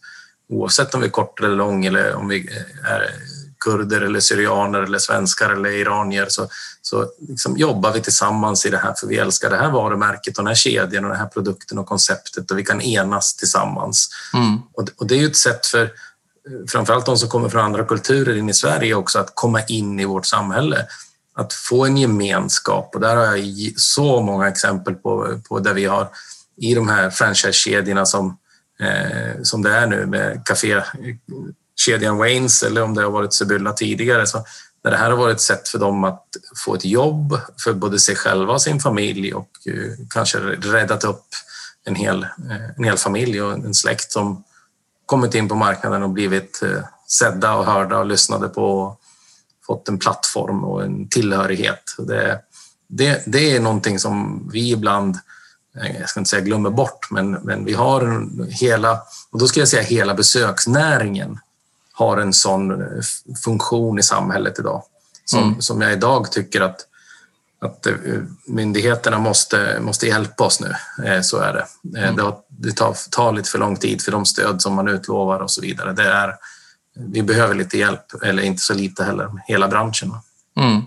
Oavsett 0.49 0.93
om 0.93 1.01
vi 1.01 1.07
är 1.07 1.11
kort 1.11 1.39
eller 1.39 1.55
lång 1.55 1.85
eller 1.85 2.15
om 2.15 2.27
vi 2.27 2.49
är 2.85 3.13
kurder 3.59 4.01
eller 4.01 4.19
syrianer 4.19 4.79
eller 4.79 4.99
svenskar 4.99 5.49
eller 5.49 5.69
iranier 5.69 6.25
så, 6.29 6.47
så 6.81 7.05
liksom 7.29 7.57
jobbar 7.57 7.93
vi 7.93 8.01
tillsammans 8.01 8.65
i 8.65 8.69
det 8.69 8.77
här 8.77 8.93
för 8.93 9.07
vi 9.07 9.17
älskar 9.17 9.49
det 9.49 9.57
här 9.57 9.71
varumärket 9.71 10.37
och 10.37 10.43
den 10.43 10.47
här 10.47 10.55
kedjan 10.55 11.05
och 11.05 11.11
den 11.11 11.19
här 11.19 11.27
produkten 11.27 11.79
och 11.79 11.85
konceptet 11.85 12.51
och 12.51 12.57
vi 12.57 12.63
kan 12.63 12.81
enas 12.81 13.35
tillsammans. 13.35 14.09
Mm. 14.33 14.59
Och, 14.73 14.87
och 14.97 15.07
det 15.07 15.15
är 15.15 15.19
ju 15.19 15.27
ett 15.27 15.37
sätt 15.37 15.65
för 15.65 15.91
framförallt 16.67 17.05
de 17.05 17.17
som 17.17 17.29
kommer 17.29 17.49
från 17.49 17.65
andra 17.65 17.83
kulturer 17.83 18.37
in 18.37 18.49
i 18.49 18.53
Sverige 18.53 18.93
också, 18.93 19.19
att 19.19 19.31
komma 19.35 19.61
in 19.61 19.99
i 19.99 20.05
vårt 20.05 20.25
samhälle. 20.25 20.85
Att 21.35 21.53
få 21.53 21.85
en 21.85 21.97
gemenskap 21.97 22.95
och 22.95 23.01
där 23.01 23.15
har 23.15 23.35
jag 23.35 23.73
så 23.75 24.21
många 24.21 24.47
exempel 24.47 24.95
på, 24.95 25.39
på 25.49 25.59
där 25.59 25.73
vi 25.73 25.85
har 25.85 26.09
i 26.57 26.73
de 26.73 26.89
här 26.89 27.09
franchisekedjorna 27.09 28.05
som, 28.05 28.37
eh, 28.79 29.41
som 29.43 29.61
det 29.61 29.71
är 29.71 29.87
nu 29.87 30.05
med 30.05 30.45
kedjan 31.79 32.17
Waynes 32.17 32.63
eller 32.63 32.83
om 32.83 32.93
det 32.93 33.03
har 33.03 33.11
varit 33.11 33.33
Sibylla 33.33 33.73
tidigare. 33.73 34.27
Så 34.27 34.45
när 34.83 34.91
det 34.91 34.97
här 34.97 35.09
har 35.09 35.17
varit 35.17 35.35
ett 35.35 35.41
sätt 35.41 35.67
för 35.67 35.79
dem 35.79 36.03
att 36.03 36.25
få 36.65 36.75
ett 36.75 36.85
jobb 36.85 37.39
för 37.63 37.73
både 37.73 37.99
sig 37.99 38.15
själva 38.15 38.53
och 38.53 38.61
sin 38.61 38.79
familj 38.79 39.33
och 39.33 39.49
eh, 39.65 40.05
kanske 40.09 40.37
räddat 40.39 41.03
upp 41.03 41.25
en 41.85 41.95
hel, 41.95 42.23
eh, 42.23 42.69
en 42.77 42.83
hel 42.83 42.97
familj 42.97 43.41
och 43.41 43.53
en 43.53 43.73
släkt 43.73 44.11
som 44.11 44.43
kommit 45.05 45.35
in 45.35 45.49
på 45.49 45.55
marknaden 45.55 46.03
och 46.03 46.09
blivit 46.09 46.61
eh, 46.63 46.83
sedda 47.07 47.55
och 47.55 47.65
hörda 47.65 47.97
och 47.97 48.05
lyssnade 48.05 48.49
på 48.49 48.81
och 48.81 48.99
fått 49.67 49.89
en 49.89 49.99
plattform 49.99 50.63
och 50.63 50.83
en 50.83 51.09
tillhörighet. 51.09 51.83
Det, 51.97 52.41
det, 52.87 53.23
det 53.25 53.55
är 53.55 53.59
någonting 53.59 53.99
som 53.99 54.49
vi 54.53 54.71
ibland, 54.71 55.17
jag 55.99 56.09
ska 56.09 56.19
inte 56.19 56.29
säga 56.29 56.41
glömmer 56.41 56.69
bort, 56.69 57.11
men, 57.11 57.31
men 57.31 57.65
vi 57.65 57.73
har 57.73 58.27
hela, 58.49 59.01
och 59.31 59.39
då 59.39 59.47
ska 59.47 59.59
jag 59.59 59.69
säga 59.69 59.83
hela 59.83 60.13
besöksnäringen 60.13 61.39
har 61.99 62.17
en 62.17 62.33
sån 62.33 62.71
eh, 62.71 62.87
funktion 63.43 63.99
i 63.99 64.03
samhället 64.03 64.59
idag 64.59 64.83
som, 65.25 65.43
mm. 65.43 65.61
som 65.61 65.81
jag 65.81 65.93
idag 65.93 66.31
tycker 66.31 66.61
att 66.61 66.85
att 67.61 67.87
eh, 67.87 67.93
myndigheterna 68.47 69.19
måste, 69.19 69.79
måste 69.81 70.07
hjälpa 70.07 70.43
oss 70.43 70.61
nu. 70.61 70.73
Eh, 71.05 71.21
så 71.21 71.37
är 71.37 71.53
det. 71.53 71.99
Mm. 71.99 72.15
Det, 72.15 72.21
har, 72.21 72.35
det 72.47 72.71
tar, 72.71 72.95
tar, 73.11 73.33
lite 73.33 73.49
för 73.49 73.59
lång 73.59 73.75
tid 73.75 74.01
för 74.01 74.11
de 74.11 74.25
stöd 74.25 74.61
som 74.61 74.73
man 74.73 74.87
utlovar 74.87 75.39
och 75.39 75.51
så 75.51 75.61
vidare. 75.61 75.93
Det 75.93 76.03
är, 76.03 76.35
vi 76.95 77.23
behöver 77.23 77.55
lite 77.55 77.77
hjälp, 77.77 78.23
eller 78.23 78.43
inte 78.43 78.61
så 78.61 78.73
lite 78.73 79.03
heller, 79.03 79.29
hela 79.47 79.67
branschen. 79.67 80.11
Mm. 80.59 80.81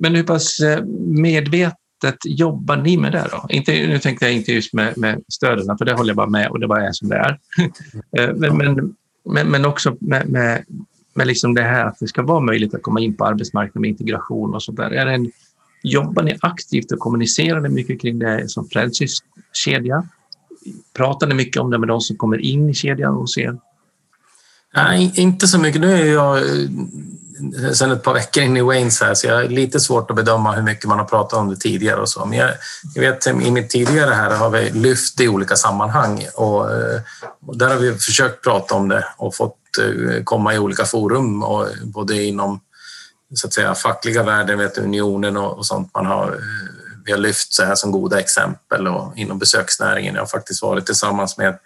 Men 0.00 0.14
hur 0.14 0.22
pass 0.22 0.58
medvetet 1.06 2.18
jobbar 2.24 2.76
ni 2.76 2.96
med 2.96 3.12
det 3.12 3.28
då? 3.30 3.46
Inte, 3.48 3.72
nu 3.72 3.98
tänkte 3.98 4.24
jag 4.24 4.34
inte 4.34 4.52
just 4.52 4.72
med, 4.72 4.98
med 4.98 5.22
stöden, 5.32 5.78
för 5.78 5.84
det 5.84 5.92
håller 5.92 6.10
jag 6.10 6.16
bara 6.16 6.30
med 6.30 6.50
och 6.50 6.60
det 6.60 6.68
bara 6.68 6.86
är 6.86 6.92
som 6.92 7.08
det 7.08 7.16
är. 7.16 7.38
men, 8.34 8.56
men, 8.56 8.94
men, 9.32 9.48
men 9.50 9.64
också 9.64 9.96
med, 10.00 10.28
med 10.28 10.64
med 11.18 11.26
liksom 11.26 11.54
det 11.54 11.62
här 11.62 11.84
att 11.84 11.98
det 11.98 12.08
ska 12.08 12.22
vara 12.22 12.40
möjligt 12.40 12.74
att 12.74 12.82
komma 12.82 13.00
in 13.00 13.16
på 13.16 13.24
arbetsmarknaden 13.24 13.80
med 13.80 13.90
integration 13.90 14.54
och 14.54 14.62
sånt 14.62 14.76
där. 14.76 14.90
Är 14.90 15.06
en, 15.06 15.30
jobbar 15.82 16.22
ni 16.22 16.36
aktivt 16.40 16.92
och 16.92 16.98
kommunicerar 16.98 17.60
ni 17.60 17.68
mycket 17.68 18.00
kring 18.00 18.18
det 18.18 18.48
som 18.48 18.68
kedja? 19.52 20.08
Pratar 20.96 21.26
ni 21.26 21.34
mycket 21.34 21.62
om 21.62 21.70
det 21.70 21.78
med 21.78 21.88
de 21.88 22.00
som 22.00 22.16
kommer 22.16 22.38
in 22.38 22.68
i 22.68 22.74
kedjan 22.74 23.14
hos 23.14 23.38
er? 23.38 23.58
Nej, 24.74 25.12
inte 25.16 25.46
så 25.46 25.58
mycket. 25.58 25.80
Nu 25.80 25.92
är 25.92 26.04
jag 26.04 26.42
sen 27.38 27.74
sedan 27.74 27.90
ett 27.90 28.02
par 28.02 28.14
veckor 28.14 28.42
in 28.42 28.56
i 28.56 28.60
Waynes 28.60 29.00
här, 29.00 29.14
så 29.14 29.26
jag 29.26 29.34
har 29.34 29.42
lite 29.42 29.80
svårt 29.80 30.10
att 30.10 30.16
bedöma 30.16 30.52
hur 30.52 30.62
mycket 30.62 30.84
man 30.84 30.98
har 30.98 31.06
pratat 31.06 31.38
om 31.38 31.48
det 31.48 31.56
tidigare 31.56 32.00
och 32.00 32.08
så. 32.08 32.24
Men 32.24 32.38
jag, 32.38 32.50
jag 32.94 33.02
vet 33.02 33.26
i 33.26 33.50
mitt 33.50 33.70
tidigare 33.70 34.14
här 34.14 34.30
har 34.30 34.50
vi 34.50 34.70
lyft 34.70 35.20
i 35.20 35.28
olika 35.28 35.56
sammanhang 35.56 36.26
och, 36.34 36.70
eh, 36.70 37.00
och 37.46 37.58
där 37.58 37.68
har 37.68 37.76
vi 37.76 37.94
försökt 37.94 38.44
prata 38.44 38.74
om 38.74 38.88
det 38.88 39.04
och 39.16 39.34
fått 39.34 39.56
eh, 39.78 40.22
komma 40.24 40.54
i 40.54 40.58
olika 40.58 40.84
forum, 40.84 41.42
och 41.42 41.66
både 41.82 42.22
inom 42.22 42.60
så 43.34 43.46
att 43.46 43.52
säga, 43.52 43.74
fackliga 43.74 44.22
världen, 44.22 44.58
vet, 44.58 44.78
unionen 44.78 45.36
och, 45.36 45.58
och 45.58 45.66
sånt. 45.66 45.90
Man 45.94 46.06
har, 46.06 46.26
eh, 46.26 46.38
vi 47.04 47.12
har 47.12 47.18
lyft 47.18 47.52
så 47.52 47.64
här 47.64 47.74
som 47.74 47.90
goda 47.90 48.20
exempel 48.20 48.88
och 48.88 49.12
inom 49.16 49.38
besöksnäringen. 49.38 50.14
Jag 50.14 50.22
har 50.22 50.26
faktiskt 50.26 50.62
varit 50.62 50.86
tillsammans 50.86 51.38
med, 51.38 51.58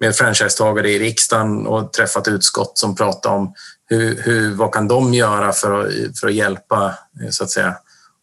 med 0.00 0.16
franchisetagare 0.16 0.90
i 0.90 0.98
riksdagen 0.98 1.66
och 1.66 1.92
träffat 1.92 2.28
utskott 2.28 2.78
som 2.78 2.96
pratar 2.96 3.30
om 3.30 3.54
hur, 3.90 4.22
hur, 4.22 4.54
vad 4.54 4.72
kan 4.72 4.88
de 4.88 5.14
göra 5.14 5.52
för 5.52 5.86
att, 5.86 6.18
för 6.18 6.26
att 6.26 6.34
hjälpa 6.34 6.94
eh, 7.22 7.30
så 7.30 7.44
att 7.44 7.50
säga, 7.50 7.76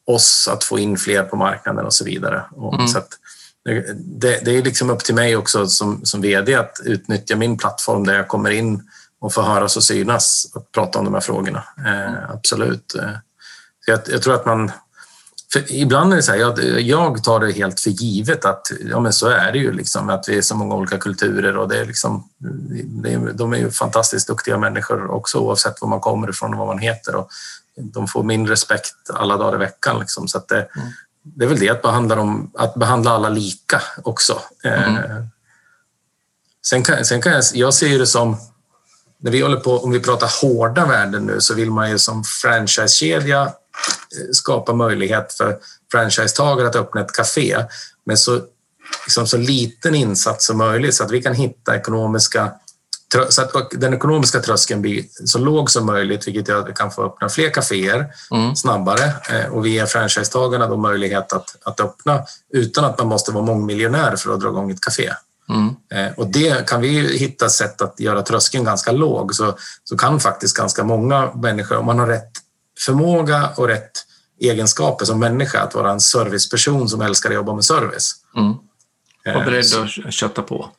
oss 0.07 0.47
att 0.47 0.63
få 0.63 0.79
in 0.79 0.97
fler 0.97 1.23
på 1.23 1.35
marknaden 1.35 1.85
och 1.85 1.93
så 1.93 2.05
vidare. 2.05 2.43
Mm. 2.73 2.87
så 2.87 3.01
det, 3.95 4.45
det, 4.45 4.57
är 4.57 4.63
liksom 4.63 4.89
upp 4.89 4.99
till 4.99 5.15
mig 5.15 5.35
också 5.35 5.67
som, 5.67 6.05
som 6.05 6.21
VD 6.21 6.55
att 6.55 6.81
utnyttja 6.83 7.35
min 7.35 7.57
plattform 7.57 8.05
där 8.05 8.15
jag 8.15 8.27
kommer 8.27 8.49
in 8.49 8.89
och 9.19 9.33
få 9.33 9.41
höras 9.41 9.77
och 9.77 9.83
synas 9.83 10.51
och 10.55 10.71
prata 10.71 10.99
om 10.99 11.05
de 11.05 11.13
här 11.13 11.21
frågorna. 11.21 11.63
Eh, 11.85 12.29
absolut. 12.29 12.95
Eh, 12.95 13.11
jag, 13.85 13.99
jag, 14.07 14.21
tror 14.21 14.35
att 14.35 14.45
man... 14.45 14.71
ibland 15.55 16.13
är 16.13 16.15
det 16.15 16.23
så 16.23 16.31
här, 16.31 16.39
jag, 16.39 16.81
jag, 16.81 17.23
tar 17.23 17.39
det 17.39 17.51
helt 17.51 17.79
för 17.79 17.89
givet 17.89 18.45
att 18.45 18.71
ja, 18.91 18.99
men 18.99 19.13
så 19.13 19.27
är 19.27 19.51
det 19.51 19.57
ju, 19.57 19.71
liksom, 19.71 20.09
att 20.09 20.29
vi 20.29 20.37
är 20.37 20.41
så 20.41 20.55
många 20.55 20.75
olika 20.75 20.97
kulturer 20.97 21.57
och 21.57 21.67
det 21.67 21.79
är 21.79 21.85
liksom, 21.85 22.29
det 22.85 23.13
är, 23.13 23.33
de 23.33 23.53
är 23.53 23.57
ju 23.57 23.71
fantastiskt 23.71 24.27
duktiga 24.27 24.57
människor 24.57 25.11
också 25.11 25.37
oavsett 25.37 25.81
var 25.81 25.89
man 25.89 25.99
kommer 25.99 26.29
ifrån 26.29 26.53
och 26.53 26.59
vad 26.59 26.67
man 26.67 26.79
heter. 26.79 27.15
Och 27.15 27.29
de 27.75 28.07
får 28.07 28.23
min 28.23 28.47
respekt 28.47 28.95
alla 29.13 29.37
dagar 29.37 29.55
i 29.55 29.59
veckan. 29.59 29.99
Liksom, 29.99 30.27
så 30.27 30.41
det, 30.47 30.55
mm. 30.55 30.87
det 31.23 31.45
är 31.45 31.49
väl 31.49 31.59
det 31.59 31.69
att 31.69 31.81
behandla, 31.81 32.15
dem, 32.15 32.51
att 32.55 32.75
behandla 32.75 33.11
alla 33.11 33.29
lika 33.29 33.81
också. 34.03 34.41
Eh, 34.63 34.87
mm. 34.87 35.27
sen 36.65 36.83
kan, 36.83 37.05
sen 37.05 37.21
kan 37.21 37.31
jag, 37.31 37.43
jag 37.53 37.73
ser 37.73 37.99
det 37.99 38.07
som 38.07 38.37
när 39.19 39.31
vi 39.31 39.41
håller 39.41 39.57
på, 39.57 39.83
om 39.83 39.91
vi 39.91 39.99
pratar 39.99 40.41
hårda 40.41 40.85
värden 40.85 41.25
nu, 41.25 41.41
så 41.41 41.53
vill 41.53 41.71
man 41.71 41.89
ju 41.89 41.99
som 41.99 42.23
franchisekedja 42.23 43.41
eh, 43.41 43.51
skapa 44.31 44.73
möjlighet 44.73 45.33
för 45.33 45.57
franchisetagare 45.91 46.67
att 46.67 46.75
öppna 46.75 47.01
ett 47.01 47.11
café 47.11 47.65
med 48.05 48.19
så, 48.19 48.41
liksom 49.05 49.27
så 49.27 49.37
liten 49.37 49.95
insats 49.95 50.45
som 50.45 50.57
möjligt 50.57 50.95
så 50.95 51.03
att 51.03 51.11
vi 51.11 51.21
kan 51.21 51.33
hitta 51.33 51.75
ekonomiska 51.75 52.51
så 53.29 53.41
att 53.41 53.71
den 53.71 53.93
ekonomiska 53.93 54.39
tröskeln 54.39 54.81
blir 54.81 55.05
så 55.25 55.39
låg 55.39 55.71
som 55.71 55.85
möjligt, 55.85 56.27
vilket 56.27 56.47
gör 56.47 56.59
att 56.59 56.69
vi 56.69 56.73
kan 56.73 56.91
få 56.91 57.03
öppna 57.05 57.29
fler 57.29 57.49
kaféer 57.49 58.05
mm. 58.31 58.55
snabbare 58.55 59.13
eh, 59.29 59.53
och 59.53 59.65
vi 59.65 59.69
ger 59.69 59.85
franchisetagarna 59.85 60.67
då 60.67 60.77
möjlighet 60.77 61.33
att, 61.33 61.55
att 61.63 61.79
öppna 61.79 62.23
utan 62.53 62.85
att 62.85 62.97
man 62.97 63.07
måste 63.07 63.31
vara 63.31 63.45
mångmiljonär 63.45 64.15
för 64.15 64.33
att 64.33 64.39
dra 64.39 64.49
igång 64.49 64.71
ett 64.71 64.81
café. 64.81 65.13
Mm. 65.49 65.75
Eh, 65.93 66.13
och 66.17 66.27
det 66.27 66.67
kan 66.67 66.81
vi 66.81 67.17
hitta 67.17 67.49
sätt 67.49 67.81
att 67.81 67.99
göra 67.99 68.21
tröskeln 68.21 68.63
ganska 68.63 68.91
låg 68.91 69.35
så, 69.35 69.57
så 69.83 69.97
kan 69.97 70.19
faktiskt 70.19 70.57
ganska 70.57 70.83
många 70.83 71.31
människor, 71.35 71.77
om 71.77 71.85
man 71.85 71.99
har 71.99 72.07
rätt 72.07 72.31
förmåga 72.85 73.49
och 73.55 73.67
rätt 73.67 73.91
egenskaper 74.39 75.05
som 75.05 75.19
människa, 75.19 75.59
att 75.59 75.75
vara 75.75 75.91
en 75.91 76.01
serviceperson 76.01 76.89
som 76.89 77.01
älskar 77.01 77.29
att 77.29 77.35
jobba 77.35 77.53
med 77.53 77.65
service. 77.65 78.15
Mm. 78.35 78.53
Och 79.35 79.45
beredd 79.45 79.65
att 80.05 80.13
kötta 80.13 80.41
på. 80.41 80.69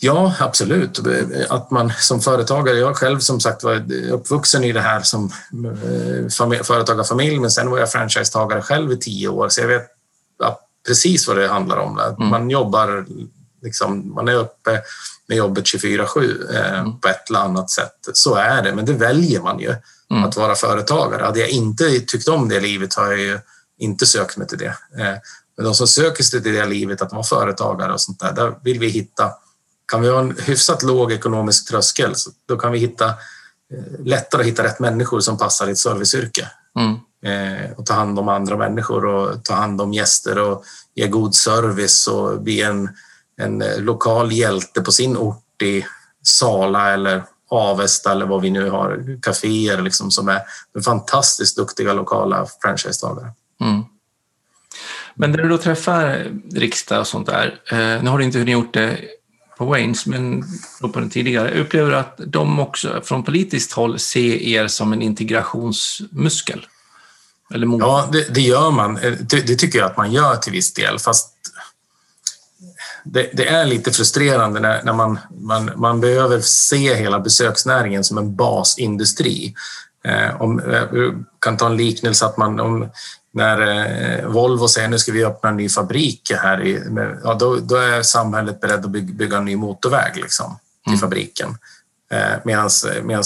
Ja, 0.00 0.34
absolut. 0.38 1.00
Att 1.48 1.70
man 1.70 1.92
som 1.98 2.20
företagare, 2.20 2.76
jag 2.76 2.96
själv 2.96 3.18
som 3.18 3.40
sagt 3.40 3.62
var 3.62 3.92
uppvuxen 4.10 4.64
i 4.64 4.72
det 4.72 4.80
här 4.80 5.02
som 5.02 5.32
eh, 5.52 6.62
företagarfamilj, 6.62 7.38
men 7.38 7.50
sen 7.50 7.70
var 7.70 7.78
jag 7.78 7.92
franchisetagare 7.92 8.62
själv 8.62 8.92
i 8.92 8.96
tio 8.96 9.28
år, 9.28 9.48
så 9.48 9.60
jag 9.60 9.68
vet 9.68 9.86
precis 10.86 11.28
vad 11.28 11.36
det 11.36 11.48
handlar 11.48 11.76
om. 11.76 11.98
Mm. 11.98 12.28
Man 12.28 12.50
jobbar 12.50 13.06
liksom, 13.62 14.14
man 14.14 14.28
är 14.28 14.34
uppe 14.34 14.80
med 15.26 15.38
jobbet 15.38 15.64
24-7 15.64 16.54
eh, 16.54 16.78
mm. 16.78 17.00
på 17.00 17.08
ett 17.08 17.30
eller 17.30 17.40
annat 17.40 17.70
sätt. 17.70 18.08
Så 18.12 18.34
är 18.34 18.62
det, 18.62 18.74
men 18.74 18.84
det 18.84 18.92
väljer 18.92 19.40
man 19.40 19.60
ju, 19.60 19.74
mm. 20.10 20.24
att 20.24 20.36
vara 20.36 20.54
företagare. 20.54 21.24
Hade 21.24 21.40
jag 21.40 21.48
inte 21.48 22.00
tyckt 22.00 22.28
om 22.28 22.48
det 22.48 22.60
livet 22.60 22.94
har 22.94 23.06
jag 23.06 23.20
ju 23.20 23.38
inte 23.78 24.06
sökt 24.06 24.36
mig 24.36 24.46
till 24.46 24.58
det. 24.58 24.74
Eh, 24.98 25.16
men 25.56 25.64
de 25.64 25.74
som 25.74 25.86
söker 25.86 26.24
sig 26.24 26.42
till 26.42 26.52
det 26.52 26.66
livet, 26.66 27.02
att 27.02 27.12
vara 27.12 27.22
företagare 27.22 27.92
och 27.92 28.00
sånt 28.00 28.20
där, 28.20 28.32
där 28.32 28.54
vill 28.62 28.78
vi 28.78 28.88
hitta 28.88 29.32
kan 29.92 30.02
vi 30.02 30.08
ha 30.08 30.20
en 30.20 30.36
hyfsat 30.38 30.82
låg 30.82 31.12
ekonomisk 31.12 31.68
tröskel, 31.68 32.14
då 32.48 32.56
kan 32.56 32.72
vi 32.72 32.78
hitta 32.78 33.14
lättare 33.98 34.40
att 34.40 34.46
hitta 34.46 34.64
rätt 34.64 34.80
människor 34.80 35.20
som 35.20 35.38
passar 35.38 35.68
i 35.68 35.70
ett 35.70 35.78
serviceyrke. 35.78 36.48
Mm. 36.78 36.98
Eh, 37.22 37.70
och 37.72 37.86
ta 37.86 37.94
hand 37.94 38.18
om 38.18 38.28
andra 38.28 38.56
människor 38.56 39.04
och 39.04 39.44
ta 39.44 39.54
hand 39.54 39.80
om 39.80 39.92
gäster 39.92 40.38
och 40.38 40.64
ge 40.94 41.08
god 41.08 41.34
service 41.34 42.06
och 42.06 42.40
bli 42.40 42.62
en, 42.62 42.88
en 43.36 43.64
lokal 43.78 44.32
hjälte 44.32 44.80
på 44.80 44.92
sin 44.92 45.16
ort 45.16 45.62
i 45.62 45.84
Sala 46.22 46.92
eller 46.92 47.24
Avesta 47.50 48.12
eller 48.12 48.26
vad 48.26 48.42
vi 48.42 48.50
nu 48.50 48.70
har, 48.70 49.18
kaféer 49.22 49.82
liksom 49.82 50.10
som 50.10 50.28
är 50.28 50.40
fantastiskt 50.84 51.56
duktiga 51.56 51.92
lokala 51.92 52.46
franchisetagare. 52.62 53.30
Mm. 53.60 53.84
Men 55.14 55.30
när 55.30 55.38
du 55.38 55.48
då 55.48 55.58
träffar 55.58 56.32
riksdag 56.52 57.00
och 57.00 57.06
sånt 57.06 57.26
där, 57.26 57.60
eh, 57.70 58.02
nu 58.02 58.10
har 58.10 58.18
du 58.18 58.24
inte 58.24 58.38
gjort 58.38 58.74
det 58.74 58.98
på 59.58 59.64
Waynes, 59.64 60.06
men 60.06 60.44
på 60.80 61.00
den 61.00 61.10
tidigare, 61.10 61.60
upplever 61.60 61.92
att 61.92 62.20
de 62.26 62.58
också 62.58 63.00
från 63.04 63.22
politiskt 63.22 63.72
håll 63.72 63.98
ser 63.98 64.42
er 64.42 64.66
som 64.66 64.92
en 64.92 65.02
integrationsmuskel? 65.02 66.66
Eller 67.54 67.78
ja, 67.78 68.08
det, 68.12 68.34
det, 68.34 68.40
gör 68.40 68.70
man. 68.70 68.94
Det, 68.94 69.46
det, 69.46 69.56
tycker 69.56 69.78
jag 69.78 69.90
att 69.90 69.96
man 69.96 70.12
gör 70.12 70.36
till 70.36 70.52
viss 70.52 70.74
del, 70.74 70.98
fast 70.98 71.37
det, 73.12 73.30
det 73.32 73.48
är 73.48 73.64
lite 73.64 73.92
frustrerande 73.92 74.60
när, 74.60 74.82
när 74.82 74.92
man, 74.92 75.18
man, 75.30 75.70
man 75.76 76.00
behöver 76.00 76.40
se 76.40 76.94
hela 76.94 77.20
besöksnäringen 77.20 78.04
som 78.04 78.18
en 78.18 78.36
basindustri. 78.36 79.54
Eh, 80.04 80.42
om, 80.42 80.62
jag 80.66 81.04
eh, 81.06 81.12
kan 81.38 81.56
ta 81.56 81.66
en 81.66 81.76
liknelse 81.76 82.26
att 82.26 82.36
man, 82.36 82.60
om, 82.60 82.88
när 83.32 83.60
eh, 83.60 84.26
Volvo 84.26 84.68
säger 84.68 84.88
nu 84.88 84.98
ska 84.98 85.12
vi 85.12 85.24
öppna 85.24 85.48
en 85.48 85.56
ny 85.56 85.68
fabrik 85.68 86.32
här, 86.36 86.62
i, 86.66 86.82
ja, 87.24 87.34
då, 87.34 87.56
då, 87.56 87.76
är 87.76 88.02
samhället 88.02 88.60
beredd 88.60 88.84
att 88.84 88.90
bygga, 88.90 89.14
bygga 89.14 89.36
en 89.36 89.44
ny 89.44 89.56
motorväg 89.56 90.16
liksom, 90.16 90.58
till 90.84 90.92
mm. 90.92 91.00
fabriken. 91.00 91.58
Eh, 92.10 92.38
Medan 92.44 92.70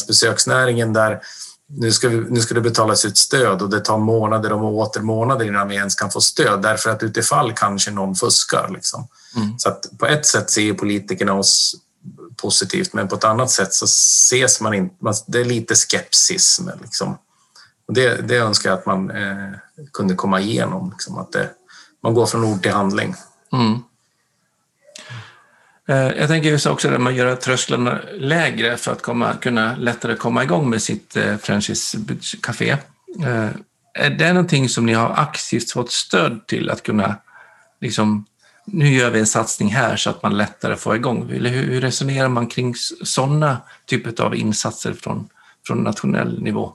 besöksnäringen 0.07 0.93
där 0.93 1.21
nu 1.69 1.93
ska, 1.93 2.09
vi, 2.09 2.17
nu 2.17 2.41
ska 2.41 2.55
det 2.55 2.61
betalas 2.61 3.05
ut 3.05 3.19
stöd 3.19 3.63
och 3.63 3.71
det 3.71 3.81
tar 3.81 3.99
månader 3.99 4.53
och 4.53 4.77
åter 4.77 5.01
månader 5.01 5.47
innan 5.47 5.69
vi 5.69 5.75
ens 5.75 5.95
kan 5.95 6.11
få 6.11 6.21
stöd 6.21 6.63
därför 6.63 6.91
att 6.91 7.03
utifall 7.03 7.53
kanske 7.53 7.91
någon 7.91 8.15
fuskar. 8.15 8.71
Liksom. 8.75 9.09
Mm. 9.37 9.59
Så 9.59 9.69
att 9.69 9.87
på 9.99 10.07
ett 10.07 10.27
sätt 10.27 10.51
ser 10.51 10.75
politikerna 10.75 11.33
oss 11.33 11.75
positivt 12.37 12.93
men 12.93 13.09
på 13.09 13.15
ett 13.15 13.25
annat 13.25 13.51
sätt 13.51 13.73
så 13.73 13.85
ses 13.85 14.61
man 14.61 14.75
inte, 14.75 14.95
det 15.27 15.41
är 15.41 15.45
lite 15.45 15.75
skepsis. 15.75 16.61
Liksom. 16.83 17.19
Och 17.89 17.95
det, 17.95 18.29
det 18.29 18.37
önskar 18.37 18.71
jag 18.71 18.79
att 18.79 18.87
man 18.87 19.11
eh, 19.11 19.53
kunde 19.93 20.15
komma 20.15 20.41
igenom, 20.41 20.91
liksom, 20.91 21.19
att 21.19 21.33
det, 21.33 21.51
man 22.03 22.15
går 22.15 22.27
från 22.27 22.45
ord 22.45 22.63
till 22.63 22.73
handling. 22.73 23.15
Mm. 23.53 23.79
Eh, 25.89 26.19
jag 26.21 26.29
tänker 26.29 26.49
just 26.49 26.67
också 26.67 26.89
att 26.89 27.01
man 27.01 27.15
gör 27.15 27.37
trösklarna 27.37 28.01
lägre 28.13 28.77
för 28.77 28.93
att 28.93 29.03
komma, 29.03 29.35
kunna 29.35 29.77
lättare 29.77 30.17
komma 30.17 30.43
igång 30.45 30.71
med 30.71 30.83
sitt 30.83 31.17
eh, 31.17 31.37
franchisecafé. 31.37 32.71
Eh, 33.21 33.49
är 33.95 34.11
det 34.11 34.33
någonting 34.33 34.69
som 34.69 34.87
ni 34.87 34.93
har 34.93 35.11
aktivt 35.11 35.71
fått 35.71 35.93
stöd 35.93 36.47
till 36.47 36.71
att 36.71 36.83
kunna, 36.83 37.17
liksom, 37.81 38.27
nu 38.65 38.95
gör 38.95 39.11
vi 39.11 39.19
en 39.21 39.27
satsning 39.27 39.69
här 39.69 39.97
så 39.97 40.11
att 40.11 40.23
man 40.23 40.37
lättare 40.37 40.77
får 40.77 40.97
igång? 40.97 41.31
Eller 41.31 41.51
hur 41.51 41.81
resonerar 41.81 42.29
man 42.29 42.47
kring 42.47 42.75
sådana 43.05 43.57
typer 43.87 44.25
av 44.25 44.35
insatser 44.35 44.93
från, 44.93 45.29
från 45.67 45.79
nationell 45.79 46.43
nivå? 46.43 46.73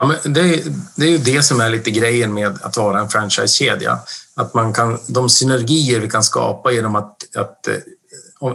Ja, 0.00 0.06
men 0.06 0.32
det, 0.34 0.40
är, 0.40 0.60
det 0.96 1.04
är 1.04 1.10
ju 1.10 1.18
det 1.18 1.42
som 1.42 1.60
är 1.60 1.70
lite 1.70 1.90
grejen 1.90 2.34
med 2.34 2.58
att 2.62 2.76
vara 2.76 3.00
en 3.00 3.08
franchisekedja. 3.08 3.98
Att 4.34 4.54
man 4.54 4.72
kan, 4.72 4.98
de 5.06 5.28
synergier 5.28 6.00
vi 6.00 6.10
kan 6.10 6.24
skapa 6.24 6.72
genom 6.72 6.96
att, 6.96 7.36
att 7.36 7.68
eh, 7.68 7.74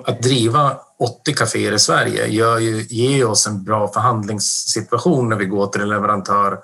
att 0.06 0.22
driva 0.22 0.78
80 1.00 1.34
kaféer 1.34 1.72
i 1.72 1.80
Sverige 1.80 2.28
gör 2.28 2.60
ju, 2.60 2.86
ger 2.90 3.28
oss 3.28 3.48
en 3.48 3.64
bra 3.64 3.88
förhandlingssituation 3.88 5.30
när 5.30 5.36
vi 5.36 5.46
går 5.46 5.68
till 5.68 5.82
en 5.82 5.90
leverantör 5.90 6.60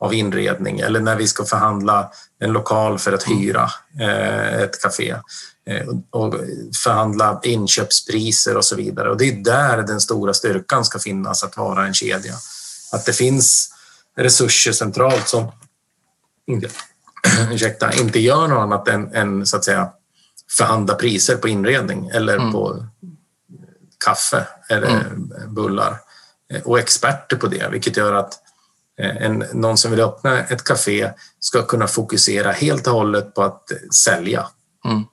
av 0.00 0.14
inredning 0.14 0.80
eller 0.80 1.00
när 1.00 1.16
vi 1.16 1.28
ska 1.28 1.44
förhandla 1.44 2.10
en 2.40 2.52
lokal 2.52 2.98
för 2.98 3.12
att 3.12 3.22
hyra 3.22 3.70
eh, 4.00 4.60
ett 4.62 4.82
café 4.82 5.16
eh, 5.66 5.86
och 6.10 6.34
förhandla 6.84 7.40
inköpspriser 7.42 8.56
och 8.56 8.64
så 8.64 8.76
vidare. 8.76 9.10
Och 9.10 9.16
det 9.16 9.28
är 9.28 9.32
där 9.32 9.82
den 9.82 10.00
stora 10.00 10.34
styrkan 10.34 10.84
ska 10.84 10.98
finnas, 10.98 11.44
att 11.44 11.56
vara 11.56 11.86
en 11.86 11.94
kedja. 11.94 12.34
Att 12.92 13.06
det 13.06 13.12
finns 13.12 13.74
resurser 14.16 14.72
centralt 14.72 15.28
som 15.28 15.52
ursäkta, 17.52 17.92
inte 17.92 18.20
gör 18.20 18.48
något 18.48 18.62
annat 18.62 18.88
än, 18.88 19.14
än 19.14 19.46
så 19.46 19.56
att 19.56 19.64
säga 19.64 19.88
förhandla 20.56 20.94
priser 20.94 21.36
på 21.36 21.48
inredning 21.48 22.08
eller 22.08 22.36
mm. 22.36 22.52
på 22.52 22.86
kaffe 24.04 24.46
eller 24.68 24.88
mm. 24.88 25.54
bullar 25.54 25.96
och 26.64 26.78
experter 26.78 27.36
på 27.36 27.46
det, 27.46 27.68
vilket 27.70 27.96
gör 27.96 28.12
att 28.12 28.32
eh, 28.32 28.38
en, 29.00 29.44
någon 29.52 29.78
som 29.78 29.90
vill 29.90 30.00
öppna 30.00 30.38
ett 30.38 30.64
café 30.64 31.10
ska 31.40 31.62
kunna 31.62 31.86
fokusera 31.86 32.52
helt 32.52 32.86
och 32.86 32.92
hållet 32.92 33.34
på 33.34 33.42
att 33.42 33.62
sälja. 33.94 34.46
Mm. 34.84 35.04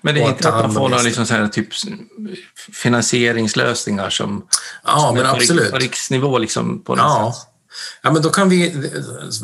Men 0.00 0.14
det 0.14 0.22
är 0.22 0.28
inte 0.28 0.48
att 0.48 0.64
man 0.64 0.74
får 0.74 0.88
några 0.88 1.02
liksom 1.02 1.26
så 1.26 1.34
här, 1.34 1.48
typ 1.48 1.68
finansieringslösningar 2.72 4.10
som, 4.10 4.46
ja, 4.84 4.98
som 4.98 5.14
men 5.14 5.26
är 5.26 5.30
på, 5.30 5.36
absolut. 5.36 5.70
på 5.70 5.76
riksnivå 5.76 6.38
liksom 6.38 6.84
på 6.84 6.94
något 6.94 7.04
ja. 7.04 7.32
sätt? 7.32 7.54
Ja, 8.02 8.10
men 8.10 8.22
då 8.22 8.30
kan 8.30 8.48
vi, 8.48 8.90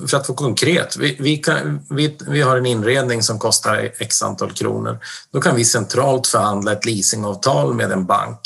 för 0.08 0.16
att 0.16 0.26
få 0.26 0.34
konkret, 0.34 0.96
vi, 0.96 1.16
vi, 1.20 1.36
kan, 1.36 1.80
vi, 1.90 2.18
vi 2.28 2.42
har 2.42 2.56
en 2.56 2.66
inredning 2.66 3.22
som 3.22 3.38
kostar 3.38 3.90
x 3.98 4.22
antal 4.22 4.52
kronor. 4.52 4.98
Då 5.32 5.40
kan 5.40 5.56
vi 5.56 5.64
centralt 5.64 6.26
förhandla 6.26 6.72
ett 6.72 6.84
leasingavtal 6.84 7.74
med 7.74 7.92
en 7.92 8.06
bank 8.06 8.40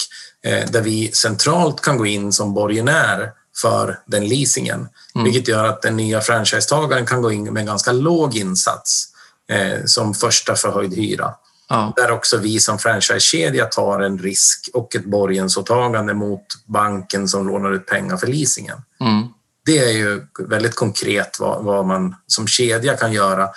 eh, 0.45 0.70
där 0.70 0.82
vi 0.82 1.12
centralt 1.12 1.80
kan 1.80 1.99
gå 1.99 2.07
in 2.07 2.32
som 2.32 2.55
borgenär 2.55 3.32
för 3.62 3.98
den 4.06 4.28
leasingen, 4.28 4.88
mm. 5.14 5.24
vilket 5.24 5.48
gör 5.48 5.64
att 5.64 5.82
den 5.82 5.96
nya 5.96 6.20
franchisetagaren 6.20 7.06
kan 7.06 7.22
gå 7.22 7.32
in 7.32 7.44
med 7.44 7.61
en 7.61 7.66
ganska 7.66 7.92
låg 7.92 8.36
insats 8.36 9.04
eh, 9.52 9.84
som 9.84 10.14
första 10.14 10.54
förhöjd 10.54 10.94
hyra. 10.94 11.34
Ja. 11.68 11.92
Där 11.96 12.11
också 12.11 12.36
vi 12.36 12.61
som 12.61 12.78
franchisekedja 12.78 13.66
tar 13.66 14.00
en 14.00 14.18
risk 14.18 14.70
och 14.72 14.96
ett 14.96 15.04
borgensåtagande 15.04 16.14
mot 16.14 16.44
banken 16.66 17.28
som 17.28 17.48
lånar 17.48 17.72
ut 17.72 17.86
pengar 17.86 18.16
för 18.16 18.26
leasingen. 18.26 18.78
Mm 19.00 19.28
det 19.68 19.78
är 19.78 19.92
ju 19.92 20.22
väldigt 20.38 20.74
konkret 20.74 21.40
vad, 21.40 21.64
vad 21.64 21.86
man 21.86 22.14
som 22.26 22.46
kedja 22.46 22.96
kan 22.96 23.12
göra. 23.12 23.48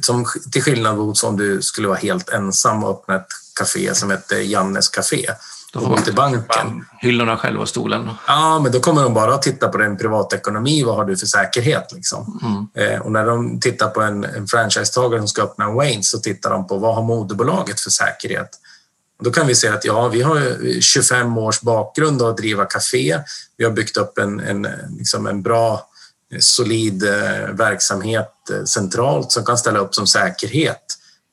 Som, 0.00 0.26
till 0.52 0.62
skillnad 0.62 0.96
mot 0.96 1.22
om 1.22 1.36
du 1.36 1.62
skulle 1.62 1.88
vara 1.88 1.98
helt 1.98 2.28
ensam 2.28 2.84
och 2.84 2.90
öppna 2.90 3.16
ett 3.16 3.26
café 3.58 3.94
som 3.94 4.10
heter 4.10 4.36
Jannes 4.36 4.88
Café. 4.88 5.26
Då 5.72 5.80
får 5.80 5.88
man 5.88 6.02
till 6.02 6.14
banken. 6.14 6.84
Hyllorna 6.98 7.36
själv 7.36 7.60
och 7.60 7.68
stolen. 7.68 8.10
Ja, 8.26 8.58
men 8.58 8.72
då 8.72 8.80
kommer 8.80 9.02
de 9.02 9.14
bara 9.14 9.34
att 9.34 9.42
titta 9.42 9.68
på 9.68 9.78
din 9.78 9.98
privatekonomi. 9.98 10.82
Vad 10.82 10.96
har 10.96 11.04
du 11.04 11.16
för 11.16 11.26
säkerhet? 11.26 11.92
Liksom. 11.92 12.40
Mm. 12.42 12.92
Eh, 12.92 13.00
och 13.00 13.12
när 13.12 13.26
de 13.26 13.60
tittar 13.60 13.88
på 13.88 14.00
en, 14.00 14.24
en 14.24 14.46
franchisetagare 14.46 15.20
som 15.20 15.28
ska 15.28 15.42
öppna 15.42 15.64
en 15.64 15.74
Wayne 15.74 16.02
så 16.02 16.18
tittar 16.18 16.50
de 16.50 16.66
på 16.66 16.78
vad 16.78 16.94
har 16.94 17.02
moderbolaget 17.02 17.80
för 17.80 17.90
säkerhet? 17.90 18.48
Då 19.22 19.30
kan 19.30 19.46
vi 19.46 19.54
säga 19.54 19.74
att 19.74 19.84
ja, 19.84 20.08
vi 20.08 20.22
har 20.22 20.80
25 20.80 21.38
års 21.38 21.60
bakgrund 21.60 22.22
att 22.22 22.36
driva 22.36 22.64
café. 22.64 23.18
Vi 23.56 23.64
har 23.64 23.72
byggt 23.72 23.96
upp 23.96 24.18
en, 24.18 24.40
en, 24.40 24.68
liksom 24.98 25.26
en 25.26 25.42
bra, 25.42 25.86
solid 26.38 27.04
eh, 27.04 27.48
verksamhet 27.52 28.32
eh, 28.50 28.64
centralt 28.64 29.32
som 29.32 29.44
kan 29.44 29.58
ställa 29.58 29.78
upp 29.78 29.94
som 29.94 30.06
säkerhet 30.06 30.82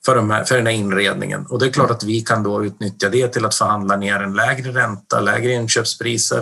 för, 0.05 0.15
de 0.15 0.29
här, 0.29 0.43
för 0.43 0.57
den 0.57 0.65
här 0.65 0.73
inredningen. 0.73 1.45
Och 1.45 1.59
det 1.59 1.65
är 1.65 1.71
klart 1.71 1.91
att 1.91 2.03
vi 2.03 2.21
kan 2.21 2.43
då 2.43 2.65
utnyttja 2.65 3.09
det 3.09 3.27
till 3.27 3.45
att 3.45 3.55
förhandla 3.55 3.95
ner 3.95 4.15
en 4.19 4.33
lägre 4.33 4.71
ränta, 4.71 5.19
lägre 5.19 5.51
inköpspriser 5.51 6.41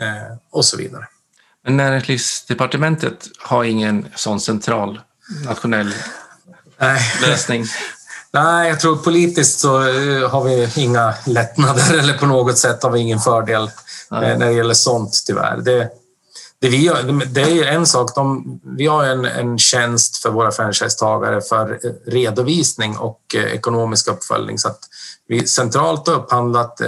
eh, 0.00 0.36
och 0.50 0.64
så 0.64 0.76
vidare. 0.76 1.06
Men 1.64 1.76
Näringslivsdepartementet 1.76 3.28
har 3.38 3.64
ingen 3.64 4.08
sån 4.14 4.40
central 4.40 5.00
nationell 5.44 5.94
Nej. 6.78 7.00
lösning? 7.22 7.64
Nej, 8.30 8.68
jag 8.68 8.80
tror 8.80 8.96
politiskt 8.96 9.60
så 9.60 9.88
eh, 9.88 10.30
har 10.30 10.44
vi 10.44 10.72
inga 10.76 11.14
lättnader 11.26 11.98
eller 11.98 12.18
på 12.18 12.26
något 12.26 12.58
sätt 12.58 12.82
har 12.82 12.90
vi 12.90 13.00
ingen 13.00 13.20
fördel 13.20 13.70
mm. 14.10 14.38
när 14.38 14.46
det 14.46 14.52
gäller 14.52 14.74
sånt 14.74 15.22
tyvärr. 15.26 15.56
Det, 15.56 15.90
det, 16.60 16.68
vi 16.68 16.84
gör, 16.84 17.24
det 17.26 17.40
är 17.40 17.64
en 17.64 17.86
sak, 17.86 18.14
de, 18.14 18.60
vi 18.76 18.86
har 18.86 19.04
en, 19.04 19.24
en 19.24 19.58
tjänst 19.58 20.16
för 20.16 20.30
våra 20.30 20.52
franchisetagare 20.52 21.40
för 21.40 21.80
redovisning 22.06 22.96
och 22.96 23.20
eh, 23.34 23.44
ekonomisk 23.44 24.08
uppföljning. 24.08 24.58
Så 24.58 24.68
att 24.68 24.78
vi 25.28 25.46
centralt 25.46 26.06
har 26.06 26.14
upphandlat 26.14 26.80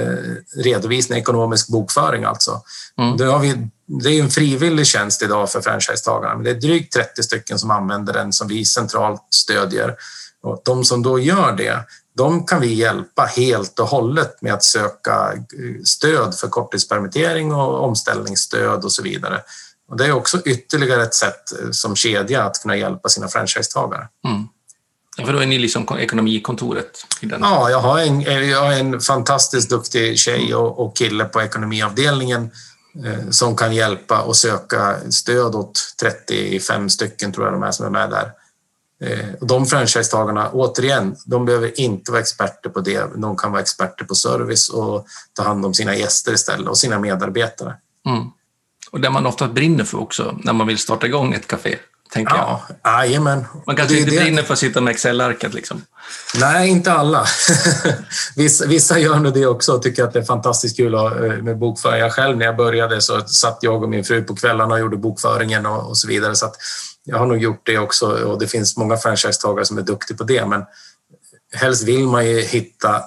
redovisning, 0.56 1.18
ekonomisk 1.18 1.68
bokföring 1.68 2.24
alltså. 2.24 2.62
Mm. 2.98 3.16
Det, 3.16 3.24
har 3.24 3.38
vi, 3.38 3.68
det 4.02 4.08
är 4.08 4.22
en 4.22 4.30
frivillig 4.30 4.86
tjänst 4.86 5.22
idag 5.22 5.50
för 5.50 5.60
franchisetagarna, 5.60 6.34
men 6.34 6.44
det 6.44 6.50
är 6.50 6.54
drygt 6.54 6.92
30 6.92 7.22
stycken 7.22 7.58
som 7.58 7.70
använder 7.70 8.12
den 8.12 8.32
som 8.32 8.48
vi 8.48 8.64
centralt 8.64 9.26
stödjer. 9.30 9.96
Och 10.42 10.62
de 10.64 10.84
som 10.84 11.02
då 11.02 11.18
gör 11.18 11.52
det, 11.52 11.84
de 12.16 12.46
kan 12.46 12.60
vi 12.60 12.74
hjälpa 12.74 13.24
helt 13.24 13.78
och 13.78 13.86
hållet 13.86 14.42
med 14.42 14.54
att 14.54 14.64
söka 14.64 15.32
eh, 15.32 15.82
stöd 15.84 16.34
för 16.34 16.48
korttidspermittering 16.48 17.54
och 17.54 17.84
omställningsstöd 17.84 18.84
och 18.84 18.92
så 18.92 19.02
vidare. 19.02 19.42
Och 19.88 19.96
det 19.96 20.06
är 20.06 20.12
också 20.12 20.40
ytterligare 20.44 21.02
ett 21.02 21.14
sätt 21.14 21.60
eh, 21.62 21.70
som 21.70 21.96
kedja 21.96 22.42
att 22.44 22.62
kunna 22.62 22.76
hjälpa 22.76 23.08
sina 23.08 23.28
franchisetagare. 23.28 24.08
Mm. 24.24 24.48
För 25.26 25.32
då 25.32 25.38
är 25.38 25.46
ni 25.46 25.58
liksom 25.58 25.86
ekonomikontoret? 25.98 27.06
I 27.20 27.26
den. 27.26 27.40
Ja, 27.42 27.70
jag 27.70 27.80
har, 27.80 27.98
en, 27.98 28.20
jag 28.48 28.60
har 28.60 28.72
en 28.72 29.00
fantastiskt 29.00 29.70
duktig 29.70 30.18
tjej 30.18 30.54
och, 30.54 30.78
och 30.78 30.96
kille 30.96 31.24
på 31.24 31.42
ekonomiavdelningen 31.42 32.50
eh, 33.04 33.30
som 33.30 33.56
kan 33.56 33.74
hjälpa 33.74 34.20
och 34.20 34.36
söka 34.36 34.96
stöd 35.10 35.54
åt 35.54 35.94
35 36.00 36.90
stycken, 36.90 37.32
tror 37.32 37.46
jag 37.46 37.54
de 37.54 37.62
är, 37.62 37.70
som 37.70 37.86
är 37.86 37.90
med 37.90 38.10
där. 38.10 38.32
Eh, 39.04 39.34
och 39.40 39.46
de 39.46 39.66
franchisetagarna, 39.66 40.50
återigen, 40.50 41.16
de 41.26 41.44
behöver 41.44 41.80
inte 41.80 42.10
vara 42.10 42.20
experter 42.20 42.70
på 42.70 42.80
det. 42.80 43.04
De 43.16 43.36
kan 43.36 43.52
vara 43.52 43.62
experter 43.62 44.04
på 44.04 44.14
service 44.14 44.68
och 44.68 45.06
ta 45.32 45.42
hand 45.42 45.66
om 45.66 45.74
sina 45.74 45.96
gäster 45.96 46.32
istället 46.32 46.68
och 46.68 46.78
sina 46.78 46.98
medarbetare. 46.98 47.74
Mm. 48.06 48.24
Och 48.90 49.00
det 49.00 49.10
man 49.10 49.26
ofta 49.26 49.48
brinner 49.48 49.84
för 49.84 50.00
också 50.00 50.38
när 50.44 50.52
man 50.52 50.66
vill 50.66 50.78
starta 50.78 51.06
igång 51.06 51.32
ett 51.32 51.46
café 51.46 51.76
tänker 52.12 52.34
ja, 52.34 52.62
jag. 52.82 52.92
Jajamän. 52.92 53.44
Man 53.66 53.76
kanske 53.76 53.98
inte 53.98 54.10
det... 54.10 54.20
brinner 54.20 54.42
för 54.42 54.52
att 54.52 54.58
sitta 54.58 54.80
med 54.80 54.90
Excel-arket 54.90 55.54
liksom. 55.54 55.84
Nej, 56.40 56.68
inte 56.68 56.92
alla. 56.92 57.26
vissa, 58.36 58.66
vissa 58.66 58.98
gör 58.98 59.18
nog 59.18 59.34
det 59.34 59.46
också 59.46 59.72
och 59.72 59.82
tycker 59.82 60.04
att 60.04 60.12
det 60.12 60.18
är 60.18 60.24
fantastiskt 60.24 60.76
kul 60.76 60.94
eh, 60.94 61.00
med 61.42 61.58
bokföring. 61.58 62.00
Jag 62.00 62.12
själv 62.12 62.36
när 62.36 62.46
jag 62.46 62.56
började 62.56 63.00
så 63.00 63.20
satt 63.20 63.58
jag 63.60 63.82
och 63.82 63.88
min 63.88 64.04
fru 64.04 64.22
på 64.22 64.36
kvällarna 64.36 64.74
och 64.74 64.80
gjorde 64.80 64.96
bokföringen 64.96 65.66
och, 65.66 65.88
och 65.88 65.96
så 65.96 66.08
vidare. 66.08 66.36
Så 66.36 66.52
jag 67.10 67.18
har 67.18 67.26
nog 67.26 67.38
gjort 67.38 67.66
det 67.66 67.78
också 67.78 68.06
och 68.06 68.38
det 68.38 68.46
finns 68.46 68.76
många 68.76 68.96
franchisetagare 68.96 69.64
som 69.64 69.78
är 69.78 69.82
duktiga 69.82 70.16
på 70.16 70.24
det. 70.24 70.46
Men 70.46 70.64
helst 71.54 71.88
vill 71.88 72.06
man 72.06 72.26
ju 72.26 72.40
hitta, 72.40 73.02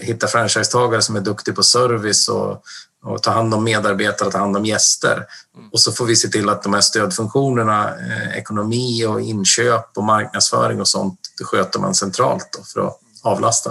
hitta 0.00 0.26
franchisetagare 0.26 1.02
som 1.02 1.16
är 1.16 1.20
duktiga 1.20 1.54
på 1.54 1.62
service 1.62 2.28
och 2.28 2.64
och 3.04 3.22
ta 3.22 3.30
hand 3.30 3.54
om 3.54 3.64
medarbetare 3.64 4.30
ta 4.30 4.38
hand 4.38 4.56
om 4.56 4.64
gäster. 4.64 5.26
Mm. 5.56 5.68
Och 5.72 5.80
så 5.80 5.92
får 5.92 6.06
vi 6.06 6.16
se 6.16 6.28
till 6.28 6.48
att 6.48 6.62
de 6.62 6.74
här 6.74 6.80
stödfunktionerna, 6.80 7.88
eh, 7.88 8.38
ekonomi 8.38 9.06
och 9.06 9.20
inköp 9.20 9.86
och 9.96 10.04
marknadsföring 10.04 10.80
och 10.80 10.88
sånt, 10.88 11.18
det 11.38 11.44
sköter 11.44 11.80
man 11.80 11.94
centralt 11.94 12.60
för 12.72 12.86
att 12.86 12.98
avlasta. 13.22 13.70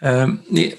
Eh, 0.00 0.28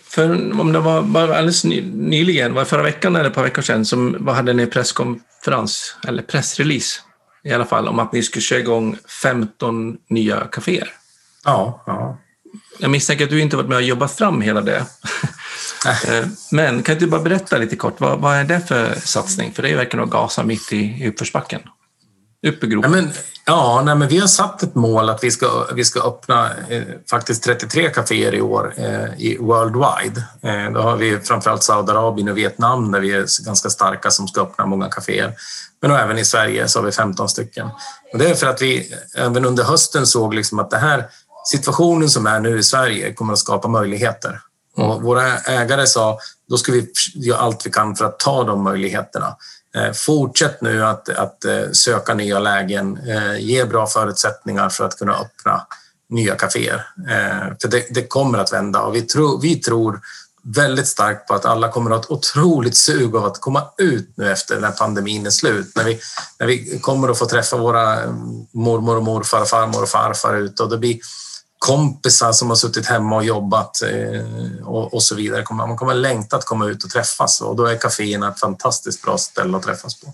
för 0.03 0.59
om 0.61 0.73
det 0.73 0.79
var 0.79 1.01
bara 1.01 1.37
alldeles 1.37 1.63
nyligen, 1.63 2.53
var 2.53 2.65
förra 2.65 2.83
veckan 2.83 3.15
eller 3.15 3.29
ett 3.29 3.35
par 3.35 3.43
veckor 3.43 3.61
sedan, 3.61 3.85
som 3.85 4.27
hade 4.27 4.53
ni 4.53 4.65
presskonferens, 4.65 5.95
eller 6.07 6.23
pressrelease 6.23 6.99
i 7.43 7.53
alla 7.53 7.65
fall, 7.65 7.87
om 7.87 7.99
att 7.99 8.11
ni 8.11 8.23
skulle 8.23 8.41
köra 8.41 8.59
igång 8.59 8.97
15 9.21 9.97
nya 10.09 10.47
kaféer. 10.51 10.93
Ja, 11.45 11.83
ja. 11.85 12.17
Jag 12.79 12.91
misstänker 12.91 13.23
att 13.23 13.29
du 13.29 13.41
inte 13.41 13.55
varit 13.55 13.69
med 13.69 13.75
och 13.75 13.81
jobbat 13.81 14.11
fram 14.11 14.41
hela 14.41 14.61
det. 14.61 14.85
Eh, 16.07 16.25
men 16.51 16.83
kan 16.83 16.97
du 16.97 17.07
bara 17.07 17.21
berätta 17.21 17.57
lite 17.57 17.75
kort, 17.75 17.99
vad, 17.99 18.19
vad 18.19 18.35
är 18.35 18.43
det 18.43 18.59
för 18.59 18.95
satsning? 18.95 19.51
För 19.53 19.63
det 19.63 19.75
verkligen 19.75 20.03
att 20.03 20.09
gasa 20.09 20.43
mitt 20.43 20.73
i 20.73 21.07
uppförsbacken. 21.07 21.61
Upp 22.47 22.63
i 22.63 22.67
gropen. 22.67 22.91
Ja, 22.91 23.01
men, 23.01 23.11
ja 23.45 23.81
nej, 23.85 23.95
men 23.95 24.07
vi 24.07 24.17
har 24.17 24.27
satt 24.27 24.63
ett 24.63 24.75
mål 24.75 25.09
att 25.09 25.23
vi 25.23 25.31
ska, 25.31 25.67
vi 25.73 25.85
ska 25.85 26.01
öppna 26.01 26.51
eh, 26.69 26.83
faktiskt 27.09 27.43
33 27.43 27.89
kaféer 27.89 28.35
i 28.35 28.41
år 28.41 28.73
eh, 28.77 29.21
i 29.21 29.37
worldwide. 29.39 30.23
Eh, 30.41 30.73
då 30.73 30.81
har 30.81 30.97
vi 30.97 31.19
framförallt 31.19 31.63
Saudiarabien 31.63 32.29
och 32.29 32.37
Vietnam 32.37 32.91
där 32.91 32.99
vi 32.99 33.11
är 33.11 33.45
ganska 33.45 33.69
starka 33.69 34.11
som 34.11 34.27
ska 34.27 34.41
öppna 34.41 34.65
många 34.65 34.89
kaféer. 34.89 35.33
Men 35.81 35.91
även 35.91 36.17
i 36.17 36.25
Sverige 36.25 36.67
så 36.67 36.79
har 36.79 36.85
vi 36.85 36.91
15 36.91 37.29
stycken. 37.29 37.69
Och 38.13 38.19
det 38.19 38.29
är 38.29 38.35
för 38.35 38.47
att 38.47 38.61
vi 38.61 38.93
även 39.17 39.45
under 39.45 39.63
hösten 39.63 40.07
såg 40.07 40.33
liksom 40.33 40.59
att 40.59 40.69
det 40.69 40.77
här 40.77 41.05
situationen 41.51 42.09
som 42.09 42.27
är 42.27 42.39
nu 42.39 42.59
i 42.59 42.63
Sverige 42.63 43.13
kommer 43.13 43.33
att 43.33 43.39
skapa 43.39 43.67
möjligheter. 43.67 44.41
Och 44.75 45.03
våra 45.03 45.37
ägare 45.37 45.87
sa, 45.87 46.19
då 46.49 46.57
ska 46.57 46.71
vi 46.71 46.91
göra 47.13 47.39
allt 47.39 47.65
vi 47.65 47.71
kan 47.71 47.95
för 47.95 48.05
att 48.05 48.19
ta 48.19 48.43
de 48.43 48.63
möjligheterna. 48.63 49.35
Eh, 49.75 49.91
fortsätt 49.93 50.61
nu 50.61 50.85
att, 50.85 51.09
att 51.09 51.45
eh, 51.45 51.71
söka 51.71 52.13
nya 52.13 52.39
lägen, 52.39 52.97
eh, 53.07 53.39
ge 53.39 53.65
bra 53.65 53.87
förutsättningar 53.87 54.69
för 54.69 54.85
att 54.85 54.97
kunna 54.97 55.13
öppna 55.13 55.67
nya 56.09 56.35
kaféer. 56.35 56.87
För 57.61 57.67
det, 57.67 57.85
det 57.89 58.07
kommer 58.07 58.37
att 58.37 58.53
vända 58.53 58.81
och 58.81 58.95
vi, 58.95 59.01
tro, 59.01 59.39
vi 59.41 59.55
tror 59.55 59.99
väldigt 60.43 60.87
starkt 60.87 61.27
på 61.27 61.33
att 61.33 61.45
alla 61.45 61.71
kommer 61.71 61.91
att 61.91 61.95
ha 61.95 62.03
ett 62.03 62.11
otroligt 62.11 62.75
sug 62.75 63.15
av 63.15 63.25
att 63.25 63.41
komma 63.41 63.63
ut 63.77 64.13
nu 64.15 64.31
efter 64.31 64.59
när 64.59 64.71
pandemin 64.71 65.25
är 65.25 65.29
slut. 65.29 65.71
När 65.75 65.83
vi, 65.83 65.99
när 66.39 66.47
vi 66.47 66.79
kommer 66.79 67.09
att 67.09 67.19
få 67.19 67.25
träffa 67.25 67.57
våra 67.57 68.01
mm, 68.01 68.47
mormor 68.53 68.97
och 68.97 69.03
morfar, 69.03 69.45
farmor 69.45 69.81
och 69.81 69.89
farfar 69.89 70.35
ute 70.35 70.63
och 70.63 70.69
det 70.69 70.77
blir 70.77 70.99
kompisar 71.59 72.31
som 72.31 72.49
har 72.49 72.55
suttit 72.55 72.85
hemma 72.85 73.15
och 73.15 73.23
jobbat 73.23 73.81
eh, 73.81 74.65
och, 74.65 74.93
och, 74.93 75.03
så 75.03 75.15
vidare. 75.15 75.45
Man 75.53 75.77
kommer 75.77 75.93
längta 75.93 76.35
att 76.35 76.45
komma 76.45 76.65
ut 76.65 76.83
och 76.83 76.89
träffas 76.89 77.41
och 77.41 77.55
då 77.55 77.65
är 77.65 77.77
kaféerna 77.77 78.29
ett 78.29 78.39
fantastiskt 78.39 79.01
bra 79.01 79.17
ställe 79.17 79.57
att 79.57 79.63
träffas 79.63 80.01
på. 80.01 80.13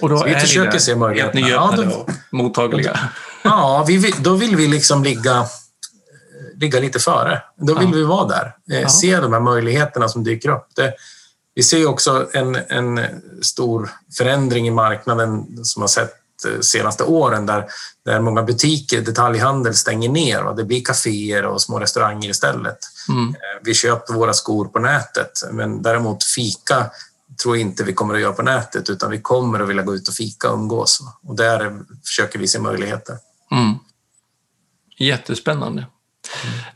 Och 0.00 0.08
då 0.08 0.18
så 0.18 0.24
vi 0.24 0.34
försöker 0.34 0.78
se 0.78 0.96
möjligheterna. 0.96 1.48
Ja, 1.48 1.74
då, 1.76 2.06
mottagliga. 2.30 3.00
Ja, 3.42 3.84
vi, 3.88 4.14
då 4.18 4.34
vill 4.34 4.56
vi 4.56 4.68
liksom 4.68 5.04
ligga, 5.04 5.46
ligga 6.54 6.80
lite 6.80 6.98
före. 6.98 7.42
Då 7.56 7.78
vill 7.78 7.88
ja. 7.88 7.96
vi 7.96 8.02
vara 8.02 8.28
där. 8.28 8.56
Eh, 8.70 8.80
ja. 8.80 8.88
Se 8.88 9.20
de 9.20 9.32
här 9.32 9.40
möjligheterna 9.40 10.08
som 10.08 10.24
dyker 10.24 10.48
upp. 10.48 10.66
Det, 10.74 10.94
vi 11.54 11.62
ser 11.62 11.86
också 11.86 12.28
en, 12.32 12.58
en 12.68 13.00
stor 13.42 13.90
förändring 14.18 14.66
i 14.66 14.70
marknaden 14.70 15.64
som 15.64 15.82
har 15.82 15.88
sett 15.88 16.23
senaste 16.60 17.04
åren 17.04 17.46
där, 17.46 17.66
där 18.04 18.20
många 18.20 18.42
butiker, 18.42 19.00
detaljhandel 19.00 19.74
stänger 19.74 20.08
ner 20.08 20.44
och 20.44 20.56
det 20.56 20.64
blir 20.64 20.84
kaféer 20.84 21.44
och 21.44 21.62
små 21.62 21.78
restauranger 21.78 22.30
istället. 22.30 22.78
Mm. 23.08 23.28
Eh, 23.28 23.60
vi 23.62 23.74
köper 23.74 24.14
våra 24.14 24.32
skor 24.32 24.64
på 24.64 24.78
nätet, 24.78 25.32
men 25.50 25.82
däremot 25.82 26.24
fika 26.24 26.90
tror 27.42 27.56
inte 27.56 27.84
vi 27.84 27.92
kommer 27.92 28.14
att 28.14 28.20
göra 28.20 28.32
på 28.32 28.42
nätet 28.42 28.90
utan 28.90 29.10
vi 29.10 29.20
kommer 29.20 29.60
att 29.60 29.68
vilja 29.68 29.82
gå 29.82 29.94
ut 29.94 30.08
och 30.08 30.14
fika 30.14 30.50
och 30.50 30.58
umgås. 30.58 31.00
Och 31.22 31.36
där 31.36 31.80
försöker 32.04 32.38
vi 32.38 32.48
se 32.48 32.58
möjligheter. 32.58 33.16
Mm. 33.50 33.74
Jättespännande. 34.98 35.86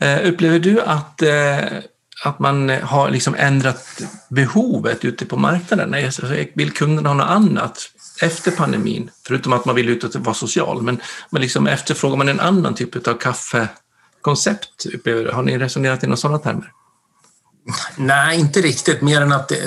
Mm. 0.01 0.21
Uh, 0.21 0.33
upplever 0.33 0.59
du 0.59 0.81
att, 0.81 1.23
uh, 1.23 1.79
att 2.25 2.39
man 2.39 2.71
har 2.71 3.11
liksom 3.11 3.35
ändrat 3.35 4.03
behovet 4.29 5.05
ute 5.05 5.27
på 5.27 5.37
marknaden? 5.37 5.95
Vill 6.55 6.73
kunderna 6.73 7.09
ha 7.09 7.15
något 7.15 7.29
annat? 7.29 7.91
Efter 8.21 8.51
pandemin, 8.51 9.11
förutom 9.27 9.53
att 9.53 9.65
man 9.65 9.75
vill 9.75 9.89
ut 9.89 10.05
och 10.05 10.15
vara 10.15 10.35
social, 10.35 10.83
men, 10.83 11.01
men 11.31 11.43
liksom 11.43 11.67
efterfrågar 11.67 12.17
man 12.17 12.29
en 12.29 12.41
annan 12.41 12.75
typ 12.75 13.09
av 13.09 13.15
kaffekoncept? 13.15 14.79
Typ. 14.79 15.07
Har 15.33 15.43
ni 15.43 15.59
resonerat 15.59 16.05
i 16.05 16.07
några 16.07 16.17
sådana 16.17 16.39
termer? 16.39 16.73
Nej, 17.97 18.41
inte 18.41 18.61
riktigt. 18.61 19.03
Mer 19.03 19.21
än 19.21 19.33
att 19.33 19.53
eh, 19.53 19.59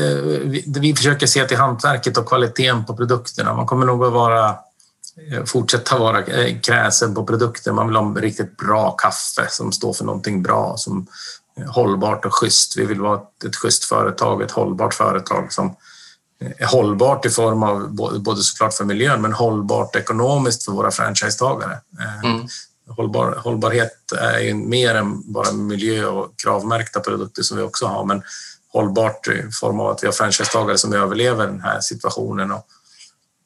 vi, 0.44 0.64
vi, 0.68 0.96
försöker 0.96 1.28
se 1.28 1.46
till 1.46 1.58
hantverket 1.58 2.18
och 2.18 2.28
kvaliteten 2.28 2.86
på 2.86 2.96
produkterna. 2.98 3.54
Man 3.54 3.66
kommer 3.66 3.86
nog 3.86 4.06
att 4.06 4.14
vara, 4.14 4.50
eh, 5.32 5.44
fortsätta 5.46 5.98
vara 6.00 6.24
eh, 6.24 6.60
kräsen 6.60 7.16
på 7.16 7.26
produkter. 7.26 7.72
Man 7.72 7.88
vill 7.88 7.96
ha 7.96 8.16
riktigt 8.18 8.58
bra 8.58 8.92
kaffe 8.92 9.48
som 9.50 9.72
står 9.72 9.94
för 9.94 10.06
någonting 10.06 10.44
bra, 10.44 10.74
som 10.78 11.08
är 11.56 11.66
hållbart 11.66 12.26
och 12.26 12.36
schysst. 12.36 12.78
Vi 12.78 12.86
vill 12.86 13.02
vara 13.02 13.16
ett, 13.18 13.44
ett 13.44 13.56
schysst 13.56 13.86
företag, 13.86 14.42
ett 14.42 14.52
hållbart 14.52 14.94
företag 14.94 15.54
som 15.54 15.76
hållbart 16.66 17.26
i 17.26 17.30
form 17.30 17.64
av 17.64 17.94
både 18.22 18.44
såklart 18.44 18.74
för 18.74 18.84
miljön 18.84 19.22
men 19.22 19.34
hållbart 19.34 19.96
ekonomiskt 19.96 20.66
för 20.66 20.72
våra 20.72 20.92
franchisetagare. 20.92 21.80
Eh, 22.00 22.30
mm. 22.30 22.48
Hållbar, 22.90 23.36
hållbarhet 23.44 24.12
är 24.18 24.40
ju 24.40 24.54
mer 24.54 24.96
än 24.96 25.32
bara 25.32 25.52
miljö 25.52 26.06
och 26.06 26.40
kravmärkta 26.44 27.00
produkter 27.00 27.44
som 27.44 27.58
vi 27.58 27.64
också 27.64 27.86
har 27.86 28.06
men 28.06 28.24
hållbart 28.74 29.28
i 29.28 29.52
form 29.52 29.80
av 29.80 29.88
att 29.88 30.04
vi 30.04 30.08
har 30.08 30.14
franchisetagare 30.14 30.78
som 30.78 30.94
överlever 30.94 31.48
den 31.48 31.62
här 31.62 31.82
situationen. 31.82 32.52
Och 32.52 32.68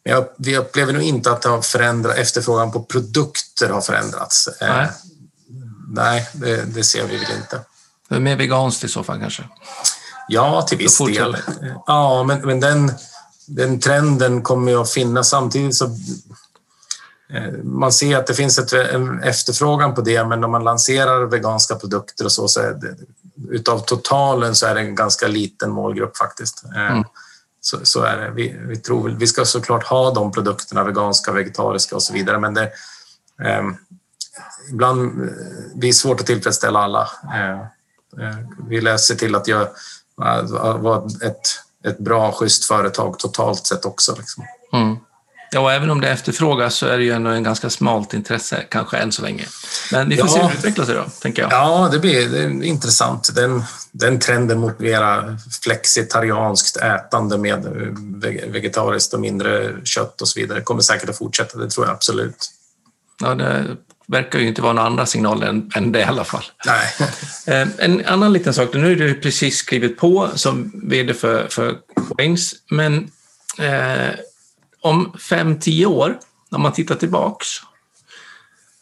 jag, 0.03 0.25
vi 0.37 0.57
upplever 0.57 0.93
nog 0.93 1.01
inte 1.01 1.31
att 1.31 1.41
det 1.41 1.49
har 1.49 1.61
förändrat, 1.61 2.17
efterfrågan 2.17 2.71
på 2.71 2.83
produkter 2.83 3.69
har 3.69 3.81
förändrats. 3.81 4.47
Eh, 4.61 4.75
nej, 4.75 4.89
nej 5.87 6.29
det, 6.33 6.65
det 6.65 6.83
ser 6.83 7.07
vi 7.07 7.17
väl 7.17 7.31
inte. 7.37 7.59
Det 8.09 8.15
är 8.15 8.19
mer 8.19 8.35
veganskt 8.35 8.83
i 8.83 8.87
så 8.87 9.03
fall 9.03 9.19
kanske? 9.19 9.43
Ja, 10.27 10.61
till 10.61 10.77
viss 10.77 10.97
del. 10.97 11.37
Ja, 11.85 12.23
men, 12.23 12.41
men 12.41 12.59
den, 12.59 12.91
den 13.47 13.79
trenden 13.79 14.41
kommer 14.41 14.71
ju 14.71 14.81
att 14.81 14.91
finnas 14.91 15.29
samtidigt 15.29 15.75
så 15.75 15.85
eh, 17.29 17.53
man 17.63 17.91
ser 17.91 18.17
att 18.17 18.27
det 18.27 18.33
finns 18.33 18.59
ett, 18.59 18.73
en 18.73 19.23
efterfrågan 19.23 19.95
på 19.95 20.01
det, 20.01 20.25
men 20.25 20.41
när 20.41 20.47
man 20.47 20.63
lanserar 20.63 21.25
veganska 21.25 21.75
produkter 21.75 22.25
och 22.25 22.31
så, 22.31 22.47
så 22.47 22.59
är 22.59 22.73
det, 22.73 22.95
utav 23.49 23.79
totalen 23.79 24.55
så 24.55 24.65
är 24.65 24.75
det 24.75 24.81
en 24.81 24.95
ganska 24.95 25.27
liten 25.27 25.71
målgrupp 25.71 26.17
faktiskt. 26.17 26.65
Eh, 26.75 26.91
mm. 26.91 27.03
Så, 27.61 27.79
så, 27.83 28.01
är 28.01 28.17
det. 28.17 28.31
Vi, 28.31 28.59
vi, 28.67 28.77
tror, 28.77 29.09
vi 29.09 29.27
ska 29.27 29.45
såklart 29.45 29.83
ha 29.83 30.13
de 30.13 30.31
produkterna, 30.31 30.83
veganska, 30.83 31.31
vegetariska 31.31 31.95
och 31.95 32.03
så 32.03 32.13
vidare, 32.13 32.39
men 32.39 32.53
det, 32.53 32.71
eh, 33.43 33.63
ibland 34.69 35.15
blir 35.75 35.89
det 35.89 35.93
svårt 35.93 36.19
att 36.19 36.27
tillfredsställa 36.27 36.79
alla. 36.79 37.09
Eh, 37.33 37.59
eh 38.25 38.37
vi 38.69 38.81
läser 38.81 39.15
till 39.15 39.35
att 39.35 39.47
göra 39.47 39.67
vara 40.17 41.05
ett, 41.21 41.41
ett 41.87 41.97
bra, 41.97 42.31
schysst 42.31 42.65
företag 42.65 43.19
totalt 43.19 43.67
sett 43.67 43.85
också. 43.85 44.15
Liksom. 44.17 44.43
Mm. 44.73 44.97
Ja, 45.51 45.59
och 45.59 45.71
även 45.71 45.89
om 45.89 46.01
det 46.01 46.09
efterfrågas 46.09 46.75
så 46.75 46.85
är 46.87 46.97
det 46.97 47.03
ju 47.03 47.11
ändå 47.11 47.29
en 47.29 47.43
ganska 47.43 47.69
smalt 47.69 48.13
intresse, 48.13 48.63
kanske 48.69 48.97
än 48.97 49.11
så 49.11 49.21
länge. 49.21 49.45
Men 49.91 50.09
vi 50.09 50.17
får 50.17 50.27
ja. 50.27 50.33
se 50.33 50.41
hur 50.41 50.49
det 50.49 50.55
utvecklar 50.55 50.85
sig 50.85 50.95
då, 50.95 51.03
tänker 51.21 51.41
jag. 51.41 51.51
Ja, 51.51 51.89
det 51.91 51.99
blir 51.99 52.29
det 52.29 52.65
intressant. 52.65 53.35
Den, 53.35 53.63
den 53.91 54.19
trenden 54.19 54.59
mot 54.59 54.79
mera 54.79 55.37
flexitarianskt 55.63 56.77
ätande 56.77 57.37
med 57.37 57.65
vegetariskt 58.47 59.13
och 59.13 59.19
mindre 59.19 59.73
kött 59.83 60.21
och 60.21 60.27
så 60.27 60.39
vidare 60.39 60.61
kommer 60.61 60.81
säkert 60.81 61.09
att 61.09 61.17
fortsätta, 61.17 61.57
det 61.57 61.69
tror 61.69 61.85
jag 61.85 61.93
absolut. 61.93 62.51
Ja, 63.21 63.35
det 63.35 63.65
verkar 64.07 64.39
ju 64.39 64.47
inte 64.47 64.61
vara 64.61 64.73
några 64.73 64.87
andra 64.87 65.05
signaler 65.05 65.47
än, 65.47 65.71
än 65.75 65.91
det 65.91 65.99
i 65.99 66.03
alla 66.03 66.23
fall. 66.23 66.43
Nej. 66.65 66.93
Eh, 67.47 67.67
en 67.77 68.05
annan 68.05 68.33
liten 68.33 68.53
sak, 68.53 68.73
nu 68.73 68.83
har 68.83 68.95
du 68.95 69.13
precis 69.13 69.57
skrivit 69.57 69.97
på 69.97 70.29
som 70.35 70.71
vd 70.83 71.13
för, 71.13 71.47
för 71.47 71.77
Waynes, 72.17 72.53
men 72.69 73.11
eh, 73.59 74.13
om 74.81 75.13
fem, 75.29 75.59
tio 75.59 75.85
år, 75.85 76.17
när 76.51 76.59
man 76.59 76.73
tittar 76.73 76.95
tillbaks, 76.95 77.47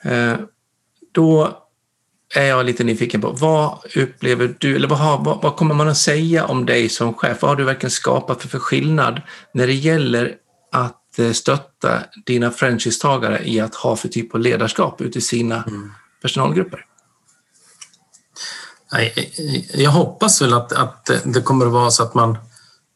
eh, 0.03 0.35
då 1.11 1.57
är 2.35 2.45
jag 2.45 2.65
lite 2.65 2.83
nyfiken 2.83 3.21
på 3.21 3.31
vad 3.31 3.77
upplever 3.95 4.55
du, 4.59 4.75
eller 4.75 4.87
vad, 4.87 4.99
har, 4.99 5.17
vad, 5.17 5.41
vad, 5.41 5.55
kommer 5.55 5.75
man 5.75 5.89
att 5.89 5.97
säga 5.97 6.45
om 6.45 6.65
dig 6.65 6.89
som 6.89 7.13
chef? 7.13 7.41
Vad 7.41 7.51
har 7.51 7.55
du 7.55 7.63
verkligen 7.63 7.91
skapat 7.91 8.41
för, 8.41 8.49
för 8.49 8.59
skillnad 8.59 9.21
när 9.53 9.67
det 9.67 9.73
gäller 9.73 10.35
att 10.71 11.02
stötta 11.33 11.99
dina 12.25 12.51
franchisetagare 12.51 13.49
i 13.49 13.59
att 13.59 13.75
ha 13.75 13.95
för 13.95 14.07
typ 14.07 14.35
av 14.35 14.41
ledarskap 14.41 15.01
ute 15.01 15.17
i 15.17 15.21
sina 15.21 15.63
mm. 15.63 15.91
personalgrupper? 16.21 16.85
Jag 19.73 19.91
hoppas 19.91 20.41
väl 20.41 20.53
att, 20.53 20.71
att 20.71 21.09
det 21.23 21.41
kommer 21.41 21.65
att 21.65 21.71
vara 21.71 21.91
så 21.91 22.03
att 22.03 22.13
man, 22.13 22.37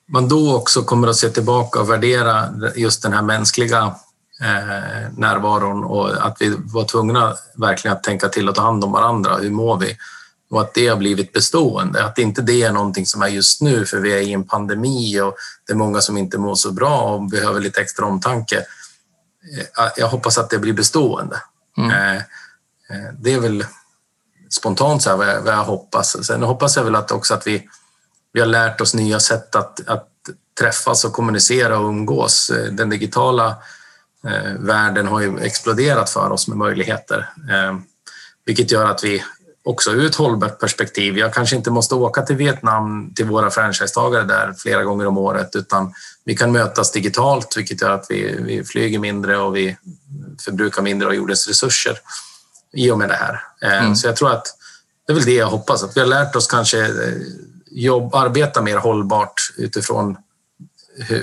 man 0.08 0.30
då 0.30 0.56
också 0.56 0.84
kommer 0.84 1.08
att 1.08 1.16
se 1.16 1.30
tillbaka 1.30 1.80
och 1.80 1.90
värdera 1.90 2.50
just 2.76 3.04
den 3.04 3.14
här 3.14 3.22
mänskliga 3.22 3.96
eh, 4.42 5.12
närvaron 5.18 5.84
och 5.84 6.26
att 6.26 6.38
vi 6.40 6.56
var 6.58 6.84
tvungna 6.84 7.36
verkligen 7.56 7.98
att 7.98 8.04
tänka 8.04 8.30
till 8.30 8.50
att 8.50 8.56
ta 8.56 8.62
hand 8.62 8.84
om 8.84 8.92
varandra. 8.92 9.38
Hur 9.38 9.52
mår 9.52 9.78
vi? 9.78 9.98
Och 10.50 10.62
att 10.62 10.74
det 10.74 10.88
har 10.88 10.98
blivit 10.98 11.34
bestående. 11.34 12.06
Att 12.06 12.18
inte 12.18 12.42
det 12.42 12.64
är 12.64 12.72
någonting 12.72 13.06
som 13.06 13.22
är 13.22 13.28
just 13.28 13.62
nu 13.62 13.86
för 13.86 14.00
vi 14.00 14.12
är 14.12 14.18
i 14.18 14.34
en 14.34 14.44
pandemi 14.44 15.22
och 15.22 15.36
det 15.68 15.74
är 15.74 15.78
många 15.78 16.02
som 16.02 16.18
inte 16.18 16.38
mår 16.38 16.56
så 16.56 16.72
bra 16.72 17.02
och 17.02 17.30
behöver 17.30 17.60
lite 17.60 17.82
extra 17.82 18.06
omtanke. 18.06 18.58
Eh, 18.58 19.88
jag 19.98 20.08
hoppas 20.08 20.38
att 20.38 20.50
det 20.50 20.60
blir 20.60 20.74
bestående. 20.74 21.42
Mm. 21.78 21.92
Eh, 21.92 22.16
eh, 22.16 23.14
det 23.20 23.34
är 23.34 23.40
väl 23.40 23.66
spontant 24.50 25.02
så 25.02 25.10
här 25.10 25.18
vad 25.18 25.28
jag, 25.28 25.42
vad 25.42 25.54
jag 25.54 25.64
hoppas. 25.64 26.26
Sen 26.26 26.44
hoppas 26.44 26.76
jag 26.76 26.84
väl 26.84 26.96
att 26.96 27.12
också 27.12 27.34
att 27.34 27.48
vi, 27.48 27.70
vi 28.34 28.40
har 28.40 28.48
lärt 28.48 28.82
oss 28.82 28.94
nya 28.94 29.20
sätt 29.20 29.56
att, 29.56 29.88
att 29.88 30.10
träffas 30.60 31.06
och 31.06 31.14
kommunicera 31.14 31.80
och 31.80 31.90
umgås. 31.90 32.52
Den 32.72 32.90
digitala 32.90 33.56
Eh, 34.28 34.54
världen 34.60 35.08
har 35.08 35.22
ju 35.22 35.40
exploderat 35.40 36.10
för 36.10 36.32
oss 36.32 36.48
med 36.48 36.58
möjligheter, 36.58 37.30
eh, 37.52 37.78
vilket 38.46 38.72
gör 38.72 38.86
att 38.86 39.04
vi 39.04 39.24
också 39.68 39.92
ur 39.92 40.06
ett 40.06 40.16
hållbart 40.16 40.60
perspektiv, 40.60 41.18
jag 41.18 41.34
kanske 41.34 41.56
inte 41.56 41.72
måste 41.72 41.96
åka 41.96 42.22
till 42.22 42.36
Vietnam 42.36 43.14
till 43.16 43.26
våra 43.26 43.52
franchisetagare 43.52 44.24
där 44.24 44.54
flera 44.58 44.84
gånger 44.84 45.08
om 45.08 45.18
året, 45.18 45.56
utan 45.56 45.94
vi 46.26 46.36
kan 46.36 46.52
mötas 46.52 46.92
digitalt, 46.92 47.58
vilket 47.58 47.82
gör 47.82 47.92
att 47.92 48.06
vi, 48.10 48.36
vi 48.40 48.64
flyger 48.64 49.00
mindre 49.00 49.38
och 49.38 49.56
vi 49.56 49.78
förbrukar 50.46 50.82
mindre 50.82 51.08
av 51.08 51.14
jordens 51.14 51.48
resurser 51.48 51.98
i 52.74 52.92
och 52.92 52.98
med 52.98 53.10
det 53.10 53.16
här. 53.16 53.44
Eh, 53.62 53.84
mm. 53.84 53.96
Så 53.96 54.08
jag 54.08 54.16
tror 54.16 54.32
att 54.32 54.46
det 55.08 55.14
är 55.14 55.16
väl 55.16 55.26
det 55.26 55.34
jag 55.34 55.48
hoppas, 55.48 55.84
att 55.84 55.98
vi 55.98 56.00
har 56.00 56.08
lärt 56.08 56.36
oss 56.36 56.48
kanske 56.48 56.88
jobb, 57.72 58.16
arbeta 58.16 58.62
mer 58.62 58.78
hållbart 58.78 59.42
utifrån 59.58 60.18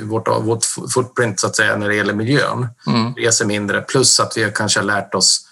vårt, 0.02 0.28
vårt 0.28 0.64
footprint 0.94 1.40
så 1.40 1.46
att 1.46 1.56
säga 1.56 1.76
när 1.76 1.88
det 1.88 1.94
gäller 1.94 2.14
miljön. 2.14 2.68
Mm. 2.86 3.14
Reser 3.14 3.44
mindre 3.44 3.80
plus 3.80 4.20
att 4.20 4.36
vi 4.36 4.52
kanske 4.54 4.80
har 4.80 4.84
lärt 4.84 5.14
oss 5.14 5.46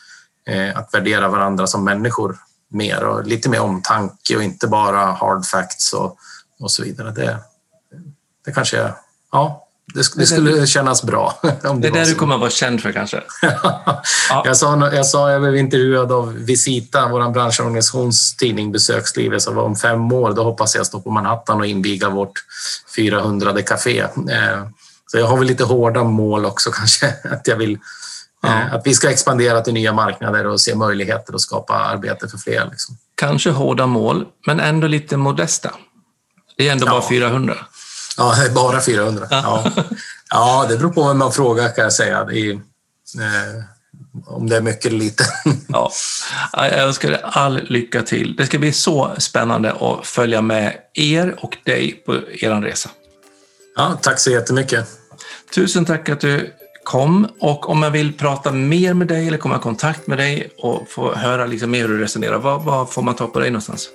eh, 0.46 0.78
att 0.78 0.94
värdera 0.94 1.28
varandra 1.28 1.66
som 1.66 1.84
människor 1.84 2.38
mer 2.72 3.04
och 3.04 3.26
lite 3.26 3.48
mer 3.48 3.60
omtanke 3.60 4.36
och 4.36 4.42
inte 4.42 4.66
bara 4.66 5.12
hard 5.12 5.46
facts 5.46 5.92
och, 5.92 6.16
och 6.60 6.70
så 6.70 6.82
vidare. 6.82 7.10
Det, 7.10 7.38
det 8.44 8.52
kanske 8.52 8.92
ja, 9.32 9.68
det, 9.94 10.04
det 10.16 10.26
skulle 10.26 10.66
kännas 10.66 11.02
bra. 11.02 11.40
Om 11.64 11.80
det, 11.80 11.90
det 11.90 11.98
är 11.98 12.04
det 12.04 12.10
du 12.10 12.14
kommer 12.14 12.34
att 12.34 12.40
vara 12.40 12.50
känd 12.50 12.82
för 12.82 12.92
kanske? 12.92 13.22
ja. 13.42 14.42
jag, 14.44 14.56
sa, 14.56 14.92
jag 14.92 15.06
sa, 15.06 15.30
jag 15.30 15.40
blev 15.40 15.56
intervjuad 15.56 16.12
av 16.12 16.34
Visita, 16.34 17.08
vår 17.08 17.30
branschorganisations 17.30 18.36
tidning 18.36 18.72
Besöksliv. 18.72 19.32
Jag 19.32 19.42
sa 19.42 19.62
om 19.62 19.76
fem 19.76 20.12
år, 20.12 20.32
då 20.32 20.44
hoppas 20.44 20.74
jag 20.74 20.86
stå 20.86 21.00
på 21.00 21.10
Manhattan 21.10 21.60
och 21.60 21.66
inviga 21.66 22.08
vårt 22.08 22.44
400 22.96 23.62
café. 23.62 24.00
Eh, 24.00 24.66
så 25.06 25.18
jag 25.18 25.26
har 25.26 25.36
väl 25.36 25.46
lite 25.46 25.64
hårda 25.64 26.04
mål 26.04 26.46
också 26.46 26.70
kanske. 26.74 27.14
Att 27.24 27.46
jag 27.46 27.56
vill 27.56 27.78
ja. 28.42 28.48
Eh, 28.48 28.74
att 28.74 28.86
vi 28.86 28.94
ska 28.94 29.10
expandera 29.10 29.60
till 29.60 29.74
nya 29.74 29.92
marknader 29.92 30.46
och 30.46 30.60
se 30.60 30.74
möjligheter 30.74 31.34
att 31.34 31.40
skapa 31.40 31.74
arbete 31.74 32.28
för 32.28 32.38
fler. 32.38 32.68
Liksom. 32.70 32.96
Kanske 33.14 33.50
hårda 33.50 33.86
mål, 33.86 34.26
men 34.46 34.60
ändå 34.60 34.86
lite 34.86 35.16
modesta. 35.16 35.74
Det 36.56 36.68
är 36.68 36.72
ändå 36.72 36.86
ja. 36.86 36.90
bara 36.90 37.08
400. 37.08 37.56
Ja, 38.16 38.34
bara 38.54 38.80
400. 38.80 39.26
Ja. 39.30 39.64
ja, 40.30 40.66
det 40.68 40.76
beror 40.76 40.92
på 40.92 41.08
vem 41.08 41.18
man 41.18 41.32
frågar 41.32 41.74
kan 41.74 41.84
jag 41.84 41.92
säga. 41.92 42.30
I, 42.30 42.50
eh, 42.50 43.64
om 44.26 44.48
det 44.48 44.56
är 44.56 44.60
mycket 44.60 44.86
eller 44.86 44.98
lite. 44.98 45.24
ja, 45.68 45.90
jag 46.52 46.78
önskar 46.78 47.10
dig 47.10 47.20
all 47.22 47.60
lycka 47.68 48.02
till. 48.02 48.36
Det 48.36 48.46
ska 48.46 48.58
bli 48.58 48.72
så 48.72 49.14
spännande 49.18 49.72
att 49.72 50.06
följa 50.06 50.42
med 50.42 50.76
er 50.94 51.36
och 51.38 51.56
dig 51.64 51.92
på 52.06 52.14
er 52.14 52.60
resa. 52.60 52.90
Ja, 53.76 53.98
tack 54.02 54.18
så 54.18 54.30
jättemycket. 54.30 54.88
Tusen 55.54 55.84
tack 55.84 56.08
att 56.08 56.20
du 56.20 56.54
kom 56.92 57.28
och 57.40 57.68
om 57.68 57.80
man 57.80 57.92
vill 57.92 58.12
prata 58.12 58.52
mer 58.52 58.94
med 58.94 59.06
dig 59.06 59.28
eller 59.28 59.38
komma 59.38 59.56
i 59.56 59.58
kontakt 59.58 60.06
med 60.06 60.18
dig 60.18 60.50
och 60.58 60.88
få 60.88 61.14
höra 61.14 61.46
liksom 61.46 61.70
mer 61.70 61.80
hur 61.80 61.88
du 61.88 61.98
resonerar, 61.98 62.38
vad, 62.38 62.64
vad 62.64 62.90
får 62.90 63.02
man 63.02 63.14
ta 63.14 63.26
på 63.26 63.40
dig 63.40 63.50
någonstans? 63.50 63.88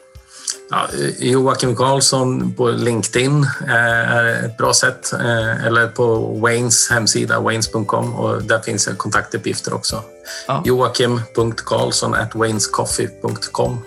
Ja, 0.69 0.87
Joakim 1.19 1.75
Karlsson 1.75 2.53
på 2.53 2.69
LinkedIn 2.69 3.43
eh, 3.67 4.15
är 4.15 4.45
ett 4.45 4.57
bra 4.57 4.73
sätt. 4.73 5.13
Eh, 5.13 5.65
eller 5.65 5.87
på 5.87 6.17
Waynes 6.39 6.89
hemsida, 6.89 7.39
waynes.com. 7.39 8.15
Och 8.15 8.43
där 8.43 8.59
finns 8.59 8.89
kontaktuppgifter 8.97 9.73
också. 9.73 10.03
Ja. 10.47 10.61
Joakim.karlsson 10.65 12.13
at 12.13 12.35
waynescoffee.com. 12.35 13.79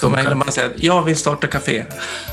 Så 0.00 0.08
mejlar 0.08 0.34
man 0.34 0.52
säger 0.52 0.68
att 0.68 0.82
jag 0.82 1.02
vill 1.02 1.16
starta 1.16 1.46
café. 1.46 1.84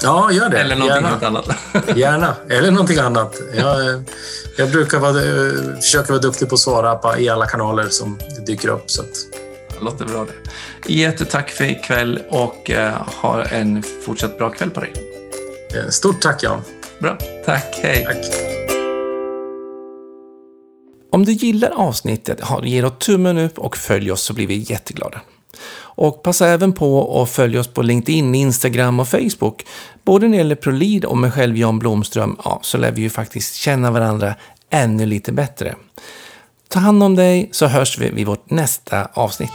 Ja, 0.01 0.31
gör 0.31 0.49
det. 0.49 0.57
Eller 0.57 0.75
någonting 0.75 1.03
Gärna. 1.03 1.27
annat. 1.27 1.49
Gärna, 1.95 2.35
eller 2.49 2.71
någonting 2.71 2.97
annat. 2.97 3.35
Jag, 3.55 4.03
jag 4.57 4.71
brukar 4.71 4.99
vara, 4.99 5.13
försöka 5.81 6.13
vara 6.13 6.21
duktig 6.21 6.49
på 6.49 6.55
att 6.55 6.61
svara 6.61 6.95
på, 6.95 7.17
i 7.17 7.29
alla 7.29 7.45
kanaler 7.45 7.87
som 7.89 8.19
dyker 8.45 8.67
upp. 8.69 8.91
Så 8.91 9.01
att 9.01 9.07
låter 9.81 10.05
bra 10.05 10.25
det. 10.25 10.93
Jättetack 10.93 11.49
för 11.49 11.63
ikväll 11.63 12.19
och 12.29 12.71
eh, 12.71 12.93
ha 13.21 13.43
en 13.43 13.83
fortsatt 14.05 14.37
bra 14.37 14.49
kväll 14.49 14.69
på 14.69 14.79
dig. 14.79 14.93
Eh, 15.75 15.89
stort 15.89 16.21
tack 16.21 16.43
Jan. 16.43 16.61
Bra, 16.99 17.17
tack. 17.45 17.79
Hej. 17.83 18.05
Tack. 18.05 18.25
Om 21.11 21.25
du 21.25 21.31
gillar 21.31 21.69
avsnittet, 21.69 22.41
ge 22.63 22.81
då 22.81 22.89
tummen 22.89 23.37
upp 23.37 23.59
och 23.59 23.77
följ 23.77 24.11
oss 24.11 24.21
så 24.21 24.33
blir 24.33 24.47
vi 24.47 24.65
jätteglada. 24.69 25.21
Och 25.97 26.23
passa 26.23 26.47
även 26.47 26.73
på 26.73 27.21
att 27.21 27.29
följa 27.29 27.59
oss 27.59 27.67
på 27.67 27.81
LinkedIn, 27.81 28.35
Instagram 28.35 28.99
och 28.99 29.07
Facebook. 29.07 29.65
Både 30.03 30.27
när 30.27 30.31
det 30.31 30.37
gäller 30.37 30.55
ProLead 30.55 31.05
och 31.05 31.17
mig 31.17 31.31
själv 31.31 31.57
Jan 31.57 31.79
Blomström, 31.79 32.37
ja, 32.43 32.59
så 32.63 32.77
lär 32.77 32.91
vi 32.91 33.01
ju 33.01 33.09
faktiskt 33.09 33.55
känna 33.55 33.91
varandra 33.91 34.35
ännu 34.69 35.05
lite 35.05 35.31
bättre. 35.31 35.75
Ta 36.69 36.79
hand 36.79 37.03
om 37.03 37.15
dig 37.15 37.49
så 37.51 37.65
hörs 37.65 37.97
vi 37.97 38.09
vid 38.09 38.27
vårt 38.27 38.49
nästa 38.49 39.05
avsnitt. 39.13 39.51